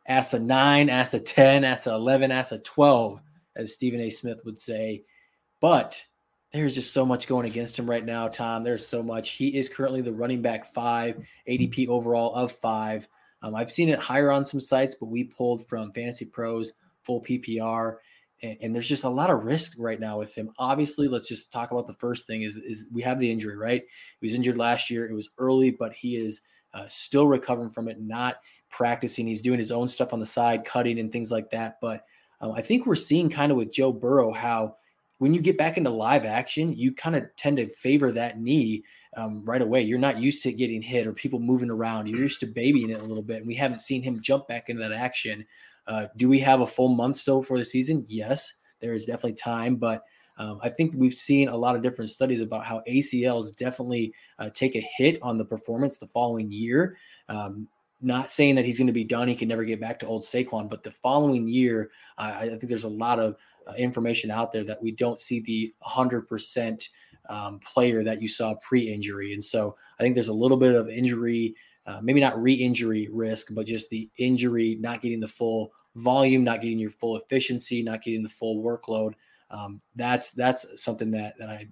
ASA 0.09 0.39
9, 0.39 0.89
ASA 0.89 1.21
10, 1.21 1.67
ASA 1.67 1.91
11, 1.93 2.33
ASA 2.33 2.61
12, 2.61 3.21
as 3.57 3.75
Stephen 3.75 4.01
A. 4.01 4.09
Smith 4.09 4.39
would 4.47 4.59
say. 4.59 5.05
But 5.61 6.03
there's 6.55 6.75
just 6.75 6.95
so 6.95 7.05
much 7.05 7.29
going 7.29 7.45
against 7.45 7.79
him 7.79 7.91
right 7.91 8.07
now, 8.07 8.29
Tom. 8.29 8.63
There's 8.63 8.87
so 8.87 9.03
much. 9.03 9.33
He 9.33 9.49
is 9.49 9.69
currently 9.69 10.01
the 10.01 10.15
running 10.15 10.41
back 10.41 10.73
five, 10.73 11.23
ADP 11.47 11.89
overall 11.89 12.35
of 12.35 12.53
five. 12.53 13.07
Um, 13.43 13.55
I've 13.55 13.71
seen 13.71 13.91
it 13.91 13.99
higher 13.99 14.31
on 14.31 14.47
some 14.47 14.61
sites, 14.61 14.97
but 14.99 15.11
we 15.11 15.25
pulled 15.25 15.69
from 15.69 15.93
Fantasy 15.93 16.25
Pros, 16.25 16.73
full 17.09 17.23
PPR, 17.23 17.97
and, 18.43 18.57
and, 18.61 18.75
there's 18.75 18.87
just 18.87 19.05
a 19.05 19.09
lot 19.09 19.31
of 19.31 19.43
risk 19.45 19.73
right 19.79 19.99
now 19.99 20.19
with 20.19 20.35
him. 20.35 20.53
Obviously, 20.59 21.09
let's 21.09 21.27
just 21.27 21.51
talk 21.51 21.73
about 21.73 21.87
the 21.87 21.95
first 21.95 22.27
thing: 22.27 22.43
is 22.43 22.57
is 22.57 22.85
we 22.93 23.03
have 23.03 23.19
the 23.19 23.33
injury, 23.33 23.57
right? 23.57 23.83
He 24.21 24.27
was 24.27 24.35
injured 24.35 24.59
last 24.59 24.91
year. 24.91 25.09
It 25.09 25.15
was 25.15 25.31
early, 25.39 25.71
but 25.71 25.95
he 25.95 26.17
is 26.17 26.43
uh, 26.75 26.85
still 26.87 27.27
recovering 27.27 27.71
from 27.71 27.89
it, 27.89 28.01
not 28.01 28.37
practicing. 28.71 29.27
He's 29.27 29.41
doing 29.41 29.59
his 29.59 29.73
own 29.73 29.89
stuff 29.89 30.13
on 30.13 30.21
the 30.21 30.27
side, 30.27 30.67
cutting 30.67 31.01
and 31.01 31.11
things 31.11 31.31
like 31.31 31.51
that. 31.51 31.79
But 31.81 32.05
um, 32.41 32.53
I 32.53 32.61
think 32.61 32.87
we're 32.87 32.95
seeing 32.95 33.31
kind 33.31 33.51
of 33.51 33.59
with 33.59 33.73
Joe 33.73 33.93
Burrow 33.93 34.33
how 34.33 34.77
when 35.19 35.35
you 35.35 35.41
get 35.41 35.59
back 35.59 35.77
into 35.77 35.91
live 35.91 36.25
action, 36.25 36.73
you 36.77 36.95
kind 36.95 37.17
of 37.17 37.25
tend 37.37 37.57
to 37.57 37.69
favor 37.71 38.13
that 38.13 38.39
knee 38.39 38.85
um, 39.17 39.45
right 39.45 39.63
away. 39.63 39.83
You're 39.83 39.99
not 39.99 40.21
used 40.21 40.43
to 40.45 40.53
getting 40.53 40.83
hit 40.83 41.07
or 41.07 41.13
people 41.13 41.41
moving 41.41 41.71
around. 41.71 42.07
You're 42.07 42.21
used 42.21 42.41
to 42.41 42.47
babying 42.47 42.91
it 42.91 43.01
a 43.01 43.05
little 43.05 43.23
bit. 43.23 43.39
And 43.39 43.47
we 43.47 43.57
haven't 43.57 43.83
seen 43.83 44.03
him 44.03 44.21
jump 44.21 44.47
back 44.47 44.69
into 44.69 44.83
that 44.83 44.93
action. 44.93 45.45
Uh, 45.89 46.07
do 46.17 46.29
we 46.29 46.39
have 46.39 46.61
a 46.61 46.67
full 46.67 46.89
month 46.89 47.17
still 47.17 47.43
for 47.43 47.59
the 47.59 47.65
season? 47.65 48.05
Yes, 48.09 48.53
there 48.81 48.93
is 48.93 49.07
definitely 49.07 49.35
time, 49.35 49.77
but 49.77 50.05
um, 50.37 50.61
I 50.63 50.69
think 50.69 50.93
we've 50.95 51.15
seen 51.15 51.49
a 51.49 51.57
lot 51.57 51.75
of 51.75 51.83
different 51.83 52.11
studies 52.11 52.41
about 52.41 52.65
how 52.65 52.83
ACLs 52.89 53.57
definitely 53.57 54.13
uh, 54.39 54.51
take 54.55 54.77
a 54.77 54.87
hit 54.97 55.19
on 55.23 55.37
the 55.37 55.45
performance 55.45 55.97
the 55.97 56.07
following 56.07 56.53
year. 56.53 56.97
Um, 57.29 57.67
not 58.01 58.31
saying 58.31 58.55
that 58.55 58.65
he's 58.65 58.79
going 58.79 58.87
to 58.87 58.93
be 58.93 59.03
done; 59.03 59.27
he 59.27 59.35
can 59.35 59.49
never 59.49 59.65
get 59.65 59.81
back 59.81 59.99
to 59.99 60.07
old 60.07 60.23
Saquon, 60.23 60.71
but 60.71 60.85
the 60.85 60.93
following 60.93 61.49
year, 61.49 61.91
I 62.17 62.49
think 62.49 62.69
there's 62.69 62.85
a 62.85 62.89
lot 62.89 63.19
of 63.19 63.37
uh, 63.67 63.73
information 63.73 64.31
out 64.31 64.53
there 64.53 64.63
that 64.65 64.81
we 64.81 64.93
don't 64.93 65.21
see 65.21 65.41
the 65.41 65.75
100% 65.85 66.89
um, 67.29 67.59
player 67.61 68.05
that 68.05 68.23
you 68.23 68.29
saw 68.29 68.55
pre-injury, 68.63 69.35
and 69.35 69.45
so 69.45 69.77
I 69.99 70.05
think 70.05 70.15
there's 70.15 70.29
a 70.29 70.33
little 70.33 70.57
bit 70.57 70.77
of 70.77 70.89
injury, 70.89 71.57
uh, 71.89 72.01
maybe 72.03 72.21
not 72.21 72.41
re-injury 72.41 73.09
risk, 73.11 73.49
but 73.53 73.67
just 73.67 73.89
the 73.89 74.11
injury 74.19 74.77
not 74.79 75.01
getting 75.01 75.21
the 75.21 75.27
full 75.27 75.73
volume, 75.97 76.45
not 76.45 76.61
getting 76.61 76.79
your 76.79 76.91
full 76.91 77.17
efficiency, 77.17 77.83
not 77.83 78.03
getting 78.03 78.23
the 78.23 78.29
full 78.29 78.63
workload. 78.63 79.15
Um, 79.51 79.81
that's 79.97 80.33
that's 80.33 80.67
something 80.77 81.11
that 81.13 81.35
that 81.39 81.49
I 81.49 81.67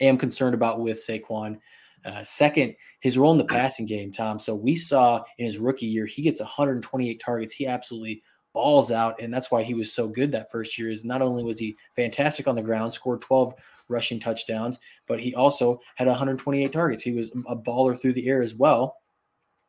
am 0.00 0.18
concerned 0.18 0.54
about 0.54 0.80
with 0.80 1.06
Saquon. 1.06 1.60
Uh, 2.04 2.24
second, 2.24 2.74
his 3.00 3.16
role 3.16 3.30
in 3.32 3.38
the 3.38 3.44
passing 3.44 3.86
game, 3.86 4.12
Tom. 4.12 4.40
So 4.40 4.54
we 4.54 4.74
saw 4.74 5.22
in 5.38 5.46
his 5.46 5.58
rookie 5.58 5.86
year, 5.86 6.06
he 6.06 6.22
gets 6.22 6.40
128 6.40 7.20
targets. 7.24 7.52
He 7.52 7.68
absolutely 7.68 8.22
balls 8.52 8.90
out, 8.90 9.20
and 9.20 9.32
that's 9.32 9.50
why 9.52 9.62
he 9.62 9.74
was 9.74 9.92
so 9.92 10.08
good 10.08 10.32
that 10.32 10.50
first 10.50 10.76
year. 10.76 10.90
Is 10.90 11.04
not 11.04 11.22
only 11.22 11.44
was 11.44 11.60
he 11.60 11.76
fantastic 11.94 12.48
on 12.48 12.56
the 12.56 12.62
ground, 12.62 12.94
scored 12.94 13.20
12 13.20 13.54
rushing 13.88 14.18
touchdowns, 14.18 14.80
but 15.06 15.20
he 15.20 15.36
also 15.36 15.78
had 15.94 16.08
128 16.08 16.72
targets. 16.72 17.04
He 17.04 17.12
was 17.12 17.30
a 17.46 17.54
baller 17.54 18.00
through 18.00 18.14
the 18.14 18.26
air 18.26 18.42
as 18.42 18.56
well. 18.56 18.96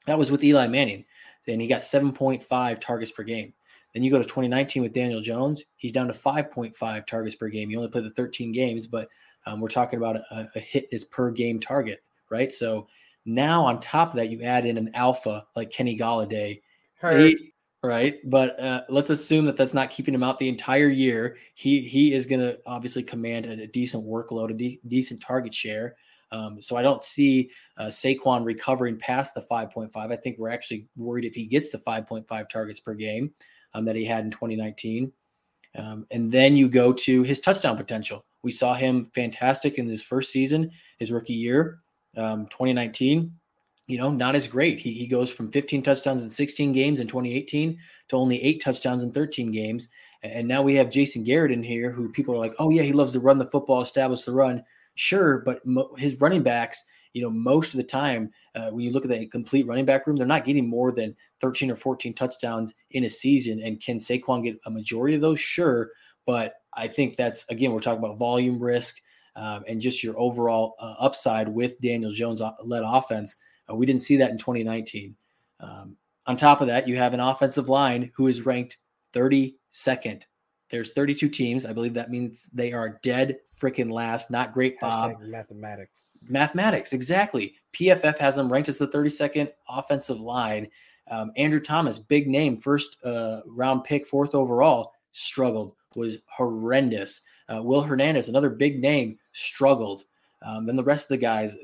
That 0.07 0.17
was 0.17 0.31
with 0.31 0.43
Eli 0.43 0.67
Manning. 0.67 1.05
Then 1.45 1.59
he 1.59 1.67
got 1.67 1.81
7.5 1.81 2.81
targets 2.81 3.11
per 3.11 3.23
game. 3.23 3.53
Then 3.93 4.03
you 4.03 4.11
go 4.11 4.17
to 4.17 4.25
2019 4.25 4.83
with 4.83 4.93
Daniel 4.93 5.21
Jones. 5.21 5.63
He's 5.75 5.91
down 5.91 6.07
to 6.07 6.13
5.5 6.13 7.07
targets 7.07 7.35
per 7.35 7.49
game. 7.49 7.69
He 7.69 7.75
only 7.75 7.89
played 7.89 8.05
the 8.05 8.11
13 8.11 8.51
games, 8.51 8.87
but 8.87 9.07
um, 9.45 9.61
we're 9.61 9.69
talking 9.69 9.97
about 9.97 10.17
a, 10.17 10.47
a 10.55 10.59
hit 10.59 10.87
is 10.91 11.05
per 11.05 11.31
game 11.31 11.59
target, 11.59 11.99
right? 12.29 12.53
So 12.53 12.87
now 13.25 13.65
on 13.65 13.79
top 13.79 14.09
of 14.09 14.15
that, 14.15 14.29
you 14.29 14.41
add 14.43 14.65
in 14.65 14.77
an 14.77 14.91
alpha 14.93 15.45
like 15.55 15.71
Kenny 15.71 15.97
Golladay, 15.97 16.61
eight, 17.03 17.53
right? 17.81 18.19
But 18.29 18.59
uh, 18.59 18.81
let's 18.89 19.09
assume 19.09 19.45
that 19.45 19.57
that's 19.57 19.73
not 19.73 19.89
keeping 19.89 20.13
him 20.13 20.23
out 20.23 20.37
the 20.37 20.49
entire 20.49 20.89
year. 20.89 21.37
He 21.55 21.81
he 21.87 22.13
is 22.13 22.25
going 22.25 22.41
to 22.41 22.59
obviously 22.65 23.03
command 23.03 23.45
a, 23.45 23.63
a, 23.63 23.67
decent 23.67 24.05
workload, 24.05 24.51
a 24.51 24.53
de- 24.53 24.81
decent 24.87 25.21
target 25.21 25.53
share. 25.53 25.95
Um, 26.31 26.61
so 26.61 26.75
I 26.75 26.81
don't 26.81 27.03
see 27.03 27.51
uh, 27.77 27.85
Saquon 27.85 28.45
recovering 28.45 28.97
past 28.97 29.33
the 29.33 29.41
5.5. 29.41 29.89
I 29.95 30.15
think 30.15 30.37
we're 30.37 30.49
actually 30.49 30.87
worried 30.95 31.25
if 31.25 31.33
he 31.33 31.45
gets 31.45 31.69
the 31.69 31.77
5.5 31.79 32.49
targets 32.49 32.79
per 32.79 32.93
game 32.93 33.31
um, 33.73 33.85
that 33.85 33.95
he 33.95 34.05
had 34.05 34.25
in 34.25 34.31
2019. 34.31 35.11
Um, 35.75 36.05
and 36.11 36.31
then 36.31 36.57
you 36.57 36.67
go 36.67 36.91
to 36.91 37.23
his 37.23 37.39
touchdown 37.39 37.77
potential. 37.77 38.25
We 38.41 38.51
saw 38.51 38.73
him 38.73 39.11
fantastic 39.13 39.77
in 39.77 39.87
his 39.87 40.01
first 40.01 40.31
season, 40.31 40.71
his 40.99 41.11
rookie 41.11 41.33
year, 41.33 41.79
um, 42.15 42.47
2019 42.47 43.31
you 43.87 43.97
know, 43.97 44.11
not 44.11 44.35
as 44.35 44.47
great. 44.47 44.79
He, 44.79 44.93
he 44.93 45.07
goes 45.07 45.31
from 45.31 45.51
15 45.51 45.81
touchdowns 45.81 46.21
in 46.21 46.29
16 46.29 46.73
games 46.73 46.99
in 46.99 47.07
2018 47.07 47.79
to 48.09 48.15
only 48.15 48.41
eight 48.43 48.61
touchdowns 48.61 49.01
in 49.01 49.11
13 49.11 49.51
games. 49.51 49.87
And 50.23 50.47
now 50.47 50.61
we 50.61 50.75
have 50.75 50.91
Jason 50.91 51.23
Garrett 51.23 51.53
in 51.53 51.63
here 51.63 51.89
who 51.89 52.11
people 52.11 52.35
are 52.35 52.39
like, 52.39 52.53
oh, 52.59 52.69
yeah, 52.69 52.83
he 52.83 52.91
loves 52.91 53.13
to 53.13 53.19
run 53.19 53.37
the 53.37 53.45
football, 53.45 53.81
establish 53.81 54.23
the 54.23 54.33
run. 54.33 54.63
Sure, 54.97 55.39
but 55.39 55.65
mo- 55.65 55.93
his 55.97 56.19
running 56.19 56.43
backs, 56.43 56.83
you 57.13 57.21
know, 57.21 57.29
most 57.29 57.73
of 57.73 57.77
the 57.77 57.83
time, 57.83 58.31
uh, 58.55 58.69
when 58.71 58.83
you 58.83 58.91
look 58.91 59.05
at 59.05 59.09
the 59.09 59.27
complete 59.27 59.65
running 59.67 59.85
back 59.85 60.05
room, 60.05 60.17
they're 60.17 60.27
not 60.27 60.43
getting 60.43 60.67
more 60.67 60.91
than 60.91 61.15
13 61.41 61.71
or 61.71 61.75
14 61.75 62.13
touchdowns 62.13 62.73
in 62.91 63.03
a 63.05 63.09
season. 63.09 63.61
And 63.63 63.81
can 63.81 63.99
Saquon 63.99 64.43
get 64.43 64.59
a 64.65 64.71
majority 64.71 65.15
of 65.15 65.21
those? 65.21 65.39
Sure. 65.39 65.91
But 66.25 66.55
I 66.73 66.87
think 66.87 67.15
that's, 67.15 67.45
again, 67.49 67.71
we're 67.71 67.79
talking 67.79 68.03
about 68.03 68.17
volume 68.17 68.59
risk 68.59 68.97
um, 69.35 69.63
and 69.67 69.79
just 69.79 70.03
your 70.03 70.19
overall 70.19 70.73
uh, 70.81 70.95
upside 70.99 71.47
with 71.47 71.79
Daniel 71.79 72.11
Jones 72.11 72.41
uh, 72.41 72.51
led 72.63 72.83
offense. 72.85 73.35
Uh, 73.71 73.75
we 73.75 73.85
didn't 73.85 74.01
see 74.01 74.17
that 74.17 74.31
in 74.31 74.37
2019. 74.37 75.15
Um, 75.59 75.95
on 76.25 76.37
top 76.37 76.59
of 76.61 76.67
that, 76.67 76.87
you 76.87 76.97
have 76.97 77.13
an 77.13 77.19
offensive 77.19 77.69
line 77.69 78.11
who 78.15 78.27
is 78.27 78.45
ranked 78.45 78.77
32nd. 79.13 80.23
There's 80.69 80.91
32 80.91 81.29
teams. 81.29 81.65
I 81.65 81.73
believe 81.73 81.93
that 81.93 82.09
means 82.09 82.47
they 82.53 82.73
are 82.73 82.99
dead 83.03 83.37
freaking 83.59 83.91
last. 83.91 84.29
Not 84.29 84.53
great, 84.53 84.79
Bob. 84.79 85.11
Hashtag 85.11 85.27
mathematics. 85.27 86.25
Mathematics, 86.29 86.93
exactly. 86.93 87.55
PFF 87.73 88.17
has 88.17 88.35
them 88.35 88.51
ranked 88.51 88.69
as 88.69 88.77
the 88.77 88.87
32nd 88.87 89.49
offensive 89.69 90.19
line. 90.19 90.67
Um, 91.09 91.31
Andrew 91.37 91.61
Thomas, 91.61 91.99
big 91.99 92.27
name, 92.27 92.59
first 92.59 92.97
uh, 93.03 93.41
round 93.45 93.83
pick, 93.83 94.05
fourth 94.05 94.35
overall, 94.35 94.91
struggled, 95.13 95.73
was 95.95 96.17
horrendous. 96.27 97.21
Uh, 97.53 97.61
Will 97.63 97.81
Hernandez, 97.81 98.27
another 98.27 98.49
big 98.49 98.81
name, 98.81 99.17
struggled. 99.31 100.03
Um, 100.45 100.65
then 100.65 100.75
the 100.75 100.83
rest 100.83 101.05
of 101.05 101.09
the 101.09 101.17
guys, 101.17 101.55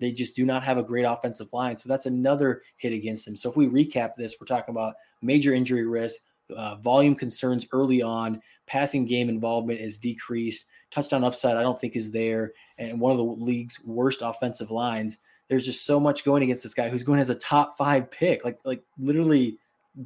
they 0.00 0.12
just 0.12 0.36
do 0.36 0.46
not 0.46 0.62
have 0.62 0.78
a 0.78 0.82
great 0.82 1.04
offensive 1.04 1.52
line. 1.52 1.78
So 1.78 1.88
that's 1.88 2.06
another 2.06 2.62
hit 2.76 2.92
against 2.92 3.26
them. 3.26 3.36
So 3.36 3.50
if 3.50 3.56
we 3.56 3.66
recap 3.66 4.14
this, 4.16 4.36
we're 4.40 4.46
talking 4.46 4.72
about 4.72 4.94
major 5.20 5.52
injury 5.52 5.86
risk, 5.86 6.22
uh, 6.54 6.76
volume 6.76 7.14
concerns 7.14 7.66
early 7.72 8.02
on, 8.02 8.40
passing 8.66 9.06
game 9.06 9.28
involvement 9.28 9.80
is 9.80 9.98
decreased, 9.98 10.64
touchdown 10.90 11.24
upside 11.24 11.56
I 11.56 11.62
don't 11.62 11.80
think 11.80 11.96
is 11.96 12.10
there, 12.10 12.52
and 12.78 13.00
one 13.00 13.12
of 13.12 13.18
the 13.18 13.24
league's 13.24 13.80
worst 13.84 14.20
offensive 14.22 14.70
lines. 14.70 15.18
There's 15.48 15.64
just 15.64 15.86
so 15.86 16.00
much 16.00 16.24
going 16.24 16.42
against 16.42 16.64
this 16.64 16.74
guy 16.74 16.88
who's 16.88 17.04
going 17.04 17.20
as 17.20 17.30
a 17.30 17.34
top 17.36 17.78
five 17.78 18.10
pick. 18.10 18.44
Like 18.44 18.58
like 18.64 18.82
literally, 18.98 19.58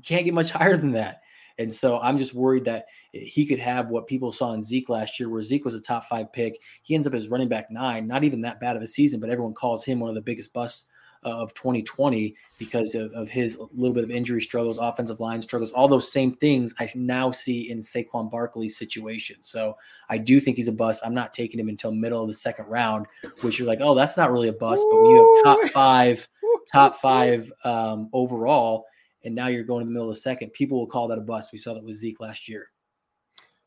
can't 0.04 0.24
get 0.24 0.34
much 0.34 0.50
higher 0.52 0.76
than 0.76 0.92
that. 0.92 1.20
And 1.58 1.72
so 1.72 1.98
I'm 1.98 2.16
just 2.16 2.32
worried 2.32 2.64
that 2.64 2.86
he 3.12 3.44
could 3.44 3.58
have 3.58 3.90
what 3.90 4.06
people 4.06 4.32
saw 4.32 4.54
in 4.54 4.64
Zeke 4.64 4.88
last 4.88 5.20
year, 5.20 5.28
where 5.28 5.42
Zeke 5.42 5.64
was 5.64 5.74
a 5.74 5.80
top 5.80 6.06
five 6.06 6.32
pick. 6.32 6.58
He 6.82 6.94
ends 6.94 7.06
up 7.06 7.12
as 7.12 7.28
running 7.28 7.48
back 7.48 7.70
nine, 7.70 8.06
not 8.06 8.24
even 8.24 8.40
that 8.42 8.60
bad 8.60 8.76
of 8.76 8.82
a 8.82 8.86
season, 8.86 9.20
but 9.20 9.28
everyone 9.28 9.52
calls 9.52 9.84
him 9.84 10.00
one 10.00 10.08
of 10.08 10.14
the 10.14 10.22
biggest 10.22 10.54
busts 10.54 10.86
of 11.22 11.52
2020 11.54 12.34
because 12.58 12.94
of, 12.94 13.12
of 13.12 13.28
his 13.28 13.58
little 13.74 13.94
bit 13.94 14.04
of 14.04 14.10
injury 14.10 14.40
struggles, 14.40 14.78
offensive 14.78 15.20
line 15.20 15.42
struggles, 15.42 15.72
all 15.72 15.88
those 15.88 16.10
same 16.10 16.34
things 16.36 16.74
I 16.78 16.88
now 16.94 17.30
see 17.30 17.70
in 17.70 17.80
Saquon 17.80 18.30
Barkley's 18.30 18.78
situation. 18.78 19.36
So 19.42 19.76
I 20.08 20.18
do 20.18 20.40
think 20.40 20.56
he's 20.56 20.68
a 20.68 20.72
bust. 20.72 21.02
I'm 21.04 21.14
not 21.14 21.34
taking 21.34 21.60
him 21.60 21.68
until 21.68 21.92
middle 21.92 22.22
of 22.22 22.28
the 22.28 22.34
second 22.34 22.66
round, 22.66 23.06
which 23.42 23.58
you're 23.58 23.68
like, 23.68 23.80
oh, 23.82 23.94
that's 23.94 24.16
not 24.16 24.32
really 24.32 24.48
a 24.48 24.52
bust. 24.52 24.82
But 24.90 25.00
when 25.00 25.10
you 25.10 25.42
have 25.44 25.56
top 25.56 25.70
five, 25.70 26.28
top 26.72 26.96
five 26.96 27.52
um, 27.64 28.08
overall, 28.12 28.86
and 29.24 29.34
now 29.34 29.48
you're 29.48 29.64
going 29.64 29.82
in 29.82 29.88
the 29.88 29.92
middle 29.92 30.08
of 30.08 30.14
the 30.14 30.20
second, 30.20 30.50
people 30.54 30.78
will 30.78 30.86
call 30.86 31.08
that 31.08 31.18
a 31.18 31.22
bust. 31.22 31.52
We 31.52 31.58
saw 31.58 31.74
that 31.74 31.84
with 31.84 31.96
Zeke 31.96 32.20
last 32.20 32.48
year. 32.48 32.70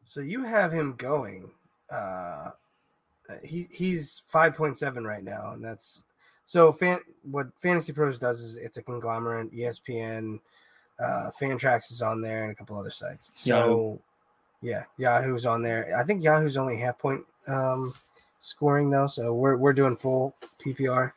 So 0.06 0.22
you 0.22 0.44
have 0.44 0.72
him 0.72 0.96
going. 0.98 1.52
Uh, 1.90 2.50
he 3.44 3.68
he's 3.72 4.22
five 4.26 4.56
point 4.56 4.78
seven 4.78 5.04
right 5.06 5.24
now, 5.24 5.52
and 5.52 5.64
that's 5.64 6.04
so 6.46 6.72
fan. 6.72 7.00
What 7.30 7.48
Fantasy 7.62 7.94
Pros 7.94 8.18
does 8.20 8.42
is 8.42 8.58
it's 8.58 8.78
a 8.78 8.82
conglomerate. 8.82 9.54
ESPN, 9.54 10.40
uh, 11.00 11.32
Fantrax 11.40 11.92
is 11.92 12.02
on 12.02 12.22
there, 12.22 12.44
and 12.44 12.52
a 12.52 12.56
couple 12.56 12.78
other 12.78 12.92
sites. 12.92 13.32
So 13.36 13.50
Yahoo. 13.50 14.00
yeah, 14.62 14.84
Yahoo's 14.98 15.46
on 15.46 15.62
there. 15.62 15.96
I 15.98 16.04
think 16.04 16.24
Yahoo's 16.24 16.58
only 16.58 16.78
half 16.78 17.00
point 17.00 17.24
um, 17.48 17.94
scoring 18.40 18.90
though, 18.90 19.08
so 19.08 19.34
we're 19.34 19.58
we're 19.58 19.74
doing 19.74 19.96
full 19.96 20.36
PPR, 20.64 21.14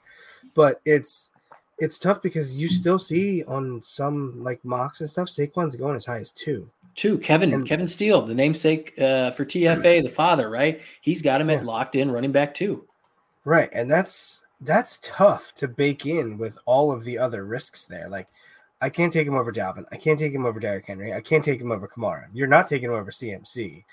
but 0.55 0.81
it's 0.85 1.31
it's 1.79 1.99
tough 1.99 2.23
because 2.23 2.57
you 2.57 2.69
still 2.69 2.99
see 2.99 3.45
on 3.45 3.83
some 3.83 4.43
like 4.43 4.65
mocks 4.65 5.01
and 5.01 5.11
stuff, 5.11 5.29
Saquon's 5.29 5.77
going 5.77 5.97
as 5.97 6.07
high 6.07 6.19
as 6.19 6.33
two. 6.33 6.71
Two, 6.95 7.19
Kevin 7.19 7.53
and, 7.53 7.67
Kevin 7.67 7.89
Steele, 7.89 8.23
the 8.23 8.35
namesake 8.35 8.95
uh, 8.99 9.31
for 9.33 9.45
TFA, 9.45 10.03
the 10.03 10.09
father, 10.09 10.49
right? 10.49 10.81
He's 11.03 11.21
got 11.21 11.43
him 11.43 11.51
yeah. 11.51 11.57
at 11.57 11.67
locked 11.67 11.95
in 11.95 12.11
running 12.11 12.33
back 12.33 12.55
too. 12.55 12.87
Right, 13.45 13.69
and 13.75 13.91
that's 13.91 14.46
that's 14.61 14.99
tough 15.03 15.53
to 15.55 15.69
bake 15.69 16.07
in 16.07 16.39
with 16.39 16.59
all 16.65 16.91
of 16.93 17.05
the 17.05 17.19
other 17.19 17.45
risks 17.45 17.87
there. 17.87 18.09
Like, 18.09 18.29
I 18.81 18.91
can't 18.91 19.13
take 19.13 19.27
him 19.27 19.35
over 19.35 19.53
Dalvin. 19.53 19.85
I 19.93 19.97
can't 19.97 20.19
take 20.19 20.33
him 20.33 20.45
over 20.45 20.61
Derrick 20.61 20.87
Henry. 20.87 21.13
I 21.13 21.21
can't 21.21 21.45
take 21.45 21.61
him 21.61 21.73
over 21.73 21.89
Kamara. 21.89 22.27
You're 22.33 22.47
not 22.47 22.69
taking 22.69 22.91
him 22.91 22.95
over 22.95 23.11
CMC. 23.11 23.85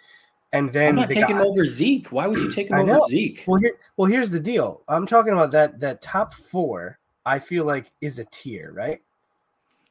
And 0.52 0.72
then 0.72 0.90
I'm 0.90 0.96
not 0.96 1.10
the 1.10 1.16
taking 1.16 1.38
guy, 1.38 1.44
over 1.44 1.66
Zeke. 1.66 2.12
Why 2.12 2.28
would 2.28 2.38
you 2.38 2.52
take 2.52 2.68
him 2.70 2.90
over 2.90 3.08
Zeke? 3.10 3.44
Well, 3.48 3.60
here, 3.60 3.78
well, 3.98 4.10
here's 4.10 4.30
the 4.30 4.40
deal. 4.40 4.84
I'm 4.88 5.08
talking 5.08 5.34
about 5.34 5.52
that 5.52 5.80
that 5.80 6.02
top 6.02 6.34
four. 6.34 7.00
I 7.26 7.40
feel 7.40 7.66
like 7.66 7.90
is 8.02 8.20
a 8.20 8.26
tier, 8.26 8.72
right? 8.74 9.02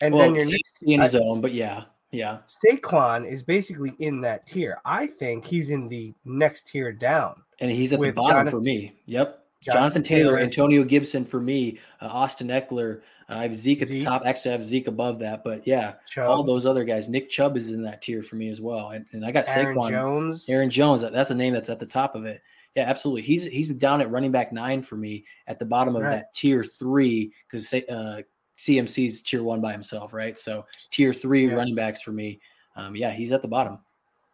And 0.01 0.15
well, 0.15 0.25
then 0.25 0.35
you're 0.35 0.45
in 0.83 1.01
his 1.01 1.15
I, 1.15 1.19
own, 1.19 1.41
but 1.41 1.53
yeah. 1.53 1.85
Yeah. 2.13 2.39
Saquon 2.47 3.27
is 3.27 3.43
basically 3.43 3.93
in 3.99 4.21
that 4.21 4.47
tier. 4.47 4.79
I 4.85 5.07
think 5.07 5.47
he's 5.47 5.71
in 5.71 5.89
the 5.89 6.13
next 6.25 6.69
tier 6.69 6.93
down. 6.93 7.43
And 7.61 7.71
he's 7.71 7.93
at 7.93 8.01
the 8.01 8.13
bottom 8.13 8.37
Jonathan, 8.37 8.51
for 8.51 8.61
me. 8.61 8.95
Yep. 9.07 9.42
Jonathan, 9.65 10.03
Taylor, 10.03 10.33
Taylor, 10.33 10.39
Antonio 10.41 10.85
Gibson 10.85 11.25
for 11.25 11.41
me, 11.41 11.79
uh, 12.01 12.07
Austin 12.07 12.49
Ekeler. 12.49 13.03
Uh, 13.29 13.35
I 13.37 13.43
have 13.43 13.55
Zeke 13.55 13.83
at 13.83 13.89
Zeke. 13.89 14.01
the 14.01 14.05
top. 14.05 14.23
Actually, 14.25 14.51
I 14.51 14.53
have 14.53 14.65
Zeke 14.65 14.89
above 14.89 15.21
that. 15.21 15.45
But 15.45 15.67
yeah, 15.67 15.95
Chubb. 16.09 16.29
all 16.29 16.43
those 16.43 16.67
other 16.67 16.85
guys. 16.85 17.09
Nick 17.09 17.31
Chubb 17.31 17.57
is 17.57 17.71
in 17.71 17.83
that 17.83 18.03
tier 18.03 18.23
for 18.23 18.37
me 18.37 18.49
as 18.49 18.61
well. 18.61 18.91
And, 18.91 19.07
and 19.13 19.25
I 19.25 19.31
got 19.31 19.49
Aaron 19.49 19.77
Saquon. 19.77 19.91
Jones. 19.91 20.49
Aaron 20.49 20.71
Jones. 20.71 21.03
That's 21.03 21.31
a 21.31 21.35
name 21.35 21.53
that's 21.55 21.71
at 21.71 21.79
the 21.79 21.87
top 21.87 22.15
of 22.15 22.25
it. 22.25 22.43
Yeah, 22.75 22.89
absolutely. 22.89 23.23
He's 23.23 23.45
he's 23.45 23.69
down 23.69 24.01
at 24.01 24.11
running 24.11 24.33
back 24.33 24.53
nine 24.53 24.83
for 24.83 24.97
me 24.97 25.25
at 25.47 25.59
the 25.59 25.67
bottom 25.67 25.95
of 25.95 26.03
right. 26.03 26.11
that 26.11 26.35
tier 26.35 26.65
three 26.65 27.33
because 27.47 27.73
uh, 27.73 28.23
CMC's 28.59 29.23
tier 29.23 29.43
one 29.43 29.61
by 29.61 29.73
himself, 29.73 30.15
right? 30.15 30.39
So 30.39 30.65
tier 30.91 31.13
three 31.13 31.49
yeah. 31.49 31.55
running 31.55 31.75
backs 31.75 32.01
for 32.01 32.13
me. 32.13 32.41
Um, 32.75 32.97
yeah, 32.97 33.11
he's 33.11 33.33
at 33.33 33.43
the 33.43 33.49
bottom. 33.49 33.81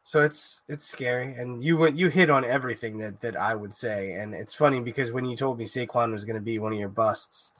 So 0.08 0.22
it's 0.22 0.62
it's 0.68 0.86
scary, 0.86 1.34
and 1.34 1.62
you 1.62 1.76
went 1.76 1.98
you 1.98 2.08
hit 2.08 2.30
on 2.30 2.42
everything 2.42 2.96
that 2.96 3.20
that 3.20 3.36
I 3.36 3.54
would 3.54 3.74
say, 3.74 4.12
and 4.12 4.32
it's 4.32 4.54
funny 4.54 4.80
because 4.80 5.12
when 5.12 5.26
you 5.26 5.36
told 5.36 5.58
me 5.58 5.66
Saquon 5.66 6.14
was 6.14 6.24
going 6.24 6.38
to 6.38 6.42
be 6.42 6.58
one 6.58 6.72
of 6.72 6.78
your 6.78 6.88
busts, 6.88 7.52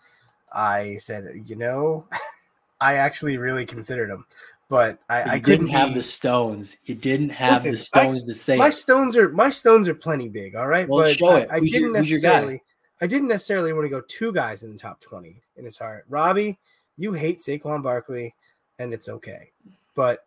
I 0.50 0.96
said, 0.96 1.26
you 1.44 1.56
know, 1.56 2.06
I 2.80 2.94
actually 2.94 3.36
really 3.36 3.66
considered 3.66 4.08
him, 4.08 4.24
but 4.70 4.98
I, 5.10 5.32
I 5.32 5.40
couldn't 5.40 5.66
have 5.66 5.92
the 5.92 6.02
stones. 6.02 6.78
You 6.86 6.94
didn't 6.94 7.28
have 7.28 7.52
Listen, 7.52 7.72
the 7.72 7.76
stones 7.76 8.24
I, 8.24 8.32
to 8.32 8.34
say 8.34 8.56
my 8.56 8.68
it. 8.68 8.72
stones 8.72 9.14
are 9.18 9.28
my 9.28 9.50
stones 9.50 9.86
are 9.86 9.94
plenty 9.94 10.30
big. 10.30 10.56
All 10.56 10.68
right, 10.68 10.88
well, 10.88 11.04
but 11.04 11.18
show 11.18 11.28
I, 11.28 11.40
it. 11.40 11.48
I, 11.50 11.60
didn't 11.60 11.80
your, 11.82 11.92
necessarily. 11.92 12.62
I 13.02 13.06
didn't 13.06 13.28
necessarily 13.28 13.74
want 13.74 13.84
to 13.84 13.90
go 13.90 14.00
two 14.08 14.32
guys 14.32 14.62
in 14.62 14.72
the 14.72 14.78
top 14.78 15.02
twenty 15.02 15.42
in 15.58 15.66
his 15.66 15.76
heart. 15.76 16.06
Robbie, 16.08 16.58
you 16.96 17.12
hate 17.12 17.40
Saquon 17.40 17.82
Barkley, 17.82 18.34
and 18.78 18.94
it's 18.94 19.10
okay, 19.10 19.50
but 19.94 20.24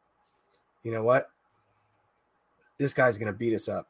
you 0.84 0.92
know 0.92 1.04
what? 1.04 1.32
This 2.82 2.96
guy's 2.96 3.20
going 3.20 3.32
to 3.32 3.38
beat 3.38 3.54
us 3.54 3.70
up. 3.70 3.88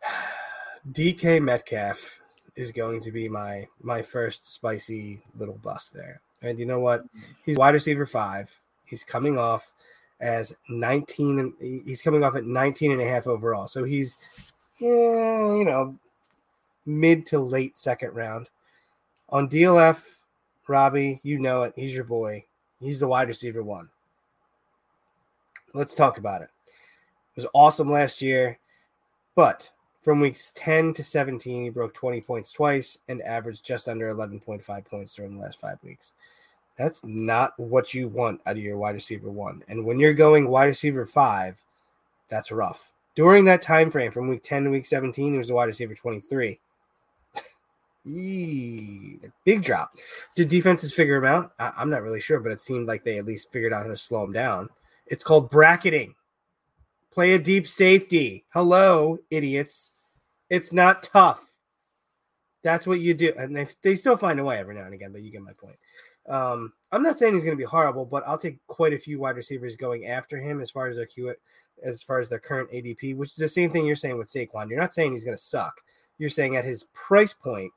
DK 0.92 1.42
Metcalf 1.42 2.20
is 2.54 2.70
going 2.70 3.00
to 3.00 3.10
be 3.10 3.28
my 3.28 3.66
my 3.82 4.00
first 4.00 4.54
spicy 4.54 5.18
little 5.36 5.58
bust 5.60 5.92
there. 5.92 6.20
And 6.42 6.56
you 6.56 6.66
know 6.66 6.78
what? 6.78 7.04
He's 7.44 7.58
wide 7.58 7.74
receiver 7.74 8.06
5. 8.06 8.48
He's 8.84 9.02
coming 9.02 9.38
off 9.38 9.72
as 10.20 10.56
19 10.70 11.54
he's 11.58 12.00
coming 12.00 12.22
off 12.22 12.36
at 12.36 12.44
19 12.44 12.92
and 12.92 13.00
a 13.00 13.04
half 13.04 13.26
overall. 13.26 13.66
So 13.66 13.82
he's 13.82 14.16
yeah, 14.78 15.56
you 15.56 15.64
know, 15.64 15.98
mid 16.84 17.26
to 17.26 17.40
late 17.40 17.76
second 17.76 18.14
round. 18.14 18.48
On 19.30 19.48
DLF, 19.48 20.00
Robbie, 20.68 21.18
you 21.24 21.40
know 21.40 21.64
it. 21.64 21.72
He's 21.74 21.96
your 21.96 22.04
boy. 22.04 22.44
He's 22.78 23.00
the 23.00 23.08
wide 23.08 23.26
receiver 23.26 23.64
one. 23.64 23.88
Let's 25.74 25.96
talk 25.96 26.18
about 26.18 26.42
it. 26.42 26.50
Was 27.36 27.46
awesome 27.52 27.90
last 27.90 28.22
year, 28.22 28.58
but 29.34 29.70
from 30.02 30.20
weeks 30.20 30.52
10 30.56 30.94
to 30.94 31.04
17, 31.04 31.64
he 31.64 31.68
broke 31.68 31.92
20 31.92 32.20
points 32.22 32.50
twice 32.50 33.00
and 33.08 33.20
averaged 33.22 33.64
just 33.64 33.88
under 33.88 34.12
11.5 34.12 34.84
points 34.86 35.14
during 35.14 35.34
the 35.34 35.42
last 35.42 35.60
five 35.60 35.76
weeks. 35.82 36.14
That's 36.78 37.02
not 37.04 37.58
what 37.58 37.92
you 37.92 38.08
want 38.08 38.40
out 38.46 38.56
of 38.56 38.62
your 38.62 38.78
wide 38.78 38.94
receiver 38.94 39.30
one. 39.30 39.62
And 39.68 39.84
when 39.84 39.98
you're 39.98 40.14
going 40.14 40.48
wide 40.48 40.66
receiver 40.66 41.04
five, 41.06 41.62
that's 42.28 42.52
rough. 42.52 42.92
During 43.14 43.44
that 43.46 43.62
time 43.62 43.90
frame 43.90 44.12
from 44.12 44.28
week 44.28 44.42
10 44.42 44.64
to 44.64 44.70
week 44.70 44.86
17, 44.86 45.32
he 45.32 45.38
was 45.38 45.48
the 45.48 45.54
wide 45.54 45.64
receiver 45.64 45.94
23. 45.94 46.60
Eee, 48.06 49.18
big 49.44 49.62
drop. 49.62 49.96
Did 50.36 50.48
defenses 50.48 50.92
figure 50.92 51.16
him 51.16 51.24
out? 51.24 51.52
I- 51.58 51.72
I'm 51.76 51.90
not 51.90 52.02
really 52.02 52.20
sure, 52.20 52.40
but 52.40 52.52
it 52.52 52.60
seemed 52.60 52.86
like 52.86 53.04
they 53.04 53.18
at 53.18 53.26
least 53.26 53.50
figured 53.50 53.72
out 53.72 53.82
how 53.82 53.88
to 53.88 53.96
slow 53.96 54.22
him 54.24 54.32
down. 54.32 54.68
It's 55.06 55.24
called 55.24 55.50
bracketing. 55.50 56.14
Play 57.16 57.32
a 57.32 57.38
deep 57.38 57.66
safety. 57.66 58.44
Hello, 58.52 59.16
idiots. 59.30 59.92
It's 60.50 60.70
not 60.70 61.02
tough. 61.02 61.50
That's 62.62 62.86
what 62.86 63.00
you 63.00 63.14
do. 63.14 63.32
And 63.38 63.56
they, 63.56 63.66
they 63.80 63.96
still 63.96 64.18
find 64.18 64.38
a 64.38 64.44
way 64.44 64.58
every 64.58 64.74
now 64.74 64.82
and 64.82 64.92
again, 64.92 65.12
but 65.12 65.22
you 65.22 65.32
get 65.32 65.40
my 65.40 65.54
point. 65.54 65.78
Um, 66.28 66.74
I'm 66.92 67.02
not 67.02 67.18
saying 67.18 67.32
he's 67.32 67.42
going 67.42 67.56
to 67.56 67.58
be 67.58 67.64
horrible, 67.64 68.04
but 68.04 68.22
I'll 68.26 68.36
take 68.36 68.58
quite 68.66 68.92
a 68.92 68.98
few 68.98 69.18
wide 69.18 69.36
receivers 69.36 69.76
going 69.76 70.04
after 70.04 70.38
him 70.38 70.60
as 70.60 70.70
far 70.70 70.88
as 70.88 70.96
their 70.96 71.06
Q, 71.06 71.34
as 71.82 72.02
far 72.02 72.20
as 72.20 72.28
their 72.28 72.38
current 72.38 72.70
ADP, 72.70 73.16
which 73.16 73.30
is 73.30 73.36
the 73.36 73.48
same 73.48 73.70
thing 73.70 73.86
you're 73.86 73.96
saying 73.96 74.18
with 74.18 74.28
Saquon. 74.28 74.68
You're 74.68 74.78
not 74.78 74.92
saying 74.92 75.12
he's 75.12 75.24
going 75.24 75.38
to 75.38 75.42
suck. 75.42 75.80
You're 76.18 76.28
saying 76.28 76.56
at 76.56 76.66
his 76.66 76.84
price 76.92 77.32
point, 77.32 77.72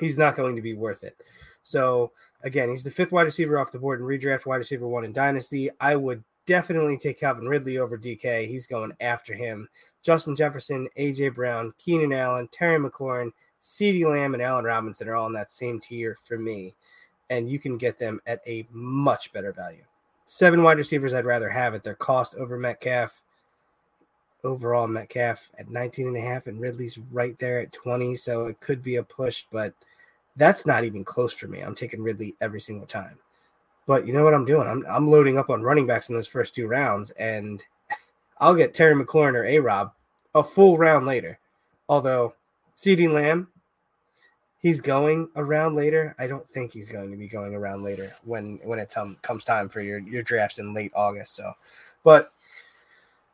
he's 0.00 0.16
not 0.16 0.34
going 0.34 0.56
to 0.56 0.62
be 0.62 0.72
worth 0.72 1.04
it. 1.04 1.14
So 1.62 2.10
again, 2.42 2.70
he's 2.70 2.84
the 2.84 2.90
fifth 2.90 3.12
wide 3.12 3.24
receiver 3.24 3.58
off 3.58 3.70
the 3.70 3.78
board 3.78 4.00
in 4.00 4.06
redraft, 4.06 4.46
wide 4.46 4.56
receiver 4.56 4.88
one 4.88 5.04
in 5.04 5.12
dynasty. 5.12 5.68
I 5.78 5.94
would 5.94 6.24
definitely 6.46 6.96
take 6.98 7.20
Calvin 7.20 7.46
Ridley 7.46 7.78
over 7.78 7.98
DK. 7.98 8.46
He's 8.46 8.66
going 8.66 8.92
after 9.00 9.34
him. 9.34 9.68
Justin 10.02 10.34
Jefferson, 10.34 10.88
AJ 10.98 11.34
Brown, 11.34 11.72
Keenan 11.78 12.12
Allen, 12.12 12.48
Terry 12.52 12.78
McLaurin, 12.78 13.30
CeeDee 13.62 14.08
Lamb, 14.08 14.34
and 14.34 14.42
Allen 14.42 14.64
Robinson 14.64 15.08
are 15.08 15.14
all 15.14 15.26
in 15.26 15.32
that 15.34 15.50
same 15.50 15.78
tier 15.78 16.16
for 16.22 16.38
me. 16.38 16.74
And 17.28 17.50
you 17.50 17.58
can 17.58 17.76
get 17.76 17.98
them 17.98 18.20
at 18.26 18.40
a 18.46 18.66
much 18.70 19.32
better 19.32 19.52
value. 19.52 19.84
Seven 20.26 20.62
wide 20.62 20.78
receivers 20.78 21.12
I'd 21.12 21.24
rather 21.24 21.50
have 21.50 21.74
at 21.74 21.84
their 21.84 21.94
cost 21.94 22.34
over 22.36 22.56
Metcalf. 22.56 23.22
Overall, 24.42 24.86
Metcalf 24.86 25.50
at 25.58 25.68
19 25.68 26.08
and 26.08 26.16
a 26.16 26.20
half, 26.20 26.46
and 26.46 26.58
Ridley's 26.58 26.98
right 27.12 27.38
there 27.38 27.60
at 27.60 27.72
20. 27.72 28.14
So 28.16 28.46
it 28.46 28.58
could 28.60 28.82
be 28.82 28.96
a 28.96 29.02
push, 29.02 29.44
but– 29.50 29.74
that's 30.36 30.66
not 30.66 30.84
even 30.84 31.04
close 31.04 31.32
for 31.32 31.48
me. 31.48 31.60
I'm 31.60 31.74
taking 31.74 32.02
Ridley 32.02 32.34
every 32.40 32.60
single 32.60 32.86
time. 32.86 33.18
But 33.90 34.06
you 34.06 34.12
know 34.12 34.22
what 34.22 34.34
I'm 34.34 34.44
doing? 34.44 34.68
I'm 34.68 34.84
I'm 34.88 35.10
loading 35.10 35.36
up 35.36 35.50
on 35.50 35.62
running 35.62 35.84
backs 35.84 36.10
in 36.10 36.14
those 36.14 36.28
first 36.28 36.54
two 36.54 36.68
rounds, 36.68 37.10
and 37.10 37.60
I'll 38.38 38.54
get 38.54 38.72
Terry 38.72 38.94
McLaurin 38.94 39.34
or 39.34 39.44
A 39.44 39.58
Rob 39.58 39.90
a 40.32 40.44
full 40.44 40.78
round 40.78 41.06
later. 41.06 41.40
Although 41.88 42.34
CeeDee 42.76 43.12
Lamb, 43.12 43.48
he's 44.60 44.80
going 44.80 45.28
around 45.34 45.74
later. 45.74 46.14
I 46.20 46.28
don't 46.28 46.46
think 46.46 46.70
he's 46.70 46.88
going 46.88 47.10
to 47.10 47.16
be 47.16 47.26
going 47.26 47.52
around 47.52 47.82
later 47.82 48.12
when 48.24 48.60
when 48.62 48.78
it 48.78 48.94
comes 49.22 49.44
time 49.44 49.68
for 49.68 49.80
your 49.80 49.98
your 49.98 50.22
drafts 50.22 50.60
in 50.60 50.72
late 50.72 50.92
August. 50.94 51.34
So, 51.34 51.52
but 52.04 52.32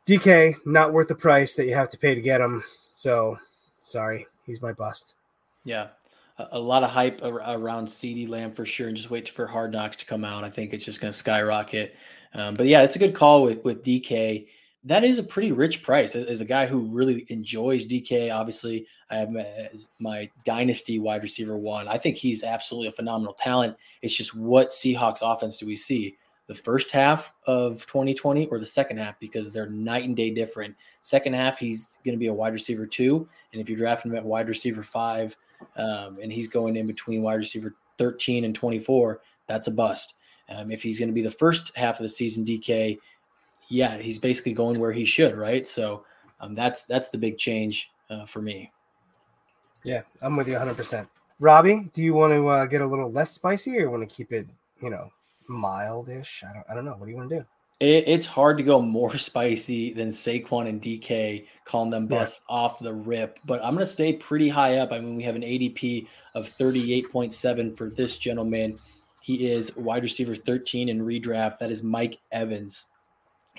DK 0.07 0.55
not 0.65 0.91
worth 0.91 1.09
the 1.09 1.13
price 1.13 1.53
that 1.53 1.67
you 1.67 1.75
have 1.75 1.91
to 1.91 1.99
pay 1.99 2.15
to 2.15 2.21
get 2.21 2.41
him. 2.41 2.63
So 2.93 3.37
sorry, 3.83 4.25
he's 4.43 4.63
my 4.63 4.73
bust. 4.73 5.13
Yeah, 5.65 5.89
a 6.39 6.59
lot 6.59 6.83
of 6.83 6.91
hype 6.91 7.19
around 7.23 7.87
CeeDee 7.87 8.29
Lamb 8.29 8.53
for 8.53 8.65
sure, 8.65 8.87
and 8.87 8.97
just 8.97 9.09
wait 9.09 9.29
for 9.29 9.47
Hard 9.47 9.71
Knocks 9.71 9.97
to 9.97 10.05
come 10.05 10.23
out. 10.23 10.43
I 10.43 10.49
think 10.49 10.73
it's 10.73 10.85
just 10.85 11.01
going 11.01 11.11
to 11.11 11.17
skyrocket. 11.17 11.95
Um, 12.33 12.53
but 12.53 12.67
yeah, 12.67 12.83
it's 12.83 12.95
a 12.95 12.99
good 12.99 13.15
call 13.15 13.43
with 13.43 13.63
with 13.63 13.83
DK. 13.83 14.47
that 14.83 15.03
is 15.03 15.17
a 15.17 15.23
pretty 15.23 15.51
rich 15.51 15.81
price. 15.81 16.15
As 16.15 16.41
a 16.41 16.45
guy 16.45 16.65
who 16.65 16.87
really 16.87 17.25
enjoys 17.29 17.87
DK, 17.87 18.33
obviously, 18.33 18.85
I 19.09 19.17
have 19.17 19.31
my 19.99 20.29
dynasty 20.45 20.99
wide 20.99 21.23
receiver 21.23 21.57
one. 21.57 21.87
I 21.87 21.97
think 21.97 22.17
he's 22.17 22.43
absolutely 22.43 22.89
a 22.89 22.91
phenomenal 22.93 23.33
talent. 23.33 23.75
It's 24.01 24.15
just 24.15 24.35
what 24.35 24.69
Seahawks 24.71 25.19
offense 25.21 25.57
do 25.57 25.65
we 25.65 25.75
see? 25.75 26.17
The 26.47 26.55
first 26.55 26.91
half 26.91 27.33
of 27.45 27.85
2020 27.87 28.45
or 28.47 28.59
the 28.59 28.65
second 28.65 28.97
half 28.99 29.19
because 29.19 29.51
they're 29.51 29.69
night 29.69 30.05
and 30.05 30.15
day 30.15 30.29
different. 30.29 30.75
Second 31.01 31.33
half, 31.33 31.57
he's 31.57 31.89
going 32.05 32.15
to 32.15 32.19
be 32.19 32.27
a 32.27 32.33
wide 32.33 32.53
receiver 32.53 32.85
two, 32.85 33.27
and 33.51 33.61
if 33.61 33.67
you're 33.67 33.77
drafting 33.77 34.11
him 34.11 34.17
at 34.17 34.23
wide 34.23 34.47
receiver 34.47 34.83
five, 34.83 35.35
um, 35.75 36.17
and 36.21 36.31
he's 36.31 36.47
going 36.47 36.75
in 36.75 36.87
between 36.87 37.21
wide 37.21 37.35
receiver 37.35 37.75
13 37.97 38.45
and 38.45 38.53
24, 38.53 39.21
that's 39.47 39.67
a 39.67 39.71
bust. 39.71 40.15
Um, 40.49 40.71
if 40.71 40.81
he's 40.81 40.99
going 40.99 41.09
to 41.09 41.13
be 41.13 41.21
the 41.21 41.31
first 41.31 41.75
half 41.75 41.99
of 41.99 42.03
the 42.03 42.09
season 42.09 42.45
DK, 42.45 42.97
yeah, 43.69 43.97
he's 43.97 44.17
basically 44.19 44.53
going 44.53 44.79
where 44.79 44.93
he 44.93 45.05
should, 45.05 45.35
right? 45.35 45.67
So 45.67 46.05
um, 46.39 46.55
that's 46.55 46.83
that's 46.83 47.09
the 47.09 47.17
big 47.17 47.37
change 47.37 47.91
uh, 48.09 48.25
for 48.25 48.41
me. 48.41 48.71
Yeah, 49.83 50.01
I'm 50.21 50.35
with 50.35 50.47
you 50.47 50.55
100%. 50.55 51.07
Robbie, 51.39 51.89
do 51.93 52.01
you 52.01 52.13
want 52.13 52.33
to 52.33 52.47
uh, 52.47 52.65
get 52.65 52.81
a 52.81 52.85
little 52.85 53.11
less 53.11 53.31
spicy 53.31 53.77
or 53.77 53.81
you 53.81 53.89
want 53.89 54.07
to 54.07 54.13
keep 54.13 54.31
it, 54.31 54.47
you 54.81 54.89
know, 54.89 55.09
mildish? 55.49 56.43
I 56.43 56.53
don't, 56.53 56.65
I 56.69 56.73
don't 56.73 56.85
know. 56.85 56.95
What 56.97 57.05
do 57.05 57.11
you 57.11 57.17
want 57.17 57.29
to 57.29 57.39
do? 57.39 57.45
It, 57.79 58.05
it's 58.07 58.25
hard 58.25 58.57
to 58.57 58.63
go 58.63 58.81
more 58.81 59.17
spicy 59.17 59.93
than 59.93 60.11
Saquon 60.11 60.67
and 60.67 60.81
DK 60.81 61.45
calling 61.65 61.89
them 61.89 62.07
busts 62.07 62.41
yeah. 62.49 62.55
off 62.55 62.79
the 62.79 62.93
rip, 62.93 63.39
but 63.45 63.63
I'm 63.63 63.75
going 63.75 63.85
to 63.85 63.91
stay 63.91 64.13
pretty 64.13 64.49
high 64.49 64.77
up. 64.77 64.91
I 64.91 64.99
mean, 64.99 65.15
we 65.15 65.23
have 65.23 65.35
an 65.35 65.41
ADP 65.41 66.07
of 66.33 66.49
38.7 66.49 67.77
for 67.77 67.89
this 67.89 68.17
gentleman. 68.17 68.77
He 69.21 69.47
is 69.51 69.75
wide 69.75 70.03
receiver 70.03 70.35
13 70.35 70.89
in 70.89 71.01
redraft. 71.01 71.59
That 71.59 71.71
is 71.71 71.83
Mike 71.83 72.19
Evans. 72.31 72.85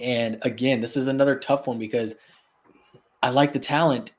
And 0.01 0.39
again, 0.43 0.81
this 0.81 0.97
is 0.97 1.09
another 1.09 1.37
tough 1.39 1.67
one 1.67 1.79
because 1.79 2.15
I 3.23 3.31
like 3.31 3.53
the 3.53 3.59
talent. 3.59 4.13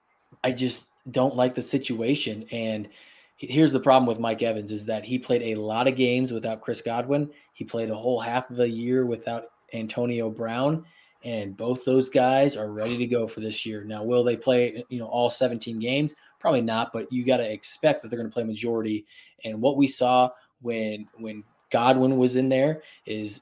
I 0.43 0.51
just 0.51 0.87
don't 1.09 1.35
like 1.35 1.55
the 1.55 1.63
situation. 1.63 2.45
And 2.51 2.89
here's 3.37 3.71
the 3.71 3.79
problem 3.79 4.05
with 4.05 4.19
Mike 4.19 4.41
Evans 4.41 4.71
is 4.71 4.85
that 4.85 5.05
he 5.05 5.17
played 5.17 5.41
a 5.41 5.59
lot 5.59 5.87
of 5.87 5.95
games 5.95 6.31
without 6.31 6.61
Chris 6.61 6.81
Godwin. 6.81 7.31
He 7.53 7.65
played 7.65 7.89
a 7.89 7.95
whole 7.95 8.19
half 8.19 8.49
of 8.49 8.59
a 8.59 8.69
year 8.69 9.05
without 9.05 9.45
Antonio 9.73 10.29
Brown. 10.29 10.85
And 11.23 11.57
both 11.57 11.83
those 11.83 12.09
guys 12.09 12.55
are 12.55 12.71
ready 12.71 12.97
to 12.97 13.05
go 13.05 13.27
for 13.27 13.41
this 13.41 13.65
year. 13.65 13.83
Now, 13.83 14.03
will 14.03 14.23
they 14.23 14.37
play, 14.37 14.85
you 14.87 14.99
know, 14.99 15.07
all 15.07 15.29
17 15.29 15.77
games? 15.79 16.13
Probably 16.39 16.61
not, 16.61 16.93
but 16.93 17.11
you 17.11 17.25
got 17.25 17.37
to 17.37 17.51
expect 17.51 18.01
that 18.01 18.07
they're 18.07 18.19
going 18.19 18.29
to 18.29 18.33
play 18.33 18.45
majority. 18.45 19.05
And 19.43 19.61
what 19.61 19.75
we 19.75 19.87
saw 19.87 20.29
when 20.61 21.07
when 21.17 21.43
Godwin 21.71 22.17
was 22.17 22.35
in 22.35 22.49
there 22.49 22.81
is 23.05 23.41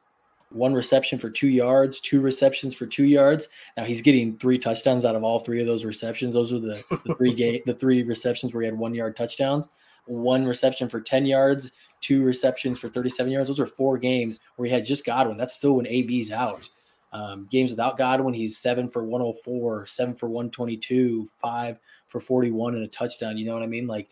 one 0.50 0.74
reception 0.74 1.20
for 1.20 1.30
two 1.30 1.48
yards, 1.48 2.00
two 2.00 2.22
receptions 2.22 2.74
for 2.74 2.86
two 2.86 3.06
yards. 3.06 3.48
Now 3.76 3.84
he's 3.84 4.02
getting 4.02 4.38
three 4.38 4.58
touchdowns 4.58 5.06
out 5.06 5.16
of 5.16 5.24
all 5.24 5.40
three 5.40 5.62
of 5.62 5.68
those 5.68 5.86
receptions. 5.86 6.34
Those 6.34 6.54
were 6.54 6.60
the, 6.60 6.84
the 7.06 7.16
three 7.16 7.34
game, 7.34 7.62
the 7.66 7.74
three 7.74 8.04
receptions 8.04 8.54
where 8.54 8.62
he 8.62 8.68
had 8.68 8.78
one 8.78 8.94
yard 8.94 9.16
touchdowns. 9.16 9.68
One 10.06 10.46
reception 10.46 10.88
for 10.88 11.02
10 11.02 11.26
yards, 11.26 11.70
two 12.02 12.24
receptions 12.24 12.80
for 12.80 12.90
37 12.90 13.32
yards. 13.32 13.48
Those 13.48 13.60
are 13.60 13.68
four 13.68 13.98
games 13.98 14.40
where 14.56 14.68
he 14.68 14.74
had 14.74 14.86
just 14.86 15.06
Godwin. 15.06 15.38
That's 15.38 15.56
still 15.56 15.74
when 15.74 15.88
AB's 15.88 16.32
out. 16.32 16.70
Um, 17.14 17.48
games 17.50 17.72
without 17.72 17.98
Godwin, 17.98 18.34
he's 18.34 18.58
seven 18.58 18.90
for 18.90 19.04
104, 19.04 19.88
seven 19.88 20.16
for 20.16 20.28
122, 20.28 21.28
five 21.40 21.80
for 22.08 22.20
41 22.20 22.76
and 22.76 22.84
a 22.84 22.88
touchdown. 22.88 23.38
You 23.38 23.46
know 23.46 23.54
what 23.54 23.64
I 23.64 23.68
mean? 23.68 23.88
Like 23.88 24.10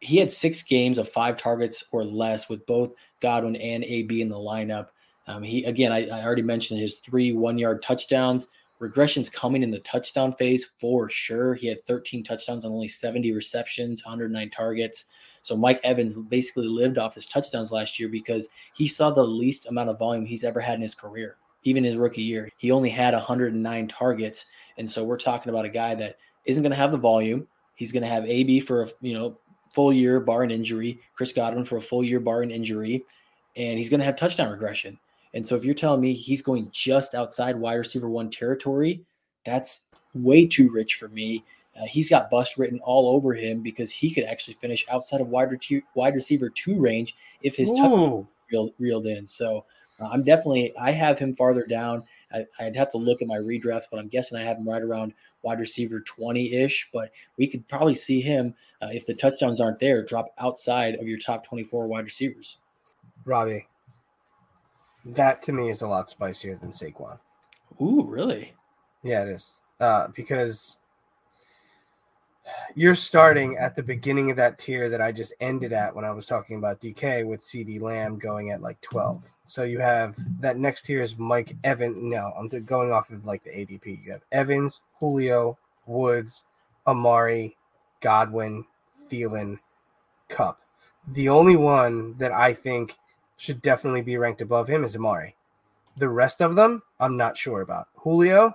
he 0.00 0.18
had 0.18 0.32
six 0.32 0.62
games 0.62 0.98
of 0.98 1.08
five 1.08 1.36
targets 1.36 1.84
or 1.90 2.04
less 2.04 2.48
with 2.48 2.66
both 2.66 2.92
Godwin 3.20 3.56
and 3.56 3.84
AB 3.84 4.20
in 4.20 4.28
the 4.28 4.36
lineup. 4.36 4.88
Um, 5.26 5.42
he 5.42 5.64
again, 5.64 5.92
I, 5.92 6.06
I, 6.08 6.24
already 6.24 6.42
mentioned 6.42 6.80
his 6.80 6.96
three 6.98 7.32
one-yard 7.32 7.82
touchdowns. 7.82 8.46
Regression's 8.80 9.28
coming 9.28 9.62
in 9.62 9.70
the 9.70 9.80
touchdown 9.80 10.34
phase 10.34 10.64
for 10.78 11.10
sure. 11.10 11.54
He 11.54 11.66
had 11.66 11.84
13 11.84 12.24
touchdowns 12.24 12.64
on 12.64 12.72
only 12.72 12.88
70 12.88 13.32
receptions, 13.32 14.04
109 14.04 14.50
targets. 14.50 15.04
So 15.48 15.56
Mike 15.56 15.80
Evans 15.82 16.14
basically 16.14 16.68
lived 16.68 16.98
off 16.98 17.14
his 17.14 17.26
touchdowns 17.26 17.72
last 17.72 17.98
year 17.98 18.10
because 18.10 18.48
he 18.74 18.86
saw 18.86 19.10
the 19.10 19.24
least 19.24 19.66
amount 19.66 19.88
of 19.88 19.98
volume 19.98 20.26
he's 20.26 20.44
ever 20.44 20.60
had 20.60 20.74
in 20.74 20.82
his 20.82 20.94
career, 20.94 21.36
even 21.64 21.84
his 21.84 21.96
rookie 21.96 22.22
year. 22.22 22.50
He 22.58 22.70
only 22.70 22.90
had 22.90 23.14
109 23.14 23.88
targets, 23.88 24.44
and 24.76 24.90
so 24.90 25.02
we're 25.02 25.16
talking 25.16 25.48
about 25.48 25.64
a 25.64 25.70
guy 25.70 25.94
that 25.94 26.18
isn't 26.44 26.62
going 26.62 26.70
to 26.70 26.76
have 26.76 26.92
the 26.92 26.98
volume. 26.98 27.48
He's 27.76 27.92
going 27.92 28.02
to 28.02 28.08
have 28.08 28.26
AB 28.26 28.60
for 28.60 28.82
a 28.82 28.88
you 29.00 29.14
know 29.14 29.38
full 29.72 29.90
year 29.90 30.20
bar 30.20 30.42
an 30.42 30.50
injury, 30.50 31.00
Chris 31.14 31.32
Godwin 31.32 31.64
for 31.64 31.78
a 31.78 31.82
full 31.82 32.04
year 32.04 32.20
bar 32.20 32.42
an 32.42 32.50
injury, 32.50 33.04
and 33.56 33.78
he's 33.78 33.88
going 33.88 34.00
to 34.00 34.06
have 34.06 34.16
touchdown 34.16 34.50
regression. 34.52 34.98
And 35.32 35.46
so 35.46 35.56
if 35.56 35.64
you're 35.64 35.74
telling 35.74 36.02
me 36.02 36.12
he's 36.12 36.42
going 36.42 36.70
just 36.72 37.14
outside 37.14 37.56
wide 37.56 37.74
receiver 37.74 38.10
one 38.10 38.28
territory, 38.28 39.02
that's 39.46 39.80
way 40.14 40.46
too 40.46 40.70
rich 40.70 40.96
for 40.96 41.08
me. 41.08 41.42
Uh, 41.78 41.84
he's 41.86 42.08
got 42.08 42.30
bust 42.30 42.58
written 42.58 42.80
all 42.80 43.08
over 43.14 43.34
him 43.34 43.62
because 43.62 43.90
he 43.90 44.10
could 44.10 44.24
actually 44.24 44.54
finish 44.54 44.84
outside 44.90 45.20
of 45.20 45.28
wide, 45.28 45.50
re- 45.50 45.82
wide 45.94 46.14
receiver 46.14 46.50
two 46.50 46.80
range 46.80 47.16
if 47.42 47.54
his 47.54 47.70
touch 47.72 48.26
reeled, 48.50 48.72
reeled 48.78 49.06
in. 49.06 49.26
So 49.26 49.64
uh, 50.00 50.08
I'm 50.08 50.24
definitely 50.24 50.76
I 50.76 50.90
have 50.92 51.18
him 51.18 51.36
farther 51.36 51.66
down. 51.66 52.04
I, 52.32 52.44
would 52.60 52.76
have 52.76 52.90
to 52.90 52.98
look 52.98 53.22
at 53.22 53.28
my 53.28 53.38
redraft, 53.38 53.84
but 53.90 53.98
I'm 53.98 54.08
guessing 54.08 54.38
I 54.38 54.42
have 54.42 54.58
him 54.58 54.68
right 54.68 54.82
around 54.82 55.14
wide 55.42 55.60
receiver 55.60 56.00
20 56.00 56.52
ish. 56.52 56.88
But 56.92 57.10
we 57.36 57.46
could 57.46 57.66
probably 57.68 57.94
see 57.94 58.20
him 58.20 58.54
uh, 58.82 58.88
if 58.92 59.06
the 59.06 59.14
touchdowns 59.14 59.60
aren't 59.60 59.80
there, 59.80 60.04
drop 60.04 60.34
outside 60.38 60.96
of 60.96 61.08
your 61.08 61.18
top 61.18 61.46
24 61.46 61.86
wide 61.86 62.04
receivers. 62.04 62.58
Robbie, 63.24 63.66
that 65.04 65.42
to 65.42 65.52
me 65.52 65.70
is 65.70 65.82
a 65.82 65.88
lot 65.88 66.08
spicier 66.08 66.56
than 66.56 66.70
Saquon. 66.70 67.18
Ooh, 67.80 68.04
really? 68.04 68.54
Yeah, 69.02 69.22
it 69.22 69.28
is. 69.28 69.54
Uh, 69.80 70.08
because 70.14 70.78
you're 72.74 72.94
starting 72.94 73.56
at 73.56 73.76
the 73.76 73.82
beginning 73.82 74.30
of 74.30 74.36
that 74.36 74.58
tier 74.58 74.88
that 74.88 75.00
I 75.00 75.12
just 75.12 75.34
ended 75.40 75.72
at 75.72 75.94
when 75.94 76.04
I 76.04 76.10
was 76.10 76.26
talking 76.26 76.56
about 76.56 76.80
DK 76.80 77.26
with 77.26 77.40
CeeDee 77.40 77.80
Lamb 77.80 78.18
going 78.18 78.50
at 78.50 78.62
like 78.62 78.80
12. 78.80 79.24
So 79.46 79.62
you 79.62 79.78
have 79.80 80.14
that 80.40 80.58
next 80.58 80.82
tier 80.82 81.02
is 81.02 81.16
Mike 81.16 81.56
Evans. 81.64 81.96
No, 81.96 82.32
I'm 82.38 82.48
going 82.48 82.92
off 82.92 83.10
of 83.10 83.24
like 83.24 83.42
the 83.44 83.50
ADP. 83.50 84.04
You 84.04 84.12
have 84.12 84.22
Evans, 84.30 84.82
Julio, 85.00 85.56
Woods, 85.86 86.44
Amari, 86.86 87.56
Godwin, 88.00 88.64
Thielen, 89.10 89.58
Kupp. 90.28 90.60
The 91.08 91.30
only 91.30 91.56
one 91.56 92.16
that 92.18 92.32
I 92.32 92.52
think 92.52 92.98
should 93.38 93.62
definitely 93.62 94.02
be 94.02 94.18
ranked 94.18 94.42
above 94.42 94.68
him 94.68 94.84
is 94.84 94.94
Amari. 94.94 95.34
The 95.96 96.08
rest 96.10 96.42
of 96.42 96.54
them, 96.54 96.82
I'm 97.00 97.16
not 97.16 97.38
sure 97.38 97.62
about. 97.62 97.88
Julio, 97.94 98.54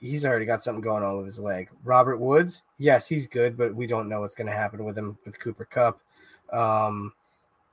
he's 0.00 0.24
already 0.24 0.46
got 0.46 0.62
something 0.62 0.80
going 0.80 1.02
on 1.02 1.16
with 1.16 1.26
his 1.26 1.38
leg. 1.38 1.68
Robert 1.84 2.18
Woods, 2.18 2.62
yes, 2.78 3.08
he's 3.08 3.26
good, 3.26 3.56
but 3.56 3.74
we 3.74 3.86
don't 3.86 4.08
know 4.08 4.20
what's 4.20 4.34
going 4.34 4.46
to 4.46 4.52
happen 4.52 4.84
with 4.84 4.96
him 4.96 5.18
with 5.24 5.38
Cooper 5.38 5.66
Kupp. 5.66 6.00
Um, 6.52 7.12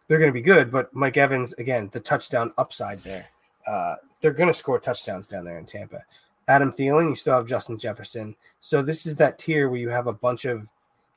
they're 0.07 0.19
going 0.19 0.29
to 0.29 0.33
be 0.33 0.41
good, 0.41 0.71
but 0.71 0.93
Mike 0.93 1.17
Evans, 1.17 1.53
again, 1.53 1.89
the 1.91 1.99
touchdown 1.99 2.51
upside 2.57 2.99
there. 2.99 3.27
Uh, 3.65 3.95
they're 4.21 4.31
going 4.31 4.47
to 4.47 4.53
score 4.53 4.79
touchdowns 4.79 5.27
down 5.27 5.43
there 5.43 5.57
in 5.57 5.65
Tampa. 5.65 6.03
Adam 6.47 6.71
Thielen, 6.71 7.09
you 7.09 7.15
still 7.15 7.35
have 7.35 7.45
Justin 7.45 7.77
Jefferson. 7.77 8.35
So 8.59 8.81
this 8.81 9.05
is 9.05 9.15
that 9.15 9.37
tier 9.37 9.69
where 9.69 9.79
you 9.79 9.89
have 9.89 10.07
a 10.07 10.13
bunch 10.13 10.45
of 10.45 10.69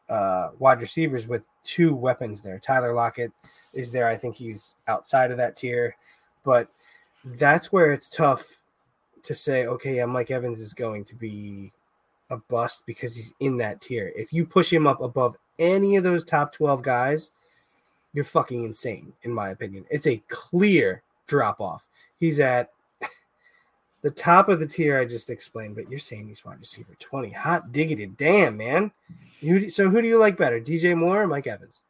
uh, 0.08 0.50
wide 0.58 0.80
receivers 0.80 1.28
with 1.28 1.46
two 1.62 1.94
weapons 1.94 2.40
there. 2.40 2.58
Tyler 2.58 2.92
Lockett 2.92 3.32
is 3.72 3.92
there. 3.92 4.08
I 4.08 4.16
think 4.16 4.34
he's 4.34 4.76
outside 4.88 5.30
of 5.30 5.36
that 5.36 5.56
tier, 5.56 5.96
but 6.44 6.68
that's 7.24 7.70
where 7.70 7.92
it's 7.92 8.10
tough 8.10 8.59
to 9.24 9.34
say, 9.34 9.66
okay, 9.66 9.96
yeah, 9.96 10.06
Mike 10.06 10.30
Evans 10.30 10.60
is 10.60 10.74
going 10.74 11.04
to 11.04 11.14
be 11.14 11.72
a 12.30 12.36
bust 12.36 12.84
because 12.86 13.14
he's 13.14 13.34
in 13.40 13.56
that 13.58 13.80
tier. 13.80 14.12
If 14.16 14.32
you 14.32 14.46
push 14.46 14.72
him 14.72 14.86
up 14.86 15.00
above 15.00 15.36
any 15.58 15.96
of 15.96 16.04
those 16.04 16.24
top 16.24 16.52
12 16.52 16.82
guys, 16.82 17.32
you're 18.12 18.24
fucking 18.24 18.64
insane, 18.64 19.12
in 19.22 19.32
my 19.32 19.50
opinion. 19.50 19.84
It's 19.90 20.06
a 20.06 20.22
clear 20.28 21.02
drop 21.26 21.60
off. 21.60 21.86
He's 22.18 22.40
at 22.40 22.70
the 24.02 24.10
top 24.10 24.48
of 24.48 24.60
the 24.60 24.66
tier 24.66 24.98
I 24.98 25.04
just 25.04 25.30
explained, 25.30 25.76
but 25.76 25.88
you're 25.90 25.98
saying 25.98 26.26
he's 26.26 26.44
wide 26.44 26.60
receiver 26.60 26.96
20. 26.98 27.30
Hot 27.30 27.72
diggity 27.72 28.06
damn, 28.06 28.56
man. 28.56 28.90
You, 29.40 29.68
so 29.70 29.88
who 29.88 30.02
do 30.02 30.08
you 30.08 30.18
like 30.18 30.36
better, 30.36 30.60
DJ 30.60 30.96
Moore 30.96 31.22
or 31.22 31.26
Mike 31.26 31.46
Evans? 31.46 31.82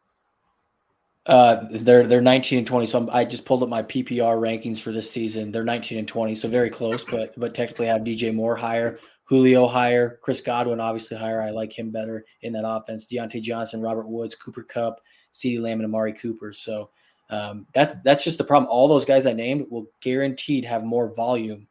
Uh, 1.31 1.64
they're 1.71 2.09
they're 2.09 2.21
19 2.21 2.59
and 2.59 2.66
20. 2.66 2.87
So 2.88 2.99
I'm, 2.99 3.11
i 3.11 3.25
just 3.25 3.45
pulled 3.45 3.62
up 3.62 3.69
my 3.69 3.85
PPR 3.85 4.37
rankings 4.37 4.81
for 4.81 4.90
this 4.90 5.09
season. 5.09 5.53
They're 5.53 5.62
19 5.62 5.99
and 5.99 6.09
20, 6.09 6.35
so 6.35 6.49
very 6.49 6.71
close, 6.71 7.05
but 7.05 7.38
but 7.38 7.55
technically 7.55 7.87
have 7.87 8.01
DJ 8.01 8.35
Moore 8.35 8.57
higher, 8.57 8.99
Julio 9.27 9.69
higher, 9.69 10.19
Chris 10.23 10.40
Godwin 10.40 10.81
obviously 10.81 11.16
higher. 11.16 11.40
I 11.40 11.51
like 11.51 11.79
him 11.79 11.93
better 11.93 12.25
in 12.43 12.53
that 12.55 12.66
offense. 12.66 13.07
Diontae 13.07 13.40
Johnson, 13.40 13.81
Robert 13.81 14.09
Woods, 14.09 14.35
Cooper 14.35 14.64
Kupp, 14.64 15.01
CeeDee 15.33 15.61
Lamb, 15.61 15.79
and 15.79 15.87
Amari 15.87 16.14
Cooper. 16.14 16.53
So 16.53 16.90
um, 17.31 17.64
that's 17.75 17.95
that's 18.03 18.25
just 18.25 18.38
the 18.38 18.45
problem. 18.45 18.69
All 18.69 18.88
those 18.88 19.05
guys 19.05 19.25
I 19.25 19.33
named 19.33 19.66
will 19.71 19.87
guaranteed 20.03 20.64
have 20.64 20.83
more 20.83 21.14
volume 21.14 21.69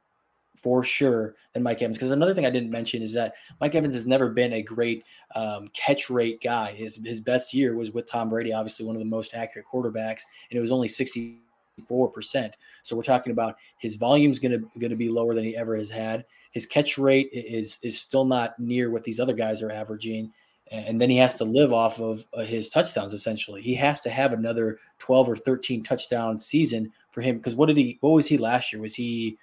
for 0.62 0.84
sure 0.84 1.36
than 1.54 1.64
Mike 1.64 1.82
Evans. 1.82 1.98
Because 1.98 2.12
another 2.12 2.34
thing 2.34 2.46
I 2.46 2.50
didn't 2.50 2.72
mention 2.72 3.02
is 3.02 3.14
that 3.14 3.34
Mike 3.60 3.76
Evans 3.76 3.96
has 3.96 4.08
never 4.08 4.30
been 4.30 4.54
a 4.54 4.62
great 4.62 5.04
um, 5.36 5.70
catch 5.74 6.10
rate 6.10 6.42
guy. 6.42 6.72
His 6.72 7.00
his 7.04 7.22
best 7.22 7.54
year 7.54 7.76
was 7.76 7.92
with 7.92 8.10
Tom 8.10 8.30
Brady, 8.30 8.54
obviously 8.54 8.86
one 8.86 8.96
of 8.96 9.00
the 9.00 9.06
most 9.06 9.34
accurate 9.34 9.68
quarterbacks, 9.72 10.22
and 10.50 10.58
it 10.58 10.62
was 10.62 10.72
only 10.72 10.88
sixty 10.88 11.40
four 11.88 12.10
percent. 12.10 12.56
So 12.84 12.96
we're 12.96 13.04
talking 13.04 13.32
about 13.32 13.58
his 13.78 13.96
volume's 13.96 14.40
going 14.40 14.52
to 14.52 14.80
going 14.80 14.92
to 14.92 14.96
be 14.96 15.10
lower 15.10 15.34
than 15.34 15.44
he 15.44 15.56
ever 15.56 15.76
has 15.76 15.90
had. 15.90 16.26
His 16.52 16.66
catch 16.66 16.98
rate 16.98 17.30
is 17.32 17.80
is 17.82 18.00
still 18.00 18.26
not 18.26 18.60
near 18.60 18.90
what 18.92 19.04
these 19.04 19.20
other 19.20 19.34
guys 19.34 19.62
are 19.62 19.72
averaging. 19.72 20.34
And 20.72 21.02
then 21.02 21.10
he 21.10 21.18
has 21.18 21.36
to 21.38 21.46
live 21.46 21.74
off 21.74 22.00
of 22.00 22.24
uh, 22.32 22.42
his 22.42 22.70
touchdowns 22.70 23.16
essentially. 23.16 23.60
He 23.60 23.74
has 23.76 24.02
to 24.02 24.10
have 24.12 24.34
another 24.34 24.78
12 25.00 25.30
or 25.30 25.36
13 25.36 25.84
touchdown 25.84 26.40
season 26.40 26.92
for 27.12 27.22
him 27.22 27.38
because 27.38 27.56
what 27.56 27.66
did 27.66 27.78
he 27.78 27.98
what 28.02 28.12
was 28.12 28.28
he 28.28 28.38
last 28.38 28.72
year? 28.72 28.82
Was 28.82 28.96
he 28.96 29.38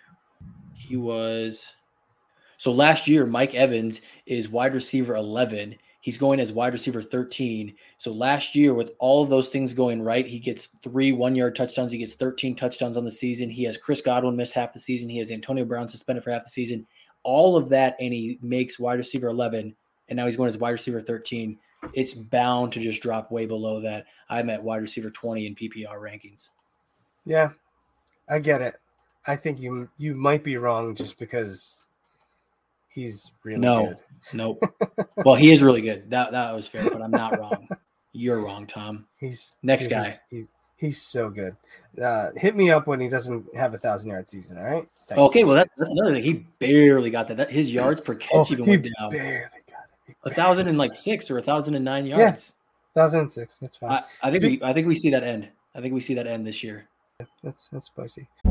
he 0.88 0.96
was 0.96 1.72
so 2.56 2.72
last 2.72 3.06
year 3.08 3.26
Mike 3.26 3.54
Evans 3.54 4.00
is 4.26 4.48
wide 4.48 4.74
receiver 4.74 5.14
11 5.14 5.76
He's 6.06 6.18
going 6.18 6.38
as 6.38 6.52
wide 6.52 6.72
receiver 6.72 7.02
13. 7.02 7.74
So 7.98 8.12
last 8.12 8.54
year, 8.54 8.72
with 8.74 8.92
all 9.00 9.24
of 9.24 9.28
those 9.28 9.48
things 9.48 9.74
going 9.74 10.00
right, 10.00 10.24
he 10.24 10.38
gets 10.38 10.66
three 10.66 11.10
one 11.10 11.34
yard 11.34 11.56
touchdowns. 11.56 11.90
He 11.90 11.98
gets 11.98 12.14
13 12.14 12.54
touchdowns 12.54 12.96
on 12.96 13.04
the 13.04 13.10
season. 13.10 13.50
He 13.50 13.64
has 13.64 13.76
Chris 13.76 14.02
Godwin 14.02 14.36
miss 14.36 14.52
half 14.52 14.72
the 14.72 14.78
season. 14.78 15.08
He 15.08 15.18
has 15.18 15.32
Antonio 15.32 15.64
Brown 15.64 15.88
suspended 15.88 16.22
for 16.22 16.30
half 16.30 16.44
the 16.44 16.50
season. 16.50 16.86
All 17.24 17.56
of 17.56 17.70
that, 17.70 17.96
and 17.98 18.12
he 18.12 18.38
makes 18.40 18.78
wide 18.78 18.98
receiver 18.98 19.26
11. 19.26 19.74
And 20.08 20.16
now 20.16 20.26
he's 20.26 20.36
going 20.36 20.48
as 20.48 20.58
wide 20.58 20.70
receiver 20.70 21.00
13. 21.00 21.58
It's 21.92 22.14
bound 22.14 22.72
to 22.74 22.80
just 22.80 23.02
drop 23.02 23.32
way 23.32 23.46
below 23.46 23.80
that. 23.80 24.06
I'm 24.30 24.48
at 24.48 24.62
wide 24.62 24.82
receiver 24.82 25.10
20 25.10 25.44
in 25.44 25.56
PPR 25.56 25.98
rankings. 25.98 26.50
Yeah, 27.24 27.50
I 28.28 28.38
get 28.38 28.62
it. 28.62 28.76
I 29.26 29.36
think 29.36 29.58
you 29.60 29.88
you 29.98 30.14
might 30.14 30.44
be 30.44 30.56
wrong 30.56 30.94
just 30.94 31.18
because 31.18 31.86
he's 32.88 33.32
really 33.42 33.60
no. 33.60 33.86
good. 33.86 33.96
Nope. 34.32 34.62
well, 35.24 35.34
he 35.34 35.52
is 35.52 35.62
really 35.62 35.82
good. 35.82 36.10
That 36.10 36.32
that 36.32 36.54
was 36.54 36.66
fair, 36.66 36.88
but 36.90 37.02
I'm 37.02 37.10
not 37.10 37.38
wrong. 37.38 37.68
You're 38.12 38.40
wrong, 38.40 38.66
Tom. 38.66 39.06
He's 39.18 39.56
next 39.62 39.84
he's, 39.84 39.90
guy. 39.90 40.14
He's, 40.30 40.48
he's 40.76 41.02
so 41.02 41.28
good. 41.28 41.56
Uh, 42.00 42.30
hit 42.36 42.56
me 42.56 42.70
up 42.70 42.86
when 42.86 43.00
he 43.00 43.08
doesn't 43.08 43.54
have 43.54 43.74
a 43.74 43.78
thousand 43.78 44.10
yard 44.10 44.28
season. 44.28 44.58
All 44.58 44.64
right. 44.64 44.88
Thank 45.06 45.20
okay. 45.20 45.40
You. 45.40 45.46
Well, 45.46 45.56
that's, 45.56 45.70
that's, 45.76 45.90
another 45.90 46.14
thing. 46.14 46.24
He 46.24 46.46
barely 46.58 47.10
got 47.10 47.28
that. 47.28 47.36
that 47.36 47.50
his 47.50 47.72
yards 47.72 48.00
per 48.00 48.14
catch 48.14 48.30
oh, 48.32 48.46
even 48.50 48.66
went 48.66 48.86
down. 48.98 49.10
Barely 49.10 49.48
got 49.68 49.84
it. 50.08 50.16
A 50.24 50.30
thousand 50.30 50.68
and 50.68 50.78
like 50.78 50.94
six 50.94 51.30
or 51.30 51.38
a 51.38 51.42
thousand 51.42 51.74
and 51.74 51.84
nine 51.84 52.06
yards. 52.06 52.54
Yeah, 52.54 53.02
thousand 53.02 53.20
and 53.20 53.32
six. 53.32 53.58
That's 53.58 53.76
fine. 53.76 53.90
I, 53.90 54.04
I 54.22 54.30
think 54.30 54.42
we 54.42 54.62
I 54.62 54.72
think 54.72 54.86
we 54.86 54.94
see 54.94 55.10
that 55.10 55.22
end. 55.22 55.48
I 55.74 55.80
think 55.80 55.94
we 55.94 56.00
see 56.00 56.14
that 56.14 56.26
end 56.26 56.46
this 56.46 56.62
year. 56.62 56.88
That's 57.42 57.68
that's 57.68 57.86
spicy. 57.86 58.28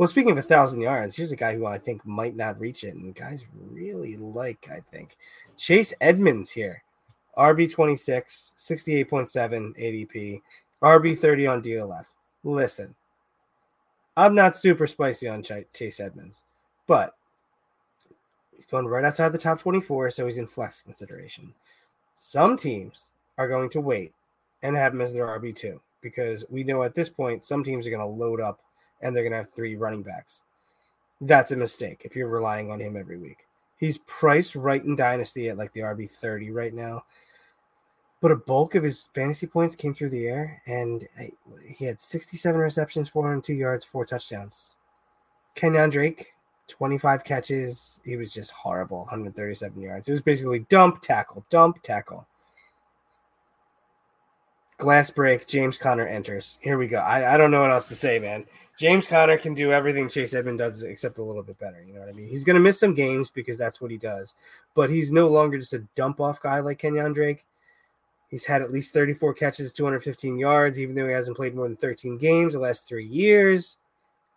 Well, 0.00 0.08
speaking 0.08 0.30
of 0.30 0.38
a 0.38 0.42
thousand 0.42 0.80
yards, 0.80 1.14
here's 1.14 1.30
a 1.30 1.36
guy 1.36 1.54
who 1.54 1.66
I 1.66 1.76
think 1.76 2.06
might 2.06 2.34
not 2.34 2.58
reach 2.58 2.84
it, 2.84 2.94
and 2.94 3.14
guys 3.14 3.44
really 3.70 4.16
like, 4.16 4.66
I 4.72 4.80
think. 4.90 5.18
Chase 5.58 5.92
Edmonds 6.00 6.50
here. 6.50 6.82
RB 7.36 7.70
26, 7.70 8.54
68.7 8.56 9.78
ADP, 9.78 10.40
RB 10.82 11.18
30 11.18 11.46
on 11.46 11.62
DLF. 11.62 12.06
Listen, 12.44 12.94
I'm 14.16 14.34
not 14.34 14.56
super 14.56 14.86
spicy 14.86 15.28
on 15.28 15.44
Chase 15.74 16.00
Edmonds, 16.00 16.44
but 16.86 17.14
he's 18.56 18.64
going 18.64 18.86
right 18.86 19.04
outside 19.04 19.34
the 19.34 19.38
top 19.38 19.60
24, 19.60 20.12
so 20.12 20.24
he's 20.24 20.38
in 20.38 20.46
flex 20.46 20.80
consideration. 20.80 21.52
Some 22.14 22.56
teams 22.56 23.10
are 23.36 23.48
going 23.48 23.68
to 23.68 23.82
wait 23.82 24.14
and 24.62 24.74
have 24.74 24.94
him 24.94 25.02
as 25.02 25.12
their 25.12 25.26
RB2 25.26 25.78
because 26.00 26.46
we 26.48 26.64
know 26.64 26.84
at 26.84 26.94
this 26.94 27.10
point 27.10 27.44
some 27.44 27.62
teams 27.62 27.86
are 27.86 27.90
going 27.90 28.00
to 28.00 28.06
load 28.06 28.40
up 28.40 28.60
and 29.02 29.14
they're 29.14 29.22
going 29.22 29.32
to 29.32 29.38
have 29.38 29.50
three 29.50 29.76
running 29.76 30.02
backs. 30.02 30.42
That's 31.20 31.52
a 31.52 31.56
mistake 31.56 32.02
if 32.04 32.16
you're 32.16 32.28
relying 32.28 32.70
on 32.70 32.80
him 32.80 32.96
every 32.96 33.18
week. 33.18 33.46
He's 33.76 33.98
priced 33.98 34.56
right 34.56 34.84
in 34.84 34.96
Dynasty 34.96 35.48
at 35.48 35.56
like 35.56 35.72
the 35.72 35.80
RB 35.80 36.10
30 36.10 36.50
right 36.50 36.74
now. 36.74 37.02
But 38.20 38.32
a 38.32 38.36
bulk 38.36 38.74
of 38.74 38.82
his 38.82 39.08
fantasy 39.14 39.46
points 39.46 39.74
came 39.74 39.94
through 39.94 40.10
the 40.10 40.26
air, 40.26 40.60
and 40.66 41.08
eh, 41.18 41.28
he 41.66 41.86
had 41.86 42.00
67 42.00 42.60
receptions, 42.60 43.08
402 43.08 43.54
yards, 43.54 43.84
four 43.84 44.04
touchdowns. 44.04 44.74
Kenyan 45.56 45.90
Drake, 45.90 46.34
25 46.68 47.24
catches. 47.24 48.00
He 48.04 48.16
was 48.16 48.32
just 48.32 48.50
horrible, 48.50 49.00
137 49.00 49.80
yards. 49.80 50.08
It 50.08 50.12
was 50.12 50.22
basically 50.22 50.60
dump, 50.68 51.00
tackle, 51.00 51.44
dump, 51.48 51.82
tackle. 51.82 52.26
Glass 54.76 55.10
break. 55.10 55.46
James 55.46 55.76
Conner 55.76 56.06
enters. 56.06 56.58
Here 56.62 56.78
we 56.78 56.86
go. 56.86 56.98
I, 56.98 57.34
I 57.34 57.36
don't 57.36 57.50
know 57.50 57.60
what 57.60 57.70
else 57.70 57.88
to 57.88 57.94
say, 57.94 58.18
man. 58.18 58.46
James 58.80 59.06
Conner 59.06 59.36
can 59.36 59.52
do 59.52 59.72
everything 59.72 60.08
Chase 60.08 60.32
Edmonds 60.32 60.58
does 60.58 60.82
except 60.84 61.18
a 61.18 61.22
little 61.22 61.42
bit 61.42 61.58
better. 61.58 61.84
You 61.86 61.92
know 61.92 62.00
what 62.00 62.08
I 62.08 62.12
mean? 62.12 62.28
He's 62.28 62.44
going 62.44 62.54
to 62.54 62.62
miss 62.62 62.80
some 62.80 62.94
games 62.94 63.30
because 63.30 63.58
that's 63.58 63.78
what 63.78 63.90
he 63.90 63.98
does, 63.98 64.34
but 64.74 64.88
he's 64.88 65.12
no 65.12 65.28
longer 65.28 65.58
just 65.58 65.74
a 65.74 65.84
dump 65.96 66.18
off 66.18 66.40
guy 66.40 66.60
like 66.60 66.80
Kenyan 66.80 67.14
Drake. 67.14 67.44
He's 68.30 68.46
had 68.46 68.62
at 68.62 68.70
least 68.70 68.94
34 68.94 69.34
catches, 69.34 69.74
215 69.74 70.38
yards, 70.38 70.80
even 70.80 70.94
though 70.94 71.06
he 71.06 71.12
hasn't 71.12 71.36
played 71.36 71.54
more 71.54 71.68
than 71.68 71.76
13 71.76 72.16
games 72.16 72.54
the 72.54 72.58
last 72.58 72.88
three 72.88 73.04
years. 73.04 73.76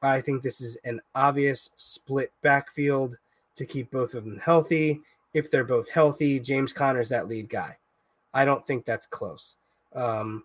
I 0.02 0.20
think 0.20 0.44
this 0.44 0.60
is 0.60 0.76
an 0.84 1.00
obvious 1.16 1.70
split 1.78 2.34
backfield 2.42 3.18
to 3.56 3.66
keep 3.66 3.92
both 3.92 4.14
of 4.14 4.26
them 4.26 4.40
healthy. 4.40 5.00
If 5.34 5.52
they're 5.52 5.64
both 5.64 5.88
healthy, 5.88 6.42
James 6.42 6.74
Conner's 6.74 7.08
that 7.08 7.30
lead 7.30 7.48
guy. 7.48 7.78
I 8.34 8.44
don't 8.44 8.68
think 8.68 8.84
that's 8.84 9.08
close. 9.08 9.56
Um, 9.96 10.44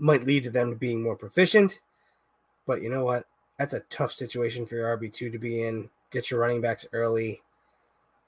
might 0.00 0.26
lead 0.26 0.42
to 0.42 0.50
them 0.50 0.74
being 0.74 1.00
more 1.00 1.14
proficient 1.14 1.78
but 2.66 2.82
you 2.82 2.90
know 2.90 3.04
what? 3.04 3.26
That's 3.58 3.74
a 3.74 3.80
tough 3.90 4.12
situation 4.12 4.66
for 4.66 4.74
your 4.74 4.96
RB2 4.96 5.32
to 5.32 5.38
be 5.38 5.62
in. 5.62 5.88
Get 6.10 6.30
your 6.30 6.40
running 6.40 6.60
backs 6.60 6.86
early. 6.92 7.40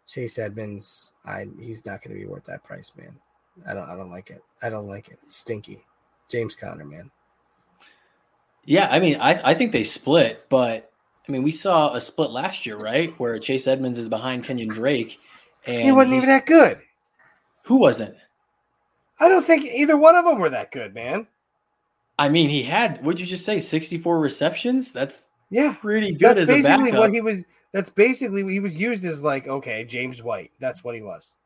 Chase 0.07 0.38
Edmonds, 0.38 1.14
I 1.25 1.46
he's 1.61 1.85
not 1.85 2.03
going 2.03 2.16
to 2.16 2.20
be 2.20 2.29
worth 2.29 2.44
that 2.44 2.62
price, 2.62 2.92
man. 2.96 3.18
I 3.68 3.75
don't 3.75 3.88
I 3.88 3.96
don't 3.96 4.11
like 4.11 4.31
it. 4.31 4.40
I 4.62 4.70
don't 4.70 4.87
like 4.87 5.09
it. 5.09 5.18
It's 5.25 5.37
stinky. 5.37 5.85
James 6.29 6.55
Conner, 6.55 6.85
man. 6.85 7.11
Yeah, 8.64 8.88
I 8.90 8.99
mean, 8.99 9.16
I, 9.20 9.51
I 9.51 9.55
think 9.55 9.70
they 9.70 9.85
split, 9.85 10.46
but 10.49 10.90
I 11.29 11.33
mean, 11.33 11.44
we 11.44 11.53
saw 11.53 11.94
a 11.94 12.01
split 12.01 12.31
last 12.31 12.66
year, 12.66 12.77
right? 12.77 13.14
Where 13.18 13.38
Chase 13.38 13.66
Edmonds 13.66 13.99
is 13.99 14.09
behind 14.09 14.44
Kenyan 14.44 14.68
Drake, 14.68 15.20
and 15.66 15.83
he 15.83 15.92
wasn't 15.92 16.14
even 16.14 16.29
that 16.29 16.46
good. 16.46 16.81
Who 17.64 17.77
wasn't? 17.77 18.16
I 19.18 19.29
don't 19.29 19.42
think 19.42 19.64
either 19.64 19.96
one 19.96 20.14
of 20.14 20.25
them 20.25 20.38
were 20.38 20.51
that 20.51 20.72
good, 20.72 20.94
man. 20.94 21.26
I 22.18 22.28
mean, 22.28 22.48
he 22.48 22.62
had. 22.62 23.04
Would 23.04 23.20
you 23.20 23.26
just 23.26 23.44
say 23.44 23.60
sixty-four 23.60 24.18
receptions? 24.18 24.92
That's 24.92 25.22
yeah, 25.50 25.74
pretty 25.74 26.12
good. 26.12 26.36
That's 26.36 26.46
basically 26.46 26.92
what 26.92 27.12
he 27.12 27.20
was. 27.20 27.44
That's 27.72 27.90
basically 27.90 28.42
what 28.42 28.52
he 28.52 28.60
was 28.60 28.80
used 28.80 29.04
as 29.04 29.22
like 29.22 29.48
okay, 29.48 29.84
James 29.84 30.22
White. 30.22 30.52
That's 30.58 30.82
what 30.82 30.94
he 30.94 31.02
was. 31.02 31.36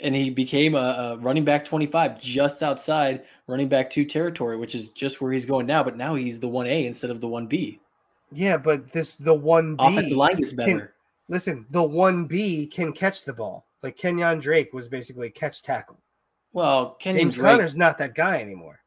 And 0.00 0.14
he 0.14 0.30
became 0.30 0.74
a, 0.76 0.78
a 0.78 1.16
running 1.16 1.44
back 1.44 1.64
twenty-five, 1.64 2.20
just 2.20 2.62
outside 2.62 3.24
running 3.46 3.68
back 3.68 3.90
two 3.90 4.04
territory, 4.04 4.56
which 4.56 4.74
is 4.74 4.90
just 4.90 5.20
where 5.20 5.32
he's 5.32 5.46
going 5.46 5.66
now. 5.66 5.82
But 5.82 5.96
now 5.96 6.14
he's 6.14 6.38
the 6.38 6.48
one 6.48 6.66
A 6.66 6.86
instead 6.86 7.10
of 7.10 7.20
the 7.20 7.28
one 7.28 7.46
B. 7.46 7.80
Yeah, 8.30 8.58
but 8.58 8.92
this 8.92 9.16
the 9.16 9.34
one 9.34 9.76
B 9.76 9.84
Offensive 9.84 10.16
line 10.16 10.36
gets 10.36 10.52
better. 10.52 10.70
can- 10.70 10.88
listen, 11.28 11.66
the 11.70 11.82
one 11.82 12.26
B 12.26 12.66
can 12.66 12.92
catch 12.92 13.24
the 13.24 13.32
ball. 13.32 13.66
Like 13.82 13.96
Kenyan 13.96 14.40
Drake 14.40 14.72
was 14.72 14.88
basically 14.88 15.28
a 15.28 15.30
catch 15.30 15.62
tackle. 15.62 15.98
well, 16.52 16.96
Kenyan 17.00 17.14
James 17.14 17.34
Drake, 17.34 17.52
Conner's 17.52 17.76
not 17.76 17.96
that 17.98 18.14
guy 18.14 18.40
anymore. 18.40 18.80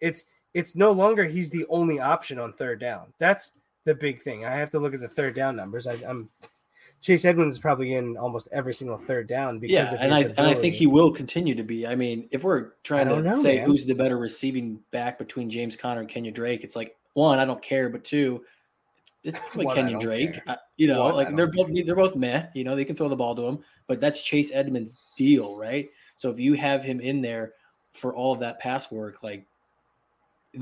It's 0.00 0.24
it's 0.54 0.74
no 0.74 0.92
longer 0.92 1.24
he's 1.24 1.50
the 1.50 1.66
only 1.68 2.00
option 2.00 2.38
on 2.38 2.52
third 2.52 2.80
down. 2.80 3.12
That's 3.18 3.52
the 3.84 3.94
big 3.94 4.22
thing. 4.22 4.44
I 4.44 4.54
have 4.54 4.70
to 4.70 4.78
look 4.78 4.94
at 4.94 5.00
the 5.00 5.08
third 5.08 5.34
down 5.34 5.56
numbers. 5.56 5.86
I, 5.86 5.94
I'm 6.06 6.28
Chase 7.00 7.24
Edmonds 7.24 7.54
is 7.54 7.58
probably 7.60 7.94
in 7.94 8.16
almost 8.16 8.48
every 8.50 8.74
single 8.74 8.96
third 8.96 9.28
down 9.28 9.58
because 9.58 9.72
yeah, 9.72 9.94
of 9.94 10.00
and 10.00 10.12
I 10.12 10.22
his 10.24 10.32
and 10.32 10.46
I 10.46 10.54
think 10.54 10.74
he 10.74 10.86
will 10.86 11.12
continue 11.12 11.54
to 11.54 11.62
be. 11.62 11.86
I 11.86 11.94
mean, 11.94 12.28
if 12.32 12.42
we're 12.42 12.72
trying 12.82 13.08
to 13.08 13.22
know, 13.22 13.42
say 13.42 13.56
man. 13.58 13.66
who's 13.66 13.86
the 13.86 13.94
better 13.94 14.18
receiving 14.18 14.80
back 14.90 15.18
between 15.18 15.48
James 15.48 15.76
Conner 15.76 16.00
and 16.00 16.10
Kenyan 16.10 16.34
Drake, 16.34 16.64
it's 16.64 16.74
like 16.74 16.96
one, 17.14 17.38
I 17.38 17.44
don't 17.44 17.62
care, 17.62 17.88
but 17.88 18.04
two, 18.04 18.44
it's 19.22 19.38
probably 19.38 19.66
One, 19.66 19.76
Kenyan 19.76 20.00
Drake. 20.00 20.32
care. 20.34 20.42
Uh, 20.46 20.56
you 20.76 20.86
know, 20.86 21.04
One, 21.04 21.14
like 21.14 21.34
they're 21.34 21.50
both 21.50 21.68
they're 21.72 21.96
both 21.96 22.16
meh. 22.16 22.46
You 22.54 22.64
know, 22.64 22.76
they 22.76 22.84
can 22.84 22.96
throw 22.96 23.08
the 23.08 23.16
ball 23.16 23.34
to 23.36 23.46
him, 23.46 23.60
but 23.86 24.00
that's 24.00 24.22
Chase 24.22 24.50
Edmonds' 24.52 24.96
deal, 25.16 25.56
right? 25.56 25.88
So 26.16 26.30
if 26.30 26.38
you 26.38 26.54
have 26.54 26.82
him 26.82 27.00
in 27.00 27.20
there 27.20 27.52
for 27.92 28.14
all 28.14 28.32
of 28.32 28.40
that 28.40 28.60
pass 28.60 28.90
work, 28.90 29.22
like 29.22 29.46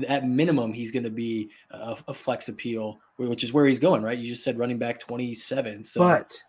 at 0.07 0.27
minimum, 0.27 0.73
he's 0.73 0.91
going 0.91 1.03
to 1.03 1.09
be 1.09 1.49
a, 1.71 1.95
a 2.07 2.13
flex 2.13 2.49
appeal, 2.49 2.99
which 3.17 3.43
is 3.43 3.53
where 3.53 3.65
he's 3.65 3.79
going, 3.79 4.01
right? 4.01 4.17
You 4.17 4.31
just 4.31 4.43
said 4.43 4.57
running 4.57 4.77
back 4.77 4.99
twenty 4.99 5.35
seven, 5.35 5.83
so 5.83 6.01
But 6.01 6.43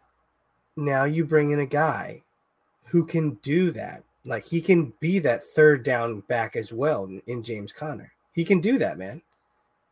now 0.76 1.04
you 1.04 1.24
bring 1.24 1.50
in 1.52 1.60
a 1.60 1.66
guy 1.66 2.22
who 2.84 3.04
can 3.04 3.34
do 3.42 3.70
that. 3.72 4.02
Like 4.24 4.44
he 4.44 4.60
can 4.60 4.92
be 5.00 5.18
that 5.20 5.42
third 5.42 5.84
down 5.84 6.20
back 6.22 6.56
as 6.56 6.72
well 6.72 7.04
in, 7.04 7.22
in 7.26 7.42
James 7.42 7.72
Conner. 7.72 8.12
He 8.34 8.44
can 8.44 8.60
do 8.60 8.78
that, 8.78 8.98
man. 8.98 9.22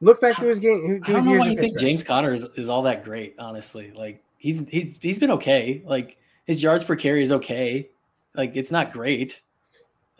Look 0.01 0.20
back 0.20 0.36
to 0.36 0.47
his 0.47 0.61
game. 0.61 1.03
To 1.03 1.11
I 1.11 1.14
don't 1.14 1.24
know 1.24 1.30
years 1.32 1.40
why 1.40 1.49
you 1.49 1.59
think 1.59 1.78
James 1.78 2.03
Conner 2.03 2.34
is, 2.34 2.47
is 2.57 2.68
all 2.68 2.82
that 2.82 3.03
great, 3.03 3.34
honestly. 3.38 3.92
Like 3.97 4.22
he's 4.36 4.68
he's 4.68 4.99
he's 5.01 5.18
been 5.18 5.30
okay. 5.32 5.82
Like 5.86 6.18
his 6.47 6.62
yards 6.62 6.84
per 6.84 6.97
carry 6.97 7.22
is 7.22 7.32
okay. 7.32 7.88
Like 8.34 8.53
it's 8.55 8.70
not 8.70 8.92
great. 8.92 9.40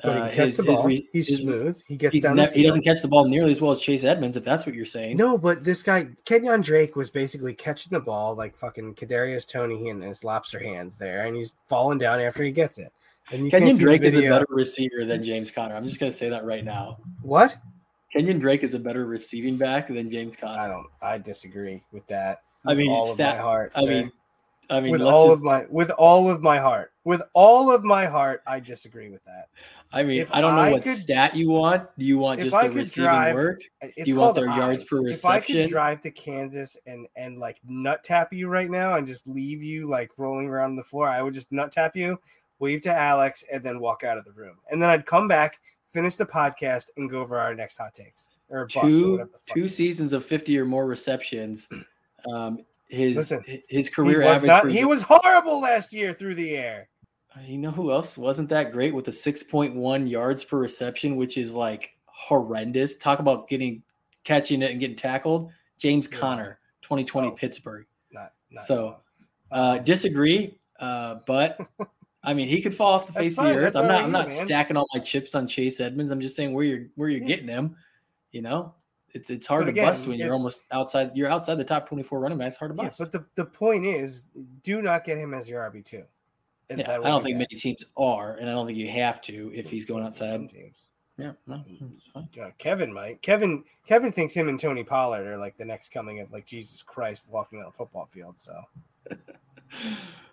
But 0.03 0.15
he 0.15 0.21
Uh, 0.21 0.25
can 0.27 0.35
catch 0.35 0.45
his- 0.47 0.57
the 0.59 0.63
ball. 0.65 0.85
re- 0.85 1.09
he's 1.11 1.29
his- 1.29 1.39
smooth. 1.41 1.83
He 1.89 1.97
gets 1.97 2.21
down 2.21 2.37
ne- 2.37 2.51
he 2.53 2.63
doesn't 2.65 2.83
catch 2.83 3.01
the 3.01 3.09
ball 3.09 3.27
nearly 3.27 3.53
as 3.53 3.63
well 3.63 3.73
as 3.73 3.81
Chase 3.81 4.05
Edmonds, 4.05 4.37
if 4.37 4.45
that's 4.45 4.67
what 4.67 4.75
you're 4.75 4.85
saying. 4.85 5.17
No, 5.17 5.39
but 5.39 5.65
this 5.65 5.83
guy 5.83 6.09
Kenyan 6.27 6.63
Drake 6.63 6.97
was 6.97 7.09
basically 7.09 7.55
catching 7.55 7.91
the 7.93 8.01
ball 8.01 8.35
like 8.35 8.57
fucking 8.59 8.95
Kadarius 8.95 9.49
Toney 9.51 9.89
in 9.89 10.03
his 10.03 10.23
lobster 10.23 10.59
hands 10.59 10.97
there, 10.97 11.23
and 11.25 11.35
he's 11.35 11.55
falling 11.69 11.97
down 11.99 12.21
after 12.21 12.43
he 12.45 12.51
gets 12.51 12.77
it. 12.79 12.93
And 13.33 13.47
you 13.47 13.51
Kenyan 13.51 13.59
can't 13.59 13.65
see 13.65 13.73
the 13.73 13.81
Drake 13.85 14.03
is 14.03 14.17
a 14.17 14.21
better 14.29 14.47
receiver 14.51 15.05
than 15.07 15.25
James 15.25 15.51
Conner. 15.51 15.75
I'm 15.75 15.87
just 15.87 15.99
gonna 15.99 16.13
say 16.13 16.29
that 16.29 16.45
right 16.45 16.65
now. 16.65 16.99
What? 17.23 17.57
Kenyan 18.15 18.39
Drake 18.39 18.63
is 18.65 18.75
a 18.75 18.79
better 18.79 19.07
receiving 19.07 19.57
back 19.57 19.89
than 19.89 20.11
James 20.11 20.37
Conner. 20.37 20.61
I 20.61 20.69
don't. 20.69 20.87
I 21.03 21.19
disagree 21.19 21.83
with 21.91 22.07
that. 22.09 22.43
I 22.67 22.75
mean, 22.75 22.91
all 22.91 23.09
of 23.09 23.15
stat- 23.15 23.37
my 23.37 23.43
heart. 23.43 23.73
I 23.75 23.83
sir. 23.83 23.89
mean, 23.89 24.13
I 24.69 24.81
mean, 24.81 24.91
with 24.91 25.03
all 25.03 25.29
just- 25.29 25.39
of 25.39 25.43
my 25.43 25.65
with 25.71 25.91
all 25.93 26.29
of 26.31 26.43
my 26.43 26.59
heart, 26.59 26.93
with 27.05 27.23
all 27.35 27.71
of 27.71 27.85
my 27.85 28.05
heart, 28.07 28.43
I 28.47 28.59
disagree 28.61 29.09
with 29.11 29.25
that. 29.25 29.47
I 29.93 30.03
mean, 30.03 30.21
if 30.21 30.33
I 30.35 30.41
don't 30.41 30.55
know 30.57 30.63
I 30.63 30.73
what 30.73 30.83
could- 30.83 30.97
stat 30.99 31.35
you 31.37 31.49
want. 31.49 31.89
Do 31.99 32.05
you 32.05 32.19
want 32.19 32.41
just 32.41 32.51
the 32.53 32.71
receiving 32.71 33.05
drive- 33.05 33.35
work? 33.35 33.61
It's 33.81 34.09
you 34.09 34.17
want 34.17 34.35
their 34.35 34.47
yards 34.47 34.83
eyes. 34.83 34.89
per 34.89 35.07
If 35.09 35.25
I 35.25 35.41
could 35.41 35.69
drive 35.69 36.01
to 36.03 36.11
Kansas 36.11 36.77
and 36.87 37.07
and 37.17 37.39
like 37.39 37.59
nut 37.67 38.03
tap 38.05 38.33
you 38.33 38.49
right 38.49 38.71
now 38.71 38.95
and 38.97 39.07
just 39.07 39.27
leave 39.29 39.63
you 39.63 39.89
like 39.89 40.11
rolling 40.17 40.49
around 40.49 40.71
on 40.71 40.77
the 40.77 40.85
floor, 40.85 41.09
I 41.09 41.23
would 41.23 41.35
just 41.35 41.53
nut 41.53 41.71
tap 41.73 41.95
you, 41.97 42.19
wave 42.59 42.83
to 42.83 42.93
Alex, 42.95 43.45
and 43.53 43.63
then 43.63 43.79
walk 43.81 44.03
out 44.05 44.19
of 44.19 44.25
the 44.25 44.33
room. 44.33 44.59
And 44.71 44.83
then 44.83 44.91
I'd 44.91 45.07
come 45.07 45.29
back, 45.29 45.61
finish 45.93 46.17
the 46.17 46.27
podcast, 46.27 46.91
and 46.97 47.09
go 47.09 47.21
over 47.21 47.39
our 47.39 47.55
next 47.55 47.79
hot 47.79 47.95
takes 47.95 48.29
or 48.49 48.67
bust 48.67 48.77
or 48.77 48.89
two 48.91 49.11
whatever 49.13 49.31
the 49.33 49.39
fuck. 49.47 49.55
two 49.57 49.69
seasons 49.69 50.13
of 50.13 50.25
50 50.25 50.59
or 50.59 50.65
more 50.67 50.87
receptions. 50.87 51.69
Um, 52.31 52.59
his 52.89 53.17
Listen, 53.17 53.43
his 53.69 53.89
He 53.89 53.93
career 53.95 54.19
was 54.25 54.37
average. 54.37 54.49
not. 54.49 54.69
He 54.71 54.85
was 54.85 55.03
horrible 55.03 55.61
last 55.61 55.93
year 55.93 56.13
through 56.13 56.35
the 56.37 56.57
air. 56.57 56.89
You 57.45 57.59
know 57.59 57.71
who 57.71 57.93
else 57.93 58.17
wasn't 58.17 58.49
that 58.51 58.73
great 58.73 58.95
with 58.95 59.09
a 59.09 59.13
6.1 59.13 60.09
yards 60.11 60.45
per 60.45 60.59
reception, 60.59 61.17
which 61.17 61.37
is 61.37 61.53
like 61.55 61.91
horrendous. 62.07 62.97
Talk 62.97 63.19
about 63.19 63.49
getting 63.49 63.83
catching 64.25 64.63
it 64.63 64.71
and 64.71 64.81
getting 64.81 64.97
tackled. 64.97 65.51
James 65.79 66.09
Yeah. 66.11 66.19
Conner, 66.19 66.59
2020 66.83 67.29
Oh. 67.29 67.31
Pittsburgh. 67.33 67.87
Not. 68.13 68.33
not 68.51 68.65
So. 68.67 68.97
Uh, 69.53 69.77
Um, 69.79 69.85
disagree, 69.85 70.59
uh, 70.81 71.17
but 71.27 71.61
I 72.25 72.35
mean 72.35 72.49
he 72.49 72.61
could 72.61 72.75
fall 72.75 72.95
off 72.95 73.07
the 73.07 73.13
face 73.13 73.39
of 73.39 73.45
the 73.45 73.55
earth. 73.57 73.77
I'm 73.77 73.87
not. 73.87 74.03
I'm 74.03 74.11
not 74.11 74.29
man. 74.29 74.45
stacking 74.47 74.77
all 74.77 74.89
my 74.93 74.99
chips 75.01 75.35
on 75.37 75.47
Chase 75.47 75.79
Edmonds. 75.79 76.11
I'm 76.11 76.21
just 76.21 76.35
saying 76.35 76.53
where 76.53 76.65
you're 76.65 76.87
where 76.97 77.09
you're 77.09 77.21
Yeah. 77.21 77.27
getting 77.29 77.47
him. 77.49 77.77
You 78.33 78.43
know, 78.43 78.75
it's 79.11 79.31
it's 79.31 79.47
hard 79.47 79.67
But 79.67 79.75
to 79.77 79.83
bust 79.83 80.09
when 80.09 80.19
you're 80.19 80.33
almost 80.33 80.63
outside. 80.73 81.13
You're 81.15 81.29
outside 81.31 81.57
the 81.57 81.65
top 81.65 81.89
24 81.89 82.19
running 82.19 82.39
backs. 82.39 82.57
Hard 82.57 82.73
to 82.75 82.77
yeah, 82.83 82.89
bust. 82.89 82.99
but 82.99 83.13
the, 83.13 83.25
the 83.37 83.45
point 83.45 83.87
is, 83.87 84.25
do 84.63 84.83
not 84.83 85.05
get 85.05 85.17
him 85.17 85.33
as 85.33 85.49
your 85.49 85.63
RB 85.71 85.85
two. 85.85 86.03
Yeah, 86.71 86.91
I 86.91 86.97
don't 86.99 87.23
think 87.23 87.37
many 87.37 87.55
teams 87.57 87.85
are, 87.97 88.35
and 88.35 88.49
I 88.49 88.53
don't 88.53 88.67
think 88.67 88.79
you 88.79 88.91
have 88.91 89.21
to 89.23 89.53
if 89.55 89.71
he's 89.71 89.85
going 89.85 90.05
outside. 90.05 90.33
Some 90.33 90.49
teams. 90.49 90.87
Yeah, 91.19 91.33
no. 91.47 91.65
Uh, 92.15 92.23
Kevin 92.59 92.93
might. 92.93 93.23
Kevin 93.23 93.65
Kevin 93.87 94.13
thinks 94.13 94.35
him 94.35 94.49
and 94.49 94.61
Tony 94.61 94.85
Pollard 94.85 95.27
are 95.27 95.37
like 95.37 95.57
the 95.57 95.65
next 95.65 95.91
coming 95.91 96.21
of 96.21 96.31
like 96.33 96.45
Jesus 96.45 96.83
Christ 96.83 97.27
walking 97.31 97.61
on 97.61 97.67
a 97.67 97.73
football 97.73 98.07
field. 98.13 98.39
So 98.39 98.53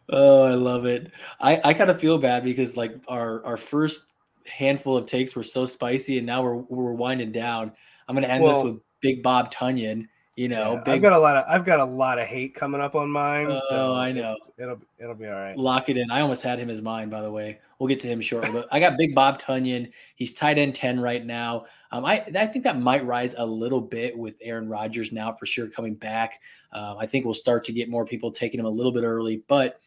Oh, 0.10 0.44
I 0.44 0.56
love 0.56 0.86
it. 0.86 1.12
I, 1.40 1.62
I 1.64 1.74
kind 1.74 1.90
of 1.90 2.00
feel 2.00 2.18
bad 2.18 2.44
because 2.44 2.76
like 2.76 2.96
our 3.08 3.44
our 3.46 3.58
first 3.58 4.04
handful 4.46 4.98
of 4.98 5.06
takes 5.06 5.36
were 5.36 5.44
so 5.44 5.66
spicy, 5.66 6.18
and 6.18 6.28
now 6.28 6.42
we're 6.44 6.56
we're 6.56 6.94
winding 6.94 7.32
down. 7.32 7.72
I'm 8.08 8.16
gonna 8.16 8.28
end 8.28 8.44
Well- 8.44 8.54
this 8.56 8.74
with 8.74 8.82
Big 9.02 9.24
Bob 9.24 9.54
Tonyan. 9.54 10.08
You 10.36 10.50
know, 10.50 10.82
yeah, 10.86 10.94
I've 10.94 11.02
got 11.02 11.14
a 11.14 11.20
lot 11.20 11.36
of 11.36 11.46
I've 11.48 11.64
got 11.64 11.80
a 11.80 11.86
lot 11.86 12.18
of 12.18 12.26
hate 12.26 12.56
coming 12.56 12.82
up 12.82 12.96
on 12.96 13.10
mine. 13.12 13.48
Oh, 13.52 13.62
so 13.70 13.94
I 13.94 14.12
know. 14.12 14.36
It'll 14.58 14.80
it'll 14.98 15.14
be 15.14 15.28
all 15.28 15.34
right. 15.34 15.56
lock 15.56 15.90
it 15.90 15.98
in. 15.98 16.10
I 16.10 16.22
almost 16.22 16.42
had 16.42 16.58
him 16.58 16.72
as 16.72 16.82
mine, 16.82 17.10
by 17.10 17.22
the 17.22 17.30
way. 17.30 17.60
We'll 17.78 17.88
get 17.88 18.00
to 18.00 18.08
him 18.08 18.20
shortly. 18.20 18.50
But 18.52 18.68
I 18.72 18.80
got 18.80 18.98
Big 18.98 19.14
Bob 19.14 19.40
Tonyan. 19.42 19.92
He's 20.16 20.34
tight 20.34 20.58
end 20.58 20.74
10 20.74 21.00
right 21.00 21.24
now. 21.24 21.66
Um, 21.92 22.04
I, 22.06 22.24
I 22.36 22.48
think 22.48 22.64
that 22.64 22.80
might 22.80 23.06
rise 23.06 23.36
a 23.38 23.46
little 23.46 23.82
bit 23.82 24.18
with 24.18 24.36
Aaron 24.42 24.70
Rodgers 24.70 25.12
now 25.12 25.34
for 25.34 25.46
sure 25.46 25.68
coming 25.68 25.94
back. 25.94 26.40
Um, 26.72 26.98
I 26.98 27.06
think 27.06 27.26
we'll 27.26 27.34
start 27.36 27.66
to 27.66 27.74
get 27.74 27.90
more 27.90 28.06
people 28.06 28.32
taking 28.32 28.60
him 28.60 28.66
a 28.66 28.70
little 28.70 28.92
bit 28.92 29.04
early. 29.04 29.44
But 29.48 29.80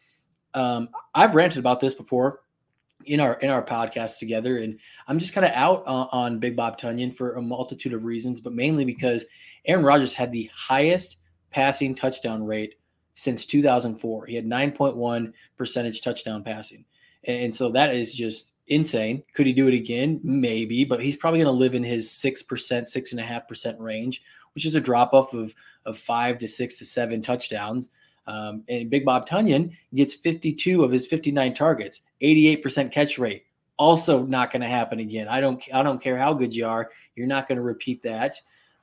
um, 0.53 0.89
I've 1.13 1.35
ranted 1.35 1.59
about 1.59 1.81
this 1.81 1.93
before 1.93 2.39
in 3.05 3.19
our 3.19 3.33
in 3.39 3.49
our 3.49 3.63
podcast 3.63 4.19
together, 4.19 4.57
and 4.57 4.79
I'm 5.07 5.19
just 5.19 5.33
kind 5.33 5.45
of 5.45 5.51
out 5.53 5.85
on, 5.85 6.07
on 6.11 6.39
Big 6.39 6.55
Bob 6.55 6.79
Tonyan 6.79 7.15
for 7.15 7.35
a 7.35 7.41
multitude 7.41 7.93
of 7.93 8.05
reasons, 8.05 8.39
but 8.39 8.53
mainly 8.53 8.85
because 8.85 9.25
Aaron 9.67 9.85
Rodgers 9.85 10.13
had 10.13 10.31
the 10.31 10.49
highest 10.55 11.17
passing 11.51 11.93
touchdown 11.93 12.43
rate 12.43 12.75
since 13.13 13.45
2004. 13.45 14.25
He 14.25 14.35
had 14.35 14.45
9.1 14.45 15.33
percentage 15.57 16.01
touchdown 16.01 16.43
passing. 16.43 16.85
And 17.23 17.53
so 17.53 17.69
that 17.71 17.93
is 17.93 18.13
just 18.13 18.53
insane. 18.67 19.23
Could 19.33 19.47
he 19.47 19.53
do 19.53 19.67
it 19.67 19.73
again? 19.73 20.19
Maybe, 20.23 20.85
but 20.85 21.01
he's 21.01 21.17
probably 21.17 21.39
going 21.39 21.53
to 21.53 21.59
live 21.59 21.75
in 21.75 21.83
his 21.83 22.09
6%, 22.09 22.45
6.5% 22.47 23.75
range, 23.79 24.21
which 24.53 24.65
is 24.65 24.75
a 24.75 24.81
drop 24.81 25.13
off 25.13 25.33
of, 25.33 25.53
of 25.85 25.97
five 25.97 26.39
to 26.39 26.47
six 26.47 26.77
to 26.79 26.85
seven 26.85 27.21
touchdowns. 27.21 27.89
Um, 28.27 28.63
and 28.67 28.89
Big 28.89 29.05
Bob 29.05 29.27
Tonyan 29.27 29.75
gets 29.95 30.13
52 30.13 30.83
of 30.83 30.91
his 30.91 31.07
59 31.07 31.53
targets, 31.53 32.01
88% 32.21 32.91
catch 32.91 33.17
rate. 33.17 33.45
Also, 33.77 34.23
not 34.23 34.51
going 34.51 34.61
to 34.61 34.67
happen 34.67 34.99
again. 34.99 35.27
I 35.27 35.39
don't. 35.39 35.63
I 35.71 35.83
don't 35.83 36.01
care 36.01 36.17
how 36.17 36.33
good 36.33 36.51
you 36.51 36.65
are. 36.65 36.89
You're 37.15 37.27
not 37.27 37.47
going 37.47 37.57
to 37.57 37.61
repeat 37.61 38.01
that. 38.01 38.33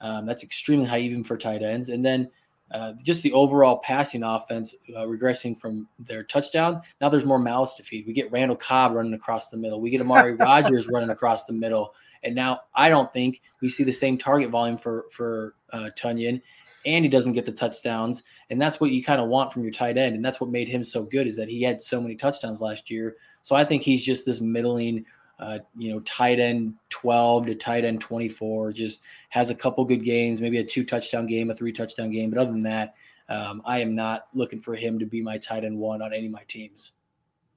Um, 0.00 0.26
that's 0.26 0.42
extremely 0.42 0.86
high, 0.86 1.00
even 1.00 1.24
for 1.24 1.36
tight 1.36 1.62
ends. 1.62 1.88
And 1.88 2.04
then 2.04 2.30
uh, 2.70 2.92
just 3.02 3.22
the 3.22 3.32
overall 3.32 3.78
passing 3.78 4.22
offense 4.22 4.74
uh, 4.96 5.00
regressing 5.00 5.58
from 5.58 5.86
their 5.98 6.24
touchdown. 6.24 6.82
Now 7.00 7.08
there's 7.08 7.24
more 7.24 7.38
mouths 7.38 7.74
to 7.76 7.82
feed. 7.82 8.06
We 8.06 8.12
get 8.12 8.32
Randall 8.32 8.56
Cobb 8.56 8.92
running 8.92 9.14
across 9.14 9.48
the 9.48 9.56
middle. 9.56 9.80
We 9.80 9.90
get 9.90 10.00
Amari 10.00 10.34
Rodgers 10.38 10.88
running 10.88 11.10
across 11.10 11.44
the 11.44 11.52
middle. 11.52 11.94
And 12.24 12.34
now 12.34 12.60
I 12.74 12.88
don't 12.88 13.12
think 13.12 13.42
we 13.60 13.68
see 13.68 13.84
the 13.84 13.92
same 13.92 14.18
target 14.18 14.50
volume 14.50 14.78
for 14.78 15.04
for 15.10 15.54
uh, 15.72 15.90
Tonyan, 15.96 16.40
and 16.86 17.04
he 17.04 17.08
doesn't 17.08 17.34
get 17.34 17.44
the 17.44 17.52
touchdowns. 17.52 18.22
And 18.50 18.60
that's 18.60 18.80
what 18.80 18.90
you 18.90 19.04
kind 19.04 19.20
of 19.20 19.28
want 19.28 19.52
from 19.52 19.62
your 19.62 19.72
tight 19.72 19.98
end. 19.98 20.16
And 20.16 20.24
that's 20.24 20.40
what 20.40 20.50
made 20.50 20.68
him 20.68 20.84
so 20.84 21.02
good 21.02 21.26
is 21.26 21.36
that 21.36 21.50
he 21.50 21.62
had 21.62 21.82
so 21.82 22.00
many 22.00 22.16
touchdowns 22.16 22.60
last 22.60 22.90
year. 22.90 23.16
So 23.42 23.54
I 23.54 23.64
think 23.64 23.82
he's 23.82 24.02
just 24.02 24.24
this 24.24 24.40
middling, 24.40 25.04
uh, 25.44 25.58
you 25.76 25.90
know, 25.90 26.00
tight 26.00 26.40
end 26.40 26.74
12 26.88 27.46
to 27.46 27.54
tight 27.54 27.84
end 27.84 28.00
24. 28.00 28.72
Just 28.72 29.02
has 29.28 29.50
a 29.50 29.54
couple 29.54 29.84
good 29.84 30.04
games, 30.04 30.40
maybe 30.40 30.58
a 30.58 30.64
two 30.64 30.84
touchdown 30.84 31.26
game, 31.26 31.50
a 31.50 31.54
three 31.54 31.72
touchdown 31.72 32.10
game. 32.10 32.30
But 32.30 32.38
other 32.38 32.52
than 32.52 32.62
that, 32.62 32.94
um, 33.28 33.62
I 33.64 33.78
am 33.80 33.94
not 33.94 34.26
looking 34.34 34.60
for 34.60 34.74
him 34.74 34.98
to 34.98 35.06
be 35.06 35.20
my 35.22 35.38
tight 35.38 35.64
end 35.64 35.78
one 35.78 36.02
on 36.02 36.12
any 36.12 36.26
of 36.26 36.32
my 36.32 36.42
teams. 36.48 36.92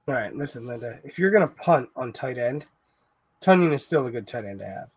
All 0.06 0.14
right, 0.14 0.34
listen, 0.34 0.66
Linda. 0.66 1.00
If 1.04 1.18
you're 1.18 1.30
gonna 1.30 1.48
punt 1.48 1.88
on 1.96 2.12
tight 2.12 2.38
end, 2.38 2.66
Tonyan 3.42 3.72
is 3.72 3.82
still 3.84 4.06
a 4.06 4.10
good 4.10 4.26
tight 4.26 4.44
end 4.44 4.60
to 4.60 4.66
have. 4.66 4.88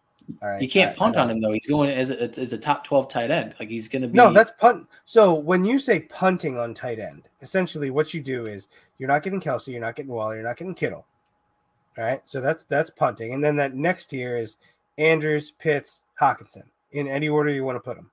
All 0.42 0.50
right, 0.50 0.62
You 0.62 0.70
can't 0.70 0.92
I- 0.92 0.96
punt 0.96 1.18
I 1.18 1.22
on 1.22 1.30
him 1.30 1.42
though. 1.42 1.52
He's 1.52 1.68
going 1.68 1.90
as 1.90 2.10
a, 2.10 2.40
as 2.40 2.54
a 2.54 2.58
top 2.58 2.84
12 2.86 3.10
tight 3.10 3.32
end. 3.32 3.54
Like 3.60 3.70
he's 3.70 3.88
going 3.90 4.04
to 4.04 4.08
be. 4.08 4.16
No, 4.16 4.32
that's 4.32 4.52
punt. 4.60 4.88
So 5.06 5.34
when 5.34 5.66
you 5.66 5.80
say 5.80 6.02
punting 6.02 6.58
on 6.58 6.74
tight 6.74 7.00
end, 7.00 7.28
essentially 7.42 7.90
what 7.90 8.14
you 8.14 8.22
do 8.22 8.46
is 8.46 8.70
you're 8.98 9.10
not 9.10 9.24
getting 9.24 9.42
Kelce, 9.42 9.68
you're 9.70 9.82
not 9.82 9.96
getting 9.96 10.12
Waller, 10.12 10.36
you're 10.36 10.44
not 10.46 10.58
getting 10.58 10.76
Kittle. 10.76 11.06
All 11.98 12.06
right, 12.06 12.22
so 12.26 12.40
that's 12.40 12.64
that's 12.64 12.90
punting, 12.90 13.34
and 13.34 13.44
then 13.44 13.58
that 13.58 13.76
next 13.76 14.08
tier 14.08 14.38
is 14.38 14.58
Andrews, 14.98 15.52
Pitts, 15.60 16.04
Hockenson 16.20 16.70
in 16.92 17.08
any 17.08 17.30
order 17.30 17.50
you 17.50 17.64
want 17.64 17.76
to 17.76 17.80
put 17.82 17.98
them. 17.98 18.12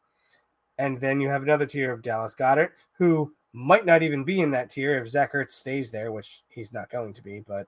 And 0.78 1.00
then 1.00 1.20
you 1.20 1.28
have 1.28 1.42
another 1.42 1.66
tier 1.66 1.92
of 1.92 2.02
Dallas 2.02 2.34
Goedert, 2.34 2.70
who 2.92 3.32
might 3.52 3.84
not 3.84 4.02
even 4.02 4.24
be 4.24 4.40
in 4.40 4.50
that 4.52 4.70
tier 4.70 4.96
if 4.96 5.08
Zach 5.08 5.32
Ertz 5.32 5.52
stays 5.52 5.90
there, 5.90 6.12
which 6.12 6.42
he's 6.48 6.72
not 6.72 6.90
going 6.90 7.12
to 7.14 7.22
be. 7.22 7.40
But 7.40 7.66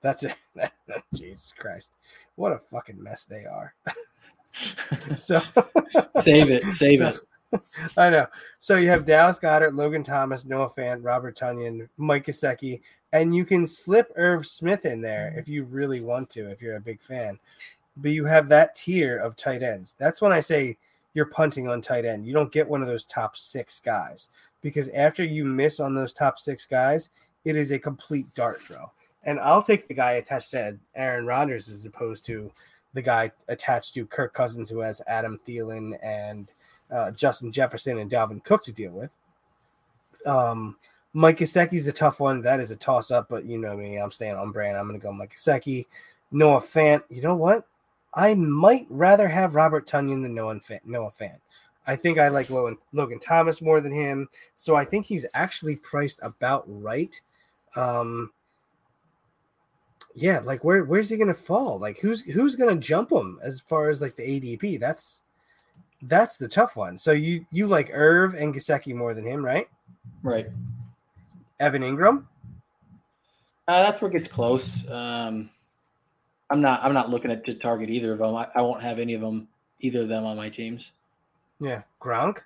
that's 0.00 0.24
it. 0.24 0.34
Jesus 1.14 1.52
Christ, 1.56 1.90
what 2.36 2.52
a 2.52 2.58
fucking 2.58 3.02
mess 3.02 3.24
they 3.24 3.44
are. 3.44 3.74
so 5.16 5.40
save 6.20 6.50
it, 6.50 6.64
save 6.72 7.00
so, 7.00 7.08
it. 7.52 7.62
I 7.96 8.10
know. 8.10 8.26
So 8.58 8.76
you 8.76 8.88
have 8.88 9.04
Dallas 9.04 9.38
Goedert, 9.38 9.74
Logan 9.74 10.02
Thomas, 10.02 10.44
Noah 10.46 10.70
Fant, 10.70 11.04
Robert 11.04 11.36
Tonyan, 11.36 11.88
Mike 11.96 12.26
Gesicki, 12.26 12.80
and 13.16 13.34
you 13.34 13.44
can 13.44 13.66
slip 13.66 14.12
Irv 14.16 14.46
Smith 14.46 14.84
in 14.84 15.00
there 15.00 15.34
if 15.36 15.48
you 15.48 15.64
really 15.64 16.00
want 16.00 16.30
to, 16.30 16.50
if 16.50 16.60
you're 16.60 16.76
a 16.76 16.80
big 16.80 17.02
fan. 17.02 17.38
But 17.96 18.10
you 18.10 18.24
have 18.24 18.48
that 18.48 18.74
tier 18.74 19.18
of 19.18 19.36
tight 19.36 19.62
ends. 19.62 19.94
That's 19.98 20.20
when 20.20 20.32
I 20.32 20.40
say 20.40 20.76
you're 21.14 21.26
punting 21.26 21.68
on 21.68 21.80
tight 21.80 22.04
end. 22.04 22.26
You 22.26 22.34
don't 22.34 22.52
get 22.52 22.68
one 22.68 22.82
of 22.82 22.88
those 22.88 23.06
top 23.06 23.36
six 23.36 23.80
guys 23.80 24.28
because 24.60 24.88
after 24.90 25.24
you 25.24 25.44
miss 25.44 25.80
on 25.80 25.94
those 25.94 26.12
top 26.12 26.38
six 26.38 26.66
guys, 26.66 27.10
it 27.44 27.56
is 27.56 27.70
a 27.70 27.78
complete 27.78 28.32
dart 28.34 28.60
throw. 28.60 28.90
And 29.24 29.40
I'll 29.40 29.62
take 29.62 29.88
the 29.88 29.94
guy 29.94 30.12
attached 30.12 30.50
to 30.50 30.76
Aaron 30.94 31.26
Rodgers 31.26 31.68
as 31.68 31.84
opposed 31.84 32.24
to 32.26 32.50
the 32.92 33.02
guy 33.02 33.30
attached 33.48 33.94
to 33.94 34.06
Kirk 34.06 34.34
Cousins, 34.34 34.68
who 34.68 34.80
has 34.80 35.02
Adam 35.06 35.40
Thielen 35.46 35.98
and 36.02 36.52
uh, 36.90 37.10
Justin 37.12 37.52
Jefferson 37.52 37.98
and 37.98 38.10
Dalvin 38.10 38.44
Cook 38.44 38.62
to 38.64 38.72
deal 38.72 38.92
with. 38.92 39.12
Um, 40.26 40.76
Mike 41.16 41.38
Gesicki's 41.38 41.86
a 41.86 41.92
tough 41.92 42.20
one. 42.20 42.42
That 42.42 42.60
is 42.60 42.70
a 42.70 42.76
toss 42.76 43.10
up, 43.10 43.28
but 43.30 43.46
you 43.46 43.56
know 43.56 43.74
me, 43.74 43.96
I'm 43.96 44.10
staying 44.10 44.34
on 44.34 44.52
brand. 44.52 44.76
I'm 44.76 44.86
going 44.86 45.00
to 45.00 45.02
go 45.02 45.10
Mike 45.10 45.34
Gesicki. 45.34 45.86
Noah 46.30 46.60
Fant. 46.60 47.02
You 47.08 47.22
know 47.22 47.34
what? 47.34 47.66
I 48.12 48.34
might 48.34 48.86
rather 48.90 49.26
have 49.26 49.54
Robert 49.54 49.86
Tonyan 49.86 50.22
than 50.22 50.34
Noah 50.34 50.56
Fant. 50.56 50.84
Noah 50.84 51.10
Fant. 51.18 51.38
I 51.86 51.96
think 51.96 52.18
I 52.18 52.28
like 52.28 52.50
Logan, 52.50 52.76
Logan 52.92 53.18
Thomas 53.18 53.62
more 53.62 53.80
than 53.80 53.92
him. 53.92 54.28
So 54.56 54.74
I 54.74 54.84
think 54.84 55.06
he's 55.06 55.24
actually 55.32 55.76
priced 55.76 56.20
about 56.22 56.64
right. 56.66 57.18
Um, 57.76 58.30
yeah, 60.14 60.40
like 60.40 60.64
where 60.64 60.84
where's 60.84 61.08
he 61.08 61.16
gonna 61.16 61.32
fall? 61.32 61.78
Like 61.78 61.98
who's 61.98 62.22
who's 62.24 62.56
gonna 62.56 62.76
jump 62.76 63.10
him 63.10 63.38
as 63.42 63.60
far 63.60 63.88
as 63.88 64.02
like 64.02 64.16
the 64.16 64.22
ADP? 64.22 64.80
That's 64.80 65.22
that's 66.02 66.36
the 66.36 66.48
tough 66.48 66.76
one. 66.76 66.98
So 66.98 67.12
you 67.12 67.46
you 67.50 67.66
like 67.66 67.90
Irv 67.90 68.34
and 68.34 68.54
Gesicki 68.54 68.94
more 68.94 69.14
than 69.14 69.24
him, 69.24 69.42
right? 69.42 69.66
Right. 70.22 70.48
Evan 71.60 71.82
Engram? 71.82 72.24
Uh, 73.68 73.82
that's 73.82 74.00
where 74.00 74.10
it 74.10 74.14
gets 74.14 74.30
close. 74.30 74.88
Um, 74.90 75.50
I'm 76.50 76.60
not. 76.60 76.84
I'm 76.84 76.94
not 76.94 77.10
looking 77.10 77.30
at 77.30 77.44
to 77.46 77.54
target 77.54 77.90
either 77.90 78.12
of 78.12 78.18
them. 78.18 78.34
I, 78.36 78.46
I 78.54 78.62
won't 78.62 78.82
have 78.82 78.98
any 78.98 79.14
of 79.14 79.20
them, 79.20 79.48
either 79.80 80.02
of 80.02 80.08
them 80.08 80.24
on 80.24 80.36
my 80.36 80.48
teams. 80.48 80.92
Yeah, 81.60 81.82
Gronk. 82.00 82.38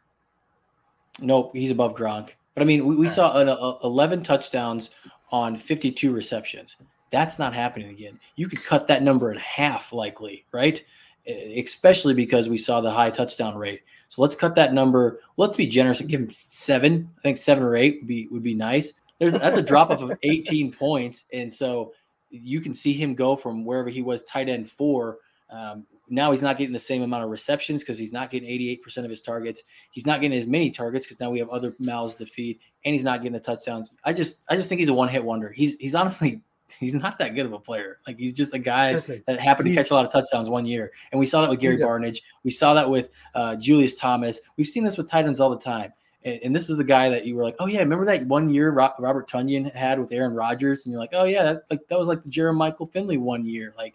Nope, 1.21 1.51
he's 1.55 1.71
above 1.71 1.95
Gronk. 1.95 2.31
But 2.55 2.63
I 2.63 2.65
mean, 2.65 2.87
we, 2.87 2.97
we 2.97 3.09
saw 3.09 3.39
an, 3.39 3.49
a, 3.49 3.79
11 3.85 4.23
touchdowns 4.23 4.91
on 5.31 5.57
52 5.57 6.13
receptions. 6.13 6.77
That's 7.11 7.39
not 7.39 7.55
happening 7.55 7.91
again. 7.91 8.19
You 8.37 8.49
could 8.49 8.65
cut 8.65 8.89
that 8.89 9.03
number 9.03 9.33
in 9.33 9.39
half, 9.39 9.93
likely, 9.93 10.47
right? 10.53 10.83
Especially 11.27 12.15
because 12.15 12.49
we 12.49 12.57
saw 12.57 12.81
the 12.81 12.91
high 12.91 13.11
touchdown 13.11 13.57
rate. 13.57 13.83
So 14.09 14.23
let's 14.23 14.35
cut 14.35 14.55
that 14.57 14.73
number. 14.73 15.21
Let's 15.37 15.57
be 15.57 15.67
generous 15.67 16.01
and 16.01 16.09
give 16.09 16.21
him 16.21 16.31
seven. 16.31 17.11
I 17.19 17.21
think 17.21 17.39
seven 17.39 17.63
or 17.63 17.77
eight 17.77 17.99
would 18.01 18.09
be 18.09 18.27
would 18.29 18.43
be 18.43 18.55
nice. 18.55 18.95
There's 19.21 19.35
that's 19.35 19.59
a 19.59 19.63
drop 19.63 19.91
off 19.91 20.03
of 20.03 20.19
18 20.23 20.73
points, 20.73 21.27
and 21.33 21.53
so 21.53 21.93
you 22.31 22.61
can 22.61 22.75
see 22.75 22.95
him 22.95 23.15
go 23.15 23.37
from 23.37 23.65
wherever 23.65 23.91
he 23.91 24.03
was 24.03 24.25
tight 24.25 24.49
end 24.49 24.69
four. 24.71 25.19
Um, 25.51 25.87
now 26.09 26.33
he's 26.33 26.43
not 26.43 26.57
getting 26.59 26.73
the 26.73 26.79
same 26.79 27.03
amount 27.03 27.25
of 27.25 27.31
receptions 27.31 27.83
because 27.83 27.99
he's 27.99 28.13
not 28.13 28.31
getting 28.31 28.49
88% 28.49 29.05
of 29.05 29.11
his 29.11 29.21
targets. 29.21 29.63
He's 29.93 30.07
not 30.07 30.21
getting 30.21 30.37
as 30.39 30.47
many 30.47 30.71
targets 30.71 31.07
because 31.07 31.21
now 31.21 31.31
we 31.31 31.39
have 31.39 31.51
other 31.51 31.75
mouths 31.79 32.17
to 32.17 32.27
feed, 32.27 32.59
and 32.85 32.95
he's 32.95 33.05
not 33.05 33.21
getting 33.21 33.35
the 33.35 33.41
touchdowns. 33.41 33.91
I 34.05 34.15
just 34.15 34.39
I 34.49 34.57
just 34.57 34.71
think 34.71 34.79
he's 34.79 34.89
a 34.89 34.95
one 34.95 35.09
hit 35.09 35.23
wonder. 35.23 35.51
He's 35.51 35.77
he's 35.77 35.95
honestly 35.95 36.41
he's 36.81 36.95
not 36.95 37.19
that 37.19 37.35
good 37.35 37.45
of 37.45 37.53
a 37.53 37.59
player. 37.59 37.99
Like 38.07 38.19
he's 38.19 38.33
just 38.33 38.55
a 38.55 38.59
guy 38.59 38.93
Listen, 38.93 39.23
that 39.27 39.39
happened 39.39 39.69
to 39.69 39.75
catch 39.75 39.91
a 39.91 39.95
lot 39.95 40.07
of 40.07 40.13
touchdowns 40.13 40.49
one 40.49 40.65
year, 40.65 40.93
and 41.13 41.21
we 41.21 41.27
saw 41.27 41.43
that 41.43 41.51
with 41.51 41.61
Gary 41.61 41.77
Barnidge. 41.77 42.23
We 42.43 42.53
saw 42.53 42.73
that 42.73 42.89
with 42.89 43.11
uh, 43.35 43.57
Julius 43.57 43.97
Thomas. 43.97 44.41
We've 44.57 44.67
seen 44.67 44.85
this 44.85 44.97
with 44.97 45.11
tight 45.11 45.27
ends 45.27 45.41
all 45.41 45.51
the 45.51 45.59
time. 45.59 45.93
And, 46.25 46.41
and, 46.45 46.57
this 46.57 46.69
is 46.69 46.77
the 46.77 46.85
guy 46.85 47.09
that 47.09 47.25
you 47.25 47.35
were 47.35 47.43
like, 47.43 47.57
oh 47.59 47.67
yeah, 47.67 47.79
remember 47.79 48.05
that 48.07 48.27
one 48.27 48.51
year 48.51 48.71
Robert 48.71 49.29
Tonyan 49.29 49.75
had 49.75 49.99
with 49.99 50.13
Aaron 50.13 50.35
Rodgers, 50.35 50.85
and 50.85 50.93
you're 50.93 51.01
like, 51.01 51.15
oh 51.15 51.25
yeah, 51.25 51.45
that, 51.45 51.65
like 51.71 51.87
that 51.89 51.99
was 51.99 52.09
like 52.09 52.23
the 52.23 52.29
Jermichael 52.29 52.57
Michael 52.57 52.87
Finley 52.87 53.17
one 53.17 53.47
year. 53.47 53.75
Like 53.77 53.95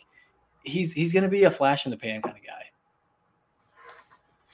he's 0.63 0.93
he's 0.93 1.13
gonna 1.13 1.30
be 1.30 1.43
a 1.43 1.51
flash 1.51 1.86
in 1.86 1.91
the 1.91 1.97
pan 1.97 2.21
kind 2.21 2.36
of 2.36 2.43
guy. 2.43 2.71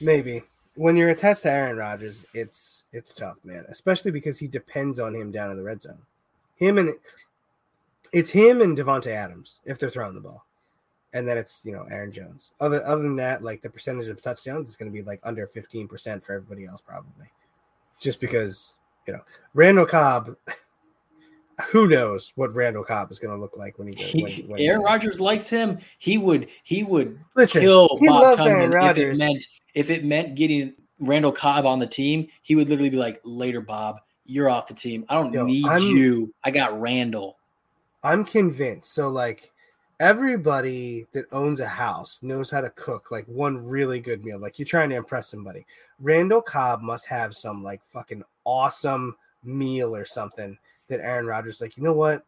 Maybe 0.00 0.42
when 0.74 0.96
you're 0.96 1.10
attached 1.10 1.42
to 1.42 1.50
Aaron 1.50 1.76
Rodgers, 1.76 2.26
it's 2.34 2.84
it's 2.92 3.12
tough, 3.12 3.36
man. 3.44 3.64
Especially 3.68 4.10
because 4.10 4.38
he 4.38 4.46
depends 4.46 4.98
on 4.98 5.14
him 5.14 5.30
down 5.30 5.50
in 5.50 5.56
the 5.56 5.62
red 5.62 5.82
zone. 5.82 6.02
Him 6.56 6.78
and 6.78 6.94
it's 8.12 8.30
him 8.30 8.60
and 8.60 8.76
Davante 8.76 9.08
Adams 9.08 9.60
if 9.64 9.78
they're 9.78 9.90
throwing 9.90 10.14
the 10.14 10.20
ball, 10.20 10.44
and 11.12 11.26
then 11.26 11.38
it's 11.38 11.64
you 11.64 11.72
know 11.72 11.84
Aaron 11.90 12.12
Jones. 12.12 12.52
Other 12.60 12.84
other 12.84 13.02
than 13.02 13.16
that, 13.16 13.42
like 13.42 13.62
the 13.62 13.70
percentage 13.70 14.08
of 14.08 14.20
touchdowns 14.22 14.68
is 14.68 14.76
going 14.76 14.90
to 14.90 14.96
be 14.96 15.02
like 15.02 15.20
under 15.24 15.46
fifteen 15.46 15.88
percent 15.88 16.24
for 16.24 16.34
everybody 16.34 16.66
else 16.66 16.80
probably, 16.80 17.26
just 18.02 18.20
because 18.20 18.76
you 19.06 19.14
know 19.14 19.20
Randall 19.54 19.86
Cobb. 19.86 20.36
Who 21.70 21.86
knows 21.86 22.32
what 22.34 22.56
Randall 22.56 22.82
Cobb 22.82 23.12
is 23.12 23.18
going 23.18 23.32
to 23.32 23.40
look 23.40 23.56
like 23.56 23.78
when 23.78 23.86
he 23.86 23.94
goes? 23.94 24.12
When, 24.14 24.48
when 24.48 24.60
Aaron 24.60 24.82
Rodgers 24.82 25.20
likes 25.20 25.48
him. 25.48 25.78
He 25.98 26.18
would 26.18 26.48
he 26.64 26.82
would 26.82 27.20
Listen, 27.36 27.60
kill 27.60 27.98
he 28.00 28.08
Bob 28.08 28.22
loves 28.22 28.46
Aaron 28.46 28.70
Rodgers. 28.70 29.20
If 29.20 29.22
it 29.22 29.32
meant 29.32 29.44
if 29.74 29.90
it 29.90 30.04
meant 30.04 30.34
getting 30.34 30.72
Randall 30.98 31.30
Cobb 31.30 31.66
on 31.66 31.78
the 31.78 31.86
team, 31.86 32.26
he 32.40 32.56
would 32.56 32.68
literally 32.68 32.90
be 32.90 32.96
like, 32.96 33.20
"Later, 33.22 33.60
Bob, 33.60 34.00
you're 34.24 34.48
off 34.48 34.66
the 34.66 34.74
team. 34.74 35.04
I 35.08 35.14
don't 35.14 35.32
Yo, 35.32 35.44
need 35.44 35.66
I'm, 35.66 35.82
you. 35.82 36.34
I 36.42 36.50
got 36.50 36.80
Randall." 36.80 37.36
I'm 38.02 38.24
convinced. 38.24 38.92
So 38.92 39.10
like 39.10 39.51
everybody 40.02 41.06
that 41.12 41.26
owns 41.30 41.60
a 41.60 41.66
house 41.66 42.24
knows 42.24 42.50
how 42.50 42.60
to 42.60 42.70
cook 42.70 43.12
like 43.12 43.24
one 43.26 43.64
really 43.64 44.00
good 44.00 44.24
meal. 44.24 44.40
Like 44.40 44.58
you're 44.58 44.66
trying 44.66 44.90
to 44.90 44.96
impress 44.96 45.28
somebody. 45.28 45.64
Randall 46.00 46.42
Cobb 46.42 46.82
must 46.82 47.06
have 47.06 47.36
some 47.36 47.62
like 47.62 47.80
fucking 47.86 48.24
awesome 48.44 49.14
meal 49.44 49.94
or 49.94 50.04
something 50.04 50.58
that 50.88 50.98
Aaron 50.98 51.26
Rodgers 51.26 51.60
like, 51.60 51.76
you 51.76 51.84
know 51.84 51.92
what? 51.92 52.24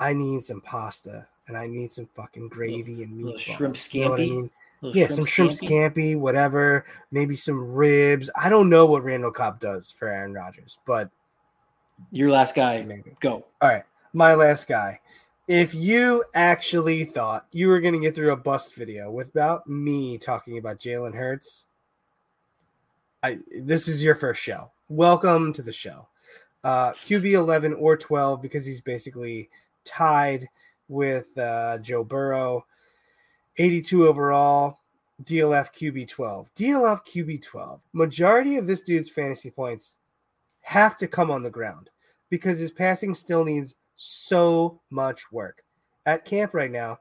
I 0.00 0.12
need 0.12 0.42
some 0.42 0.60
pasta 0.60 1.28
and 1.46 1.56
I 1.56 1.68
need 1.68 1.92
some 1.92 2.08
fucking 2.16 2.48
gravy 2.48 3.04
and 3.04 3.16
meat. 3.16 3.38
Shrimp 3.38 3.76
scampi. 3.76 3.94
You 3.94 4.08
know 4.08 4.14
I 4.14 4.18
mean? 4.18 4.50
Yeah, 4.82 5.06
some 5.06 5.24
shrimp 5.24 5.52
scampi? 5.52 5.94
scampi, 5.94 6.18
whatever. 6.18 6.86
Maybe 7.12 7.36
some 7.36 7.72
ribs. 7.72 8.28
I 8.34 8.48
don't 8.48 8.68
know 8.68 8.84
what 8.84 9.04
Randall 9.04 9.30
Cobb 9.30 9.60
does 9.60 9.92
for 9.92 10.08
Aaron 10.08 10.34
Rodgers, 10.34 10.76
but 10.86 11.08
your 12.10 12.32
last 12.32 12.56
guy. 12.56 12.82
Maybe. 12.82 13.16
Go. 13.20 13.44
All 13.62 13.68
right. 13.68 13.84
My 14.12 14.34
last 14.34 14.66
guy. 14.66 14.98
If 15.46 15.74
you 15.74 16.24
actually 16.32 17.04
thought 17.04 17.46
you 17.52 17.68
were 17.68 17.80
going 17.80 17.92
to 17.92 18.00
get 18.00 18.14
through 18.14 18.32
a 18.32 18.36
bust 18.36 18.74
video 18.74 19.10
without 19.10 19.68
me 19.68 20.16
talking 20.16 20.56
about 20.56 20.78
Jalen 20.78 21.14
Hurts, 21.14 21.66
I 23.22 23.40
this 23.54 23.86
is 23.86 24.02
your 24.02 24.14
first 24.14 24.42
show. 24.42 24.70
Welcome 24.88 25.52
to 25.52 25.60
the 25.60 25.70
show. 25.70 26.08
Uh, 26.62 26.92
QB 26.92 27.32
11 27.32 27.74
or 27.74 27.94
12 27.94 28.40
because 28.40 28.64
he's 28.64 28.80
basically 28.80 29.50
tied 29.84 30.48
with 30.88 31.36
uh, 31.36 31.76
Joe 31.76 32.04
Burrow. 32.04 32.64
82 33.58 34.06
overall. 34.06 34.78
DLF 35.24 35.74
QB 35.74 36.08
12. 36.08 36.54
DLF 36.54 37.00
QB 37.04 37.42
12. 37.42 37.80
Majority 37.92 38.56
of 38.56 38.66
this 38.66 38.80
dude's 38.80 39.10
fantasy 39.10 39.50
points 39.50 39.98
have 40.62 40.96
to 40.96 41.06
come 41.06 41.30
on 41.30 41.42
the 41.42 41.50
ground 41.50 41.90
because 42.30 42.58
his 42.58 42.70
passing 42.70 43.12
still 43.12 43.44
needs 43.44 43.74
so 43.94 44.80
much 44.90 45.30
work. 45.32 45.64
At 46.06 46.24
camp 46.24 46.54
right 46.54 46.70
now, 46.70 47.00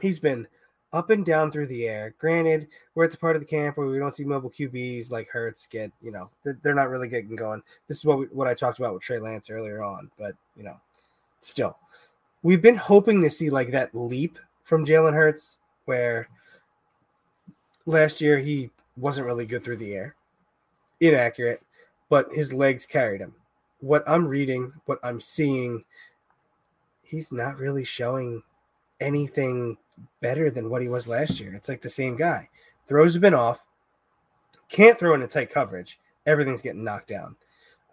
he's 0.00 0.18
been 0.18 0.46
up 0.92 1.10
and 1.10 1.24
down 1.24 1.50
through 1.50 1.66
the 1.66 1.88
air. 1.88 2.14
Granted, 2.18 2.68
we're 2.94 3.04
at 3.04 3.10
the 3.10 3.16
part 3.16 3.36
of 3.36 3.42
the 3.42 3.46
camp 3.46 3.76
where 3.76 3.86
we 3.86 3.98
don't 3.98 4.14
see 4.14 4.24
mobile 4.24 4.50
QBs 4.50 5.10
like 5.10 5.28
Hurts 5.28 5.66
get, 5.66 5.90
you 6.02 6.10
know, 6.10 6.30
they're 6.44 6.74
not 6.74 6.90
really 6.90 7.08
getting 7.08 7.34
going. 7.34 7.62
This 7.88 7.98
is 7.98 8.04
what 8.04 8.18
we, 8.18 8.26
what 8.26 8.48
I 8.48 8.54
talked 8.54 8.78
about 8.78 8.94
with 8.94 9.02
Trey 9.02 9.18
Lance 9.18 9.50
earlier 9.50 9.82
on, 9.82 10.10
but 10.18 10.34
you 10.56 10.64
know, 10.64 10.76
still, 11.40 11.78
we've 12.42 12.62
been 12.62 12.76
hoping 12.76 13.22
to 13.22 13.30
see 13.30 13.48
like 13.50 13.70
that 13.70 13.94
leap 13.94 14.38
from 14.64 14.84
Jalen 14.84 15.14
Hurts 15.14 15.58
where 15.86 16.28
last 17.86 18.20
year 18.20 18.38
he 18.38 18.70
wasn't 18.96 19.26
really 19.26 19.46
good 19.46 19.64
through 19.64 19.78
the 19.78 19.94
air, 19.94 20.14
inaccurate 21.00 21.62
but 22.12 22.30
his 22.30 22.52
legs 22.52 22.84
carried 22.84 23.22
him. 23.22 23.34
What 23.80 24.04
I'm 24.06 24.28
reading, 24.28 24.70
what 24.84 24.98
I'm 25.02 25.18
seeing, 25.18 25.82
he's 27.12 27.30
not 27.30 27.58
really 27.58 27.84
showing 27.84 28.42
anything 29.00 29.76
better 30.20 30.50
than 30.50 30.68
what 30.68 30.82
he 30.82 30.88
was 30.88 31.06
last 31.06 31.38
year. 31.38 31.54
It's 31.54 31.68
like 31.68 31.80
the 31.82 31.88
same 31.88 32.16
guy. 32.16 32.48
Throws 32.88 33.14
have 33.14 33.22
been 33.22 33.34
off, 33.34 33.64
can't 34.68 34.98
throw 34.98 35.14
in 35.14 35.22
a 35.22 35.28
tight 35.28 35.50
coverage. 35.50 36.00
Everything's 36.26 36.62
getting 36.62 36.82
knocked 36.82 37.08
down. 37.08 37.36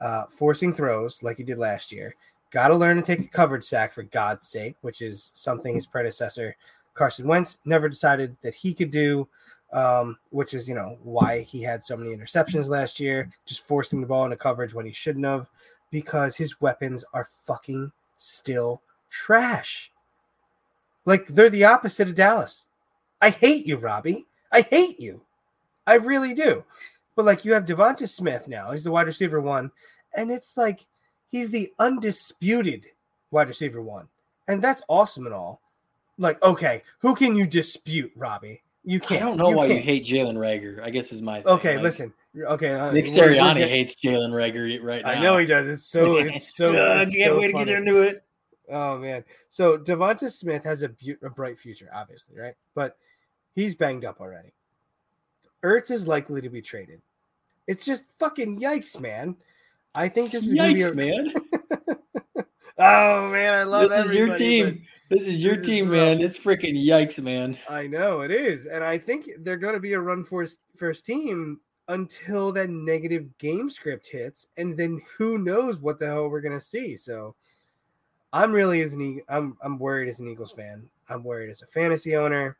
Uh, 0.01 0.23
forcing 0.31 0.73
throws 0.73 1.21
like 1.21 1.37
he 1.37 1.43
did 1.43 1.59
last 1.59 1.91
year. 1.91 2.15
Got 2.51 2.69
to 2.69 2.75
learn 2.75 2.97
to 2.97 3.03
take 3.03 3.19
a 3.19 3.27
coverage 3.27 3.63
sack 3.63 3.93
for 3.93 4.01
God's 4.01 4.47
sake, 4.47 4.75
which 4.81 5.01
is 5.03 5.29
something 5.35 5.75
his 5.75 5.85
predecessor 5.85 6.55
Carson 6.95 7.27
Wentz 7.27 7.59
never 7.65 7.87
decided 7.87 8.35
that 8.41 8.55
he 8.55 8.73
could 8.73 8.91
do. 8.91 9.27
um, 9.71 10.17
which 10.31 10.53
is 10.53 10.67
you 10.67 10.75
know 10.75 10.97
why 11.03 11.41
he 11.41 11.61
had 11.61 11.83
so 11.83 11.95
many 11.95 12.15
interceptions 12.15 12.67
last 12.67 12.99
year, 12.99 13.29
just 13.45 13.65
forcing 13.65 14.01
the 14.01 14.07
ball 14.07 14.25
into 14.25 14.37
coverage 14.37 14.73
when 14.73 14.85
he 14.85 14.91
shouldn't 14.91 15.25
have, 15.25 15.47
because 15.91 16.35
his 16.35 16.59
weapons 16.61 17.03
are 17.13 17.27
fucking 17.45 17.91
still 18.17 18.81
trash. 19.09 19.91
Like 21.05 21.27
they're 21.27 21.49
the 21.49 21.65
opposite 21.65 22.07
of 22.09 22.15
Dallas. 22.15 22.67
I 23.21 23.29
hate 23.29 23.65
you, 23.65 23.77
Robby. 23.77 24.25
I 24.51 24.61
hate 24.61 24.99
you. 24.99 25.21
I 25.87 25.95
really 25.95 26.33
do. 26.33 26.63
But 27.15 27.25
like 27.25 27.43
you 27.45 27.53
have 27.53 27.65
Devonta 27.65 28.07
Smith 28.07 28.47
now, 28.47 28.71
he's 28.71 28.83
the 28.83 28.91
wide 28.91 29.07
receiver 29.07 29.41
one, 29.41 29.71
and 30.15 30.31
it's 30.31 30.55
like 30.55 30.85
he's 31.27 31.49
the 31.49 31.71
undisputed 31.79 32.85
wide 33.31 33.47
receiver 33.47 33.81
one. 33.81 34.07
And 34.47 34.61
that's 34.61 34.81
awesome 34.87 35.25
and 35.25 35.35
all. 35.35 35.61
Like, 36.17 36.41
okay, 36.43 36.83
who 36.99 37.15
can 37.15 37.35
you 37.35 37.45
dispute, 37.45 38.11
Robby? 38.15 38.61
You 38.83 38.99
can't. 38.99 39.21
I 39.21 39.25
don't 39.25 39.37
know 39.37 39.49
you 39.49 39.57
why 39.57 39.67
can't. 39.67 39.79
you 39.79 39.83
hate 39.85 40.05
Jalen 40.05 40.35
Reagor. 40.35 40.81
I 40.83 40.89
guess 40.89 41.11
is 41.11 41.21
my 41.21 41.41
thing. 41.41 41.47
Okay, 41.53 41.75
Like, 41.75 41.83
listen. 41.83 42.13
Okay, 42.37 42.71
uh, 42.73 42.91
Nick 42.91 43.05
we're- 43.05 43.17
we're 43.17 43.35
Sirianni 43.35 43.67
hates 43.67 43.95
Jalen 43.95 44.31
Reagor 44.31 44.81
right 44.83 45.03
now. 45.03 45.09
I 45.11 45.21
know 45.21 45.37
he 45.37 45.45
does. 45.45 45.67
It's 45.67 45.83
so. 45.85 46.17
It's 46.17 46.55
so. 46.57 46.73
I 46.75 47.01
it's 47.01 47.15
can't 47.15 47.29
so 47.33 47.39
wait 47.39 47.51
to 47.51 47.65
get 47.65 47.69
into 47.69 48.01
it. 48.01 48.23
Oh 48.69 48.97
man. 48.99 49.23
So 49.49 49.77
Devonta 49.77 50.31
Smith 50.31 50.63
has 50.63 50.83
a, 50.83 50.91
a 51.23 51.29
bright 51.29 51.59
future, 51.59 51.89
obviously, 51.93 52.37
right? 52.37 52.55
But 52.75 52.97
he's 53.55 53.75
banged 53.75 54.05
up 54.05 54.21
already. 54.21 54.53
Ertz 55.63 55.91
is 55.91 56.07
likely 56.07 56.41
to 56.41 56.49
be 56.49 56.61
traded. 56.61 57.01
It's 57.67 57.85
just 57.85 58.05
fucking 58.17 58.59
yikes, 58.59 58.99
man. 58.99 59.35
I 59.93 60.07
think 60.07 60.31
this 60.31 60.45
is 60.45 60.53
Yikes, 60.53 60.91
a, 60.91 60.95
man! 60.95 61.33
Oh 62.81 63.29
man, 63.29 63.53
I 63.53 63.63
love 63.63 63.89
This 63.89 64.05
is 64.05 64.15
your 64.15 64.37
team. 64.37 64.83
This 65.09 65.27
is 65.27 65.37
your 65.39 65.57
this 65.57 65.67
team, 65.67 65.89
rough. 65.89 65.97
man. 65.97 66.21
It's 66.21 66.39
freaking 66.39 66.75
yikes, 66.81 67.21
man. 67.21 67.57
I 67.67 67.87
know 67.87 68.21
it 68.21 68.31
is, 68.31 68.67
and 68.67 68.85
I 68.85 68.97
think 68.97 69.29
they're 69.39 69.57
going 69.57 69.73
to 69.73 69.81
be 69.81 69.93
a 69.93 69.99
run 69.99 70.23
first 70.23 70.59
first 70.77 71.05
team 71.05 71.59
until 71.89 72.53
that 72.53 72.69
negative 72.69 73.37
game 73.37 73.69
script 73.69 74.07
hits, 74.07 74.47
and 74.55 74.77
then 74.77 75.01
who 75.17 75.39
knows 75.39 75.81
what 75.81 75.99
the 75.99 76.05
hell 76.05 76.29
we're 76.29 76.39
going 76.39 76.57
to 76.57 76.65
see. 76.65 76.95
So, 76.95 77.35
I'm 78.31 78.51
really 78.51 78.81
as 78.81 78.93
an 78.93 79.21
I'm 79.27 79.57
I'm 79.61 79.79
worried 79.79 80.09
as 80.09 80.19
an 80.19 80.27
Eagles 80.27 80.51
fan. 80.51 80.89
I'm 81.09 81.23
worried 81.23 81.49
as 81.49 81.61
a 81.61 81.67
fantasy 81.67 82.15
owner. 82.15 82.57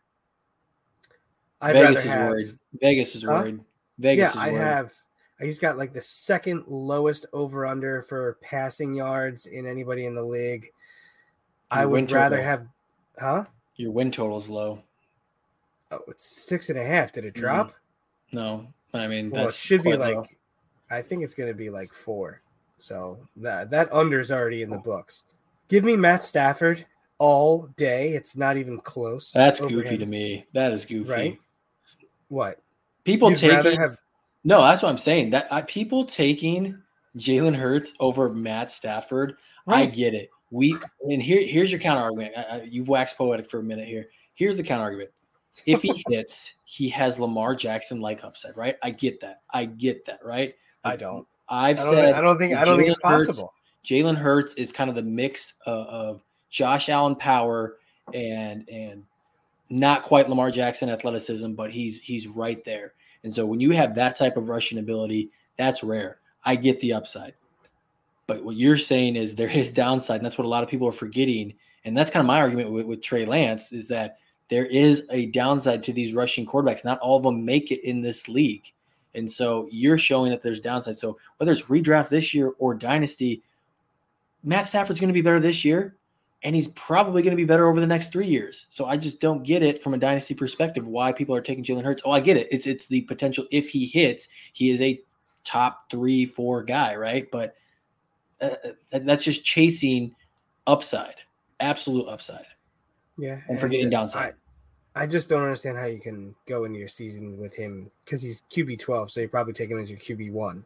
I'd 1.61 1.73
Vegas 1.73 1.99
is 1.99 2.05
have, 2.05 2.29
worried. 2.29 2.59
Vegas 2.81 3.15
is 3.15 3.23
Huh? 3.23 3.29
worried. 3.29 3.59
Vegas 3.97 4.35
yeah, 4.35 4.45
is 4.45 4.51
worried. 4.53 4.61
have. 4.61 4.93
He's 5.39 5.59
got 5.59 5.77
like 5.77 5.93
the 5.93 6.01
second 6.01 6.65
lowest 6.67 7.25
over 7.31 7.65
under 7.65 8.01
for 8.01 8.37
passing 8.41 8.93
yards 8.93 9.45
in 9.45 9.65
anybody 9.65 10.05
in 10.05 10.15
the 10.15 10.23
league. 10.23 10.71
I 11.71 11.81
Your 11.81 11.89
win 11.89 12.05
would 12.05 12.11
rather 12.11 12.37
total. 12.37 12.49
have, 12.49 12.67
huh? 13.19 13.45
Your 13.75 13.91
win 13.91 14.11
total 14.11 14.39
is 14.39 14.49
low. 14.49 14.83
Oh, 15.91 16.01
it's 16.07 16.25
six 16.25 16.69
and 16.69 16.77
a 16.77 16.83
half. 16.83 17.13
Did 17.13 17.25
it 17.25 17.33
mm-hmm. 17.33 17.41
drop? 17.41 17.73
No, 18.31 18.67
I 18.93 19.07
mean 19.07 19.29
Well, 19.29 19.49
it 19.49 19.53
should 19.53 19.83
be 19.83 19.95
like, 19.95 20.15
low. 20.15 20.25
I 20.91 21.01
think 21.01 21.23
it's 21.23 21.35
going 21.35 21.49
to 21.49 21.55
be 21.55 21.69
like 21.69 21.93
four. 21.93 22.41
So 22.77 23.17
that 23.37 23.69
that 23.71 23.91
under 23.93 24.19
is 24.19 24.31
already 24.31 24.61
in 24.61 24.69
the 24.69 24.77
books. 24.77 25.25
Give 25.69 25.83
me 25.83 25.95
Matt 25.95 26.23
Stafford 26.23 26.85
all 27.17 27.67
day. 27.77 28.09
It's 28.09 28.35
not 28.35 28.57
even 28.57 28.79
close. 28.79 29.31
That's 29.31 29.61
goofy 29.61 29.89
him, 29.89 29.99
to 29.99 30.05
me. 30.05 30.45
That 30.53 30.73
is 30.73 30.85
goofy. 30.85 31.09
right? 31.09 31.39
What? 32.27 32.59
People 33.05 33.29
You'd 33.29 33.39
taking 33.39 33.79
have 33.79 33.97
no, 34.43 34.61
that's 34.61 34.81
what 34.81 34.89
I'm 34.89 34.97
saying. 34.97 35.31
That 35.31 35.51
I, 35.51 35.61
people 35.61 36.05
taking 36.05 36.81
Jalen 37.17 37.55
Hurts 37.55 37.93
over 37.99 38.29
Matt 38.29 38.71
Stafford. 38.71 39.35
I 39.67 39.85
get 39.85 40.15
it. 40.15 40.29
We 40.51 40.75
and 41.01 41.21
here 41.21 41.45
here's 41.45 41.69
your 41.69 41.79
counter 41.79 42.01
argument. 42.01 42.33
I, 42.35 42.41
I, 42.41 42.61
you've 42.63 42.87
waxed 42.87 43.17
poetic 43.17 43.49
for 43.49 43.59
a 43.59 43.63
minute 43.63 43.87
here. 43.87 44.09
Here's 44.33 44.57
the 44.57 44.63
counter 44.63 44.83
argument. 44.83 45.11
If 45.67 45.81
he 45.83 46.03
hits, 46.09 46.53
he 46.63 46.89
has 46.89 47.19
Lamar 47.19 47.53
Jackson 47.53 48.01
like 48.01 48.23
upside, 48.23 48.57
right? 48.57 48.77
I 48.81 48.89
get 48.89 49.19
that. 49.19 49.41
I 49.53 49.65
get 49.65 50.05
that, 50.07 50.19
right? 50.23 50.55
I 50.83 50.95
don't. 50.95 51.27
I've 51.47 51.79
I 51.79 51.83
don't, 51.83 51.93
said 51.93 52.03
think, 52.05 52.17
I 52.17 52.21
don't 52.21 52.37
think. 52.37 52.53
I 52.55 52.65
don't 52.65 52.77
think 52.77 52.89
it's 52.89 52.99
Jalen 52.99 53.09
Hurts- 53.09 53.27
possible. 53.27 53.53
Jalen 53.89 54.17
Hurts 54.17 54.53
is 54.53 54.71
kind 54.71 54.89
of 54.89 54.95
the 54.95 55.01
mix 55.01 55.55
of, 55.65 55.87
of 55.87 56.23
Josh 56.51 56.89
Allen 56.89 57.15
power 57.15 57.77
and 58.13 58.67
and 58.69 59.03
not 59.71 60.03
quite 60.03 60.29
Lamar 60.29 60.51
Jackson 60.51 60.89
athleticism, 60.89 61.53
but 61.53 61.71
he's 61.71 61.99
he's 61.99 62.27
right 62.27 62.63
there. 62.65 62.93
And 63.23 63.33
so 63.33 63.47
when 63.47 63.59
you 63.59 63.71
have 63.71 63.95
that 63.95 64.15
type 64.15 64.37
of 64.37 64.47
rushing 64.47 64.77
ability, 64.77 65.31
that's 65.57 65.83
rare. 65.83 66.19
I 66.45 66.55
get 66.55 66.79
the 66.81 66.93
upside. 66.93 67.33
But 68.27 68.43
what 68.43 68.55
you're 68.55 68.77
saying 68.77 69.15
is 69.15 69.35
there 69.35 69.49
is 69.49 69.73
downside, 69.73 70.17
and 70.17 70.25
that's 70.25 70.37
what 70.37 70.45
a 70.45 70.49
lot 70.49 70.63
of 70.63 70.69
people 70.69 70.87
are 70.87 70.93
forgetting. 70.93 71.55
And 71.83 71.97
that's 71.97 72.11
kind 72.11 72.21
of 72.21 72.27
my 72.27 72.39
argument 72.39 72.69
with, 72.69 72.85
with 72.85 73.01
Trey 73.01 73.25
Lance 73.25 73.71
is 73.71 73.87
that 73.87 74.19
there 74.49 74.65
is 74.67 75.07
a 75.09 75.25
downside 75.27 75.83
to 75.85 75.93
these 75.93 76.13
rushing 76.13 76.45
quarterbacks. 76.45 76.85
Not 76.85 76.99
all 76.99 77.17
of 77.17 77.23
them 77.23 77.43
make 77.43 77.71
it 77.71 77.83
in 77.83 78.01
this 78.01 78.27
league. 78.27 78.71
And 79.15 79.31
so 79.31 79.67
you're 79.71 79.97
showing 79.97 80.29
that 80.29 80.43
there's 80.43 80.59
downside. 80.59 80.97
So 80.97 81.17
whether 81.37 81.51
it's 81.51 81.63
redraft 81.63 82.09
this 82.09 82.33
year 82.33 82.53
or 82.59 82.75
dynasty, 82.75 83.41
Matt 84.43 84.67
Stafford's 84.67 84.99
going 84.99 85.09
to 85.09 85.13
be 85.13 85.21
better 85.21 85.39
this 85.39 85.65
year, 85.65 85.97
and 86.43 86.55
he's 86.55 86.69
probably 86.69 87.21
going 87.21 87.31
to 87.31 87.37
be 87.37 87.45
better 87.45 87.67
over 87.67 87.79
the 87.79 87.87
next 87.87 88.11
three 88.11 88.27
years. 88.27 88.67
So 88.69 88.85
I 88.85 88.97
just 88.97 89.19
don't 89.19 89.43
get 89.43 89.61
it 89.61 89.83
from 89.83 89.93
a 89.93 89.97
dynasty 89.97 90.33
perspective 90.33 90.87
why 90.87 91.11
people 91.11 91.35
are 91.35 91.41
taking 91.41 91.63
Jalen 91.63 91.83
Hurts. 91.83 92.01
Oh, 92.05 92.11
I 92.11 92.19
get 92.19 92.37
it. 92.37 92.47
It's 92.51 92.65
it's 92.67 92.85
the 92.85 93.01
potential 93.01 93.45
if 93.51 93.69
he 93.69 93.85
hits, 93.85 94.27
he 94.53 94.69
is 94.69 94.81
a 94.81 95.01
top 95.43 95.89
three, 95.89 96.25
four 96.25 96.63
guy, 96.63 96.95
right? 96.95 97.29
But 97.31 97.55
uh, 98.41 98.55
uh, 98.93 98.99
that's 98.99 99.23
just 99.23 99.43
chasing 99.43 100.15
upside, 100.65 101.15
absolute 101.59 102.07
upside, 102.07 102.45
Yeah, 103.17 103.41
and 103.49 103.59
forgetting 103.59 103.87
uh, 103.87 103.89
downside. 103.89 104.35
I, 104.95 105.03
I 105.03 105.07
just 105.07 105.29
don't 105.29 105.43
understand 105.43 105.77
how 105.77 105.85
you 105.85 105.99
can 105.99 106.35
go 106.47 106.63
into 106.63 106.79
your 106.79 106.87
season 106.87 107.37
with 107.37 107.55
him 107.55 107.91
because 108.05 108.21
he's 108.21 108.43
QB 108.51 108.79
twelve, 108.79 109.11
so 109.11 109.19
you 109.19 109.27
probably 109.27 109.53
take 109.53 109.69
him 109.69 109.79
as 109.79 109.89
your 109.89 109.99
QB 109.99 110.31
one. 110.31 110.65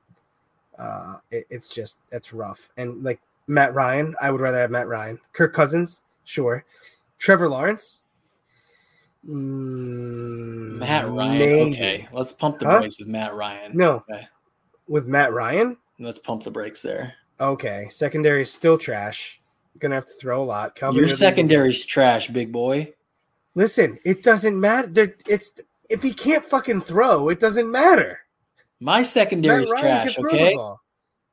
Uh, 0.78 1.16
it, 1.32 1.46
it's 1.50 1.68
just 1.68 1.98
that's 2.12 2.34
rough. 2.34 2.70
And 2.78 3.04
like 3.04 3.20
Matt 3.48 3.74
Ryan, 3.74 4.16
I 4.22 4.32
would 4.32 4.42
rather 4.42 4.60
have 4.60 4.72
Matt 4.72 4.88
Ryan. 4.88 5.20
Kirk 5.34 5.54
Cousins, 5.54 6.04
sure. 6.24 6.66
Trevor 7.20 7.50
Lawrence. 7.50 8.04
Mm, 9.28 10.80
Matt 10.80 11.08
Ryan. 11.10 11.40
maybe. 11.40 11.76
Okay, 11.76 12.08
let's 12.12 12.32
pump 12.34 12.60
the 12.60 12.66
Huh? 12.66 12.80
brakes 12.80 13.00
with 13.00 13.08
Matt 13.08 13.34
Ryan. 13.34 13.72
No, 13.76 14.04
Okay. 14.10 14.28
with 14.88 15.06
Matt 15.08 15.32
Ryan. 15.34 15.78
Let's 16.00 16.20
pump 16.20 16.44
the 16.44 16.52
brakes 16.52 16.82
there. 16.82 17.14
Okay, 17.40 17.88
secondary 17.90 18.42
is 18.42 18.52
still 18.52 18.78
trash. 18.78 19.40
Gonna 19.80 19.96
have 19.96 20.06
to 20.06 20.14
throw 20.14 20.42
a 20.42 20.46
lot. 20.46 20.76
Calvin 20.76 20.98
Your 20.98 21.04
Ridley- 21.06 21.18
secondary's 21.18 21.86
trash, 21.86 22.28
big 22.30 22.52
boy. 22.52 22.94
Listen, 23.56 23.98
it 24.06 24.24
doesn't 24.24 24.60
matter. 24.60 25.16
It's 25.28 25.54
if 25.90 26.02
he 26.04 26.14
can't 26.14 26.44
fucking 26.46 26.82
throw, 26.82 27.30
it 27.30 27.40
doesn't 27.40 27.70
matter. 27.72 28.20
My 28.80 29.04
secondary 29.04 29.64
Matt 29.66 29.72
Ryan 29.72 29.84
trash. 29.84 30.16
can 30.16 30.24
throw 30.24 30.32
the 30.32 30.38
Okay. 30.38 30.80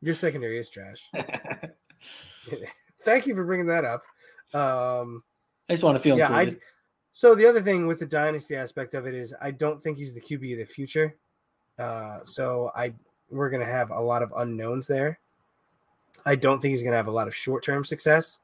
Your 0.02 0.14
secondary 0.14 0.58
is 0.58 0.70
trash. 0.70 1.10
Thank 3.04 3.26
you 3.26 3.34
for 3.34 3.44
bringing 3.44 3.66
that 3.66 3.84
up. 3.84 4.02
Um, 4.52 5.22
I 5.68 5.74
just 5.74 5.82
want 5.82 5.96
to 5.96 6.02
feel 6.02 6.18
yeah, 6.18 6.32
I. 6.32 6.56
So 7.12 7.34
the 7.34 7.46
other 7.46 7.62
thing 7.62 7.86
with 7.86 7.98
the 7.98 8.06
dynasty 8.06 8.56
aspect 8.56 8.94
of 8.94 9.06
it 9.06 9.14
is, 9.14 9.34
I 9.40 9.50
don't 9.50 9.82
think 9.82 9.98
he's 9.98 10.14
the 10.14 10.20
QB 10.20 10.52
of 10.52 10.58
the 10.58 10.64
future. 10.64 11.16
Uh, 11.78 12.20
so 12.24 12.70
I 12.76 12.92
we're 13.30 13.50
gonna 13.50 13.64
have 13.64 13.90
a 13.90 14.00
lot 14.00 14.22
of 14.22 14.32
unknowns 14.36 14.86
there. 14.86 15.18
I 16.26 16.36
don't 16.36 16.60
think 16.60 16.72
he's 16.72 16.82
gonna 16.82 16.96
have 16.96 17.06
a 17.06 17.12
lot 17.12 17.28
of 17.28 17.34
short 17.34 17.64
term 17.64 17.84
success 17.84 18.38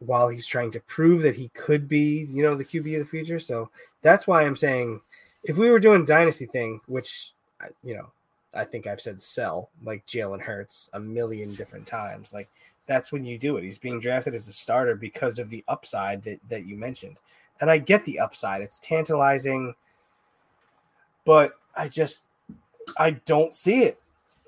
while 0.00 0.28
he's 0.28 0.46
trying 0.46 0.72
to 0.72 0.80
prove 0.80 1.22
that 1.22 1.36
he 1.36 1.48
could 1.54 1.88
be, 1.88 2.26
you 2.30 2.42
know, 2.42 2.54
the 2.54 2.64
QB 2.64 2.94
of 2.94 2.98
the 3.00 3.08
future. 3.08 3.38
So 3.38 3.70
that's 4.02 4.26
why 4.26 4.42
I'm 4.42 4.56
saying 4.56 5.00
if 5.44 5.56
we 5.56 5.70
were 5.70 5.78
doing 5.78 6.04
dynasty 6.04 6.46
thing, 6.46 6.80
which 6.86 7.32
you 7.84 7.94
know, 7.94 8.10
I 8.54 8.64
think 8.64 8.86
I've 8.86 9.00
said 9.00 9.22
sell 9.22 9.70
like 9.82 10.06
Jalen 10.06 10.40
Hurts 10.40 10.90
a 10.92 11.00
million 11.00 11.54
different 11.54 11.86
times. 11.86 12.32
Like 12.32 12.48
that's 12.86 13.12
when 13.12 13.24
you 13.24 13.38
do 13.38 13.56
it. 13.56 13.64
He's 13.64 13.78
being 13.78 14.00
drafted 14.00 14.34
as 14.34 14.48
a 14.48 14.52
starter 14.52 14.94
because 14.94 15.38
of 15.38 15.48
the 15.48 15.64
upside 15.68 16.22
that, 16.24 16.40
that 16.48 16.66
you 16.66 16.76
mentioned. 16.76 17.18
And 17.60 17.70
I 17.70 17.78
get 17.78 18.04
the 18.04 18.18
upside. 18.18 18.60
It's 18.60 18.80
tantalizing, 18.80 19.74
but 21.24 21.54
I 21.76 21.88
just 21.88 22.24
I 22.98 23.10
don't 23.10 23.54
see 23.54 23.84
it. 23.84 24.00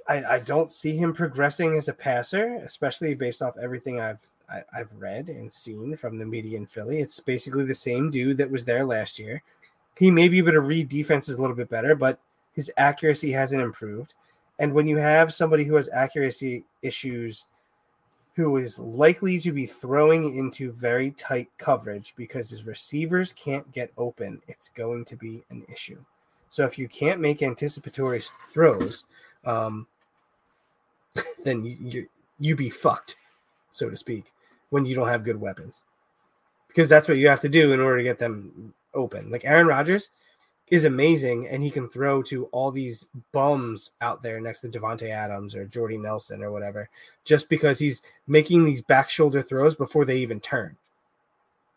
I, 0.08 0.24
I 0.24 0.38
don't 0.40 0.70
see 0.70 0.96
him 0.96 1.14
progressing 1.14 1.76
as 1.76 1.88
a 1.88 1.94
passer, 1.94 2.56
especially 2.62 3.14
based 3.14 3.40
off 3.40 3.56
everything 3.62 4.00
I've 4.00 4.20
I, 4.50 4.62
I've 4.76 4.90
read 4.98 5.28
and 5.28 5.50
seen 5.50 5.96
from 5.96 6.18
the 6.18 6.26
media 6.26 6.58
in 6.58 6.66
Philly. 6.66 7.00
It's 7.00 7.20
basically 7.20 7.64
the 7.64 7.74
same 7.74 8.10
dude 8.10 8.36
that 8.38 8.50
was 8.50 8.64
there 8.64 8.84
last 8.84 9.18
year. 9.18 9.42
He 9.96 10.10
may 10.10 10.28
be 10.28 10.38
able 10.38 10.52
to 10.52 10.60
read 10.60 10.88
defenses 10.88 11.36
a 11.36 11.40
little 11.40 11.56
bit 11.56 11.70
better, 11.70 11.94
but 11.94 12.18
his 12.54 12.70
accuracy 12.76 13.30
hasn't 13.32 13.62
improved. 13.62 14.14
And 14.58 14.72
when 14.72 14.86
you 14.86 14.96
have 14.96 15.34
somebody 15.34 15.64
who 15.64 15.74
has 15.74 15.90
accuracy 15.92 16.64
issues, 16.82 17.46
who 18.34 18.56
is 18.56 18.78
likely 18.78 19.38
to 19.40 19.52
be 19.52 19.66
throwing 19.66 20.36
into 20.36 20.72
very 20.72 21.12
tight 21.12 21.48
coverage 21.58 22.14
because 22.16 22.50
his 22.50 22.64
receivers 22.64 23.32
can't 23.32 23.70
get 23.72 23.92
open, 23.96 24.40
it's 24.48 24.68
going 24.70 25.04
to 25.04 25.16
be 25.16 25.44
an 25.50 25.64
issue. 25.72 25.98
So 26.48 26.64
if 26.64 26.78
you 26.78 26.88
can't 26.88 27.20
make 27.20 27.42
anticipatory 27.42 28.22
throws, 28.52 29.04
um, 29.44 29.86
then 31.44 31.64
you, 31.64 31.76
you 31.80 32.08
you 32.38 32.56
be 32.56 32.70
fucked, 32.70 33.16
so 33.70 33.88
to 33.88 33.96
speak, 33.96 34.32
when 34.70 34.84
you 34.84 34.94
don't 34.94 35.08
have 35.08 35.22
good 35.22 35.40
weapons, 35.40 35.84
because 36.68 36.88
that's 36.88 37.08
what 37.08 37.18
you 37.18 37.28
have 37.28 37.40
to 37.40 37.48
do 37.48 37.72
in 37.72 37.80
order 37.80 37.98
to 37.98 38.02
get 38.02 38.18
them 38.18 38.74
open. 38.94 39.30
Like 39.30 39.44
Aaron 39.44 39.66
Rodgers, 39.66 40.10
is 40.74 40.84
amazing, 40.84 41.46
and 41.48 41.62
he 41.62 41.70
can 41.70 41.88
throw 41.88 42.22
to 42.24 42.46
all 42.46 42.70
these 42.70 43.06
bums 43.32 43.92
out 44.00 44.22
there 44.22 44.40
next 44.40 44.60
to 44.60 44.68
Davante 44.68 45.08
Adams 45.08 45.54
or 45.54 45.64
Jordy 45.64 45.96
Nelson 45.96 46.42
or 46.42 46.50
whatever, 46.50 46.88
just 47.24 47.48
because 47.48 47.78
he's 47.78 48.02
making 48.26 48.64
these 48.64 48.82
back 48.82 49.08
shoulder 49.08 49.42
throws 49.42 49.74
before 49.74 50.04
they 50.04 50.18
even 50.18 50.40
turn. 50.40 50.76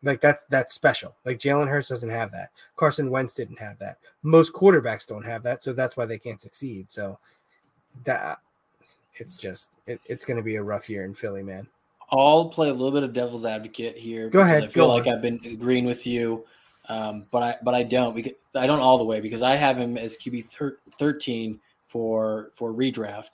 Like 0.03 0.21
that's 0.21 0.43
that's 0.49 0.73
special. 0.73 1.15
Like 1.25 1.39
Jalen 1.39 1.67
Hurts 1.67 1.89
doesn't 1.89 2.09
have 2.09 2.31
that. 2.31 2.49
Carson 2.75 3.09
Wentz 3.09 3.33
didn't 3.33 3.59
have 3.59 3.77
that. 3.79 3.97
Most 4.23 4.53
quarterbacks 4.53 5.07
don't 5.07 5.25
have 5.25 5.43
that, 5.43 5.61
so 5.61 5.73
that's 5.73 5.97
why 5.97 6.05
they 6.05 6.19
can't 6.19 6.41
succeed. 6.41 6.89
So 6.89 7.19
that 8.03 8.39
it's 9.15 9.35
just 9.35 9.71
it, 9.85 9.99
it's 10.05 10.25
going 10.25 10.37
to 10.37 10.43
be 10.43 10.55
a 10.55 10.63
rough 10.63 10.89
year 10.89 11.03
in 11.03 11.13
Philly, 11.13 11.43
man. 11.43 11.67
I'll 12.11 12.49
play 12.49 12.69
a 12.69 12.73
little 12.73 12.91
bit 12.91 13.03
of 13.03 13.13
devil's 13.13 13.43
advocate 13.43 13.97
here. 13.97 14.29
Go 14.29 14.41
ahead. 14.41 14.63
I 14.63 14.67
feel 14.67 14.87
like 14.87 15.07
on. 15.07 15.13
I've 15.13 15.21
been 15.21 15.39
agreeing 15.45 15.85
with 15.85 16.07
you, 16.07 16.45
um, 16.89 17.25
but 17.31 17.43
I 17.43 17.55
but 17.63 17.75
I 17.75 17.83
don't 17.83 18.15
because 18.15 18.33
I 18.55 18.67
don't 18.67 18.79
all 18.79 18.97
the 18.97 19.03
way 19.03 19.19
because 19.19 19.41
I 19.41 19.55
have 19.55 19.77
him 19.77 19.97
as 19.97 20.17
QB 20.17 20.49
thir- 20.49 20.79
thirteen 20.97 21.59
for 21.87 22.51
for 22.55 22.71
redraft, 22.73 23.29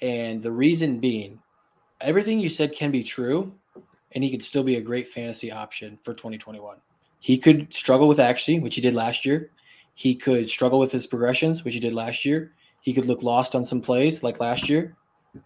and 0.00 0.42
the 0.42 0.52
reason 0.52 1.00
being, 1.00 1.40
everything 2.00 2.38
you 2.38 2.48
said 2.48 2.74
can 2.74 2.90
be 2.90 3.02
true, 3.02 3.52
and 4.12 4.24
he 4.24 4.30
could 4.30 4.44
still 4.44 4.62
be 4.62 4.76
a 4.76 4.80
great 4.80 5.08
fantasy 5.08 5.50
option 5.52 5.98
for 6.02 6.14
2021. 6.14 6.76
He 7.20 7.38
could 7.38 7.74
struggle 7.74 8.08
with 8.08 8.20
accuracy, 8.20 8.58
which 8.58 8.74
he 8.74 8.80
did 8.80 8.94
last 8.94 9.24
year. 9.24 9.50
He 9.94 10.14
could 10.14 10.48
struggle 10.48 10.78
with 10.78 10.92
his 10.92 11.06
progressions, 11.06 11.64
which 11.64 11.74
he 11.74 11.80
did 11.80 11.92
last 11.92 12.24
year. 12.24 12.52
He 12.82 12.92
could 12.92 13.06
look 13.06 13.22
lost 13.22 13.56
on 13.56 13.64
some 13.64 13.80
plays 13.80 14.22
like 14.22 14.38
last 14.38 14.68
year, 14.68 14.96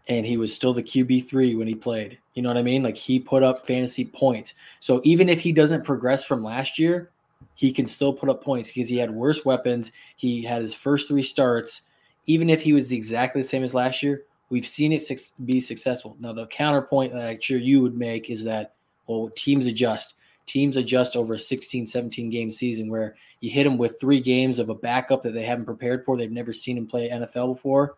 and 0.09 0.27
he 0.27 0.37
was 0.37 0.55
still 0.55 0.75
the 0.75 0.83
QB 0.83 1.29
three 1.29 1.55
when 1.55 1.67
he 1.67 1.75
played. 1.75 2.19
You 2.35 2.43
know 2.43 2.51
what 2.51 2.59
I 2.59 2.63
mean? 2.63 2.83
Like 2.83 2.97
he 2.97 3.19
put 3.19 3.43
up 3.43 3.67
fantasy 3.67 4.05
points. 4.05 4.53
So 4.81 5.01
even 5.05 5.29
if 5.29 5.41
he 5.41 5.53
doesn't 5.53 5.85
progress 5.85 6.23
from 6.23 6.45
last 6.45 6.79
year, 6.79 7.12
he 7.55 7.73
can 7.73 7.87
still 7.87 8.13
put 8.13 8.29
up 8.29 8.43
points 8.43 8.73
because 8.73 8.89
he 8.89 8.97
had 8.99 9.11
worse 9.11 9.45
weapons. 9.45 9.93
He 10.17 10.43
had 10.43 10.63
his 10.63 10.75
first 10.75 11.09
three 11.09 11.23
starts. 11.23 11.83
Even 12.27 12.49
if 12.49 12.63
he 12.63 12.73
was 12.73 12.93
exactly 12.93 13.43
the 13.43 13.49
same 13.49 13.63
as 13.63 13.75
last 13.75 14.03
year, 14.03 14.23
we've 14.49 14.67
seen 14.67 14.93
it 14.93 15.11
be 15.45 15.61
successful. 15.61 16.17
Now, 16.21 16.33
the 16.33 16.47
counterpoint 16.47 17.13
that 17.13 17.27
I'm 17.27 17.41
sure 17.41 17.59
you 17.59 17.81
would 17.83 17.97
make 17.97 18.31
is 18.31 18.45
that, 18.45 18.75
well, 19.07 19.31
teams 19.35 19.67
adjust. 19.67 20.15
Teams 20.47 20.77
adjust 20.77 21.17
over 21.17 21.35
a 21.35 21.39
16, 21.39 21.87
17 21.87 22.31
game 22.31 22.53
season 22.53 22.89
where 22.89 23.17
you 23.41 23.51
hit 23.51 23.65
them 23.65 23.79
with 23.79 23.99
three 24.01 24.21
games 24.21 24.59
of 24.59 24.69
a 24.69 24.75
backup 24.75 25.23
that 25.23 25.33
they 25.33 25.45
haven't 25.45 25.65
prepared 25.65 26.05
for. 26.05 26.17
They've 26.17 26.31
never 26.31 26.53
seen 26.53 26.77
him 26.77 26.87
play 26.87 27.09
NFL 27.09 27.55
before. 27.55 27.97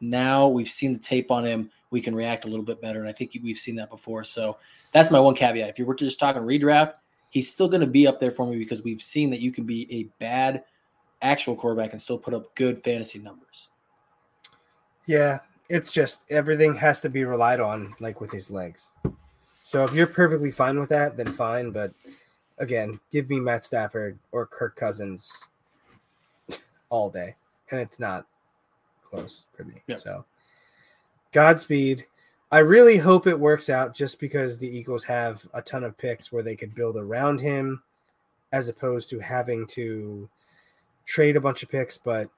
Now 0.00 0.48
we've 0.48 0.68
seen 0.68 0.92
the 0.92 0.98
tape 0.98 1.30
on 1.30 1.44
him. 1.44 1.70
We 1.90 2.00
can 2.00 2.14
react 2.14 2.44
a 2.44 2.48
little 2.48 2.64
bit 2.64 2.80
better. 2.80 3.00
And 3.00 3.08
I 3.08 3.12
think 3.12 3.36
we've 3.42 3.58
seen 3.58 3.76
that 3.76 3.90
before. 3.90 4.24
So 4.24 4.58
that's 4.92 5.10
my 5.10 5.20
one 5.20 5.34
caveat. 5.34 5.68
If 5.68 5.78
you 5.78 5.84
were 5.84 5.94
to 5.94 6.04
just 6.04 6.18
talking 6.18 6.42
redraft, 6.42 6.94
he's 7.30 7.50
still 7.50 7.68
going 7.68 7.80
to 7.80 7.86
be 7.86 8.06
up 8.06 8.20
there 8.20 8.32
for 8.32 8.46
me 8.46 8.58
because 8.58 8.82
we've 8.82 9.02
seen 9.02 9.30
that 9.30 9.40
you 9.40 9.50
can 9.50 9.64
be 9.64 9.90
a 9.92 10.04
bad 10.22 10.64
actual 11.22 11.56
quarterback 11.56 11.92
and 11.92 12.02
still 12.02 12.18
put 12.18 12.34
up 12.34 12.54
good 12.54 12.82
fantasy 12.84 13.18
numbers. 13.18 13.68
Yeah, 15.06 15.38
it's 15.68 15.92
just 15.92 16.26
everything 16.30 16.74
has 16.74 17.00
to 17.00 17.08
be 17.08 17.24
relied 17.24 17.60
on, 17.60 17.94
like 18.00 18.20
with 18.20 18.30
his 18.30 18.50
legs. 18.50 18.92
So 19.62 19.84
if 19.84 19.92
you're 19.94 20.06
perfectly 20.06 20.50
fine 20.50 20.78
with 20.78 20.88
that, 20.90 21.16
then 21.16 21.32
fine. 21.32 21.70
But 21.70 21.92
again, 22.58 23.00
give 23.10 23.30
me 23.30 23.40
Matt 23.40 23.64
Stafford 23.64 24.18
or 24.32 24.46
Kirk 24.46 24.76
Cousins 24.76 25.48
all 26.90 27.08
day, 27.08 27.36
and 27.70 27.80
it's 27.80 27.98
not 28.00 28.26
close 29.08 29.44
for 29.56 29.64
me. 29.64 29.74
So 29.96 30.24
Godspeed. 31.32 32.06
I 32.52 32.58
really 32.58 32.96
hope 32.96 33.26
it 33.26 33.38
works 33.38 33.70
out 33.70 33.94
just 33.94 34.18
because 34.18 34.58
the 34.58 34.68
Eagles 34.68 35.04
have 35.04 35.46
a 35.54 35.62
ton 35.62 35.84
of 35.84 35.96
picks 35.96 36.32
where 36.32 36.42
they 36.42 36.56
could 36.56 36.74
build 36.74 36.96
around 36.96 37.40
him 37.40 37.82
as 38.52 38.68
opposed 38.68 39.08
to 39.10 39.20
having 39.20 39.66
to 39.68 40.28
trade 41.06 41.36
a 41.36 41.40
bunch 41.40 41.62
of 41.62 41.68
picks. 41.68 41.96
But 41.96 42.28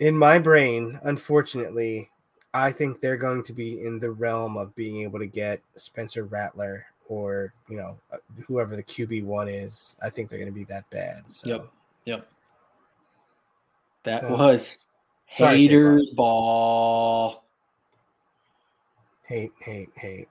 in 0.00 0.16
my 0.16 0.38
brain, 0.38 1.00
unfortunately, 1.04 2.10
I 2.52 2.72
think 2.72 3.00
they're 3.00 3.16
going 3.16 3.42
to 3.44 3.52
be 3.54 3.82
in 3.84 3.98
the 3.98 4.10
realm 4.10 4.56
of 4.58 4.74
being 4.76 5.00
able 5.02 5.18
to 5.18 5.26
get 5.26 5.60
Spencer 5.76 6.24
Rattler 6.24 6.84
or, 7.08 7.54
you 7.68 7.78
know, 7.78 7.98
uh, 8.12 8.18
whoever 8.46 8.76
the 8.76 8.82
QB1 8.82 9.48
is. 9.50 9.96
I 10.02 10.10
think 10.10 10.28
they're 10.28 10.38
going 10.38 10.52
to 10.52 10.54
be 10.54 10.64
that 10.64 10.88
bad. 10.90 11.22
So. 11.28 11.48
Yep. 11.48 11.64
Yep. 12.04 12.28
That 14.04 14.20
So- 14.22 14.36
was 14.36 14.76
Sorry, 15.30 15.56
haters 15.62 16.10
ball. 16.10 17.43
Hate, 19.26 19.52
hate, 19.60 19.88
hate. 19.96 20.28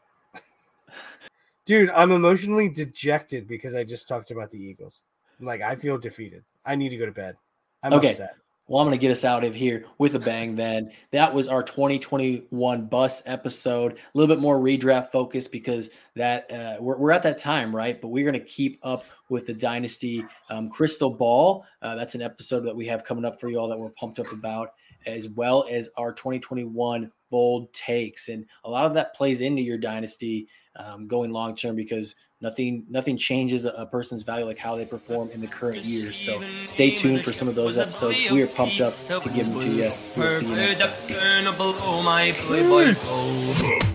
Dude, 1.65 1.89
I'm 1.91 2.11
emotionally 2.11 2.69
dejected 2.69 3.47
because 3.47 3.73
I 3.73 3.83
just 3.83 4.07
talked 4.07 4.31
about 4.31 4.51
the 4.51 4.61
Eagles. 4.61 5.03
Like, 5.39 5.61
I 5.61 5.75
feel 5.75 5.97
defeated. 5.97 6.43
I 6.65 6.75
need 6.75 6.89
to 6.89 6.97
go 6.97 7.05
to 7.05 7.11
bed. 7.11 7.37
I'm 7.83 7.93
Okay. 7.93 8.11
upset. 8.11 8.33
Well, 8.67 8.81
I'm 8.81 8.87
going 8.87 8.97
to 8.97 9.01
get 9.01 9.11
us 9.11 9.25
out 9.25 9.43
of 9.43 9.53
here 9.53 9.85
with 9.97 10.15
a 10.15 10.19
bang 10.19 10.55
then. 10.55 10.91
That 11.11 11.33
was 11.33 11.49
our 11.49 11.63
2021 11.63 12.85
bus 12.85 13.21
episode. 13.25 13.93
A 13.93 13.97
little 14.17 14.33
bit 14.33 14.41
more 14.41 14.57
redraft 14.57 15.11
focus 15.11 15.49
because 15.49 15.89
that 16.15 16.49
uh, 16.49 16.77
we're, 16.79 16.97
we're 16.97 17.11
at 17.11 17.23
that 17.23 17.37
time, 17.39 17.75
right? 17.75 17.99
But 17.99 18.07
we're 18.09 18.23
going 18.29 18.41
to 18.41 18.45
keep 18.45 18.79
up 18.81 19.03
with 19.27 19.47
the 19.47 19.53
Dynasty 19.53 20.25
um, 20.49 20.69
Crystal 20.69 21.09
Ball. 21.09 21.65
Uh, 21.81 21.95
that's 21.95 22.15
an 22.15 22.21
episode 22.21 22.61
that 22.61 22.75
we 22.75 22.85
have 22.87 23.03
coming 23.03 23.25
up 23.25 23.37
for 23.39 23.49
you 23.49 23.57
all 23.57 23.67
that 23.67 23.77
we're 23.77 23.89
pumped 23.89 24.19
up 24.19 24.31
about, 24.31 24.69
as 25.05 25.27
well 25.27 25.65
as 25.69 25.89
our 25.97 26.13
2021 26.13 27.11
bold 27.33 27.73
takes. 27.73 28.29
And 28.29 28.45
a 28.63 28.69
lot 28.69 28.85
of 28.85 28.93
that 28.93 29.15
plays 29.15 29.41
into 29.41 29.63
your 29.63 29.79
Dynasty 29.79 30.47
um, 30.75 31.07
going 31.07 31.31
long 31.31 31.55
term 31.55 31.75
because 31.75 32.15
nothing 32.41 32.85
nothing 32.87 33.17
changes 33.17 33.65
a, 33.65 33.87
person's 33.87 34.21
value 34.21 34.45
like 34.45 34.59
how 34.59 34.75
they 34.75 34.85
perform 34.85 35.31
in 35.31 35.41
the 35.41 35.47
current 35.47 35.83
year. 35.83 36.13
So 36.13 36.43
stay 36.65 36.93
tuned 36.93 37.23
for 37.23 37.33
some 37.33 37.47
of 37.47 37.55
those 37.55 37.79
episodes. 37.79 38.29
We 38.29 38.43
are 38.43 38.47
pumped 38.47 38.81
up 38.81 38.93
to 39.07 39.29
give 39.29 39.47
them 39.49 39.61
to 39.61 39.67
you. 39.67 39.91
We'll 40.15 40.39
see 40.39 40.47
you 40.47 40.55
next 40.55 40.79
time. 40.79 41.19
Turn 41.19 41.47
up 41.47 41.57
below 41.57 42.03
my 42.03 42.33
playboy 42.35 42.93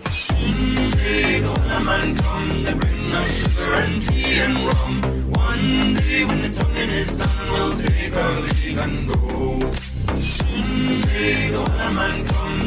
Someday 0.08 1.40
the 1.42 1.80
man 1.84 2.16
come 2.16 2.64
to 2.64 2.74
bring 2.74 3.12
us 3.12 3.42
sugar 3.42 3.74
and 3.74 4.02
tea 4.02 4.40
and 4.40 4.66
rum. 4.66 5.02
One 5.30 5.94
day 5.94 6.24
when 6.24 6.42
the 6.42 6.48
tonguing 6.48 6.90
is 6.90 7.18
done, 7.18 7.52
we'll 7.52 7.76
take 7.76 8.16
our 8.16 8.40
leave 8.40 8.78
and 8.78 9.08
go. 9.08 9.72
Someday 10.14 11.50
the 11.50 11.92
man 11.92 12.26
come 12.26 12.58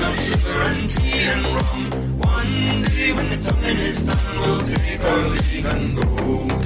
us 0.00 0.30
sugar 0.30 0.62
and 0.70 0.88
tea 0.88 1.12
and 1.32 1.46
rum. 1.46 1.90
One 2.18 2.82
day 2.82 3.12
when 3.12 3.28
the 3.30 3.36
tonguing 3.36 3.78
is 3.78 4.06
done, 4.06 4.36
we'll 4.40 4.62
take 4.62 5.00
our 5.04 5.28
leave 5.28 5.66
and 5.66 5.96
go. 5.96 6.56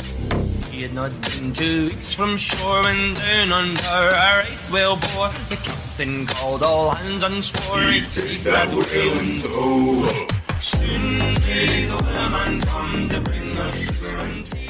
He 0.71 0.83
had 0.83 0.95
not 0.95 1.13
been 1.23 1.53
two 1.53 1.89
weeks 1.89 2.15
from 2.15 2.37
shore 2.37 2.83
when 2.83 3.15
down 3.15 3.53
under 3.53 3.83
a 3.83 4.11
right 4.39 4.59
whale 4.73 4.97
bore. 4.97 5.31
The 5.49 5.57
captain 5.57 6.27
called 6.27 6.63
all 6.63 6.91
hands 6.91 7.23
and 7.23 7.45
swore 7.45 7.81
he'd 7.83 8.09
take 8.11 8.43
that 8.45 8.69
whale 8.69 9.19
in 9.21 9.35
tow. 9.37 10.31
Soon 10.59 11.19
may 11.19 11.85
the 11.87 11.97
Wellerman 11.97 12.63
come 12.67 13.09
to 13.09 13.21
bring 13.21 13.57
us 13.59 13.87
sugar 13.87 14.17
and 14.19 14.45
tea. 14.45 14.70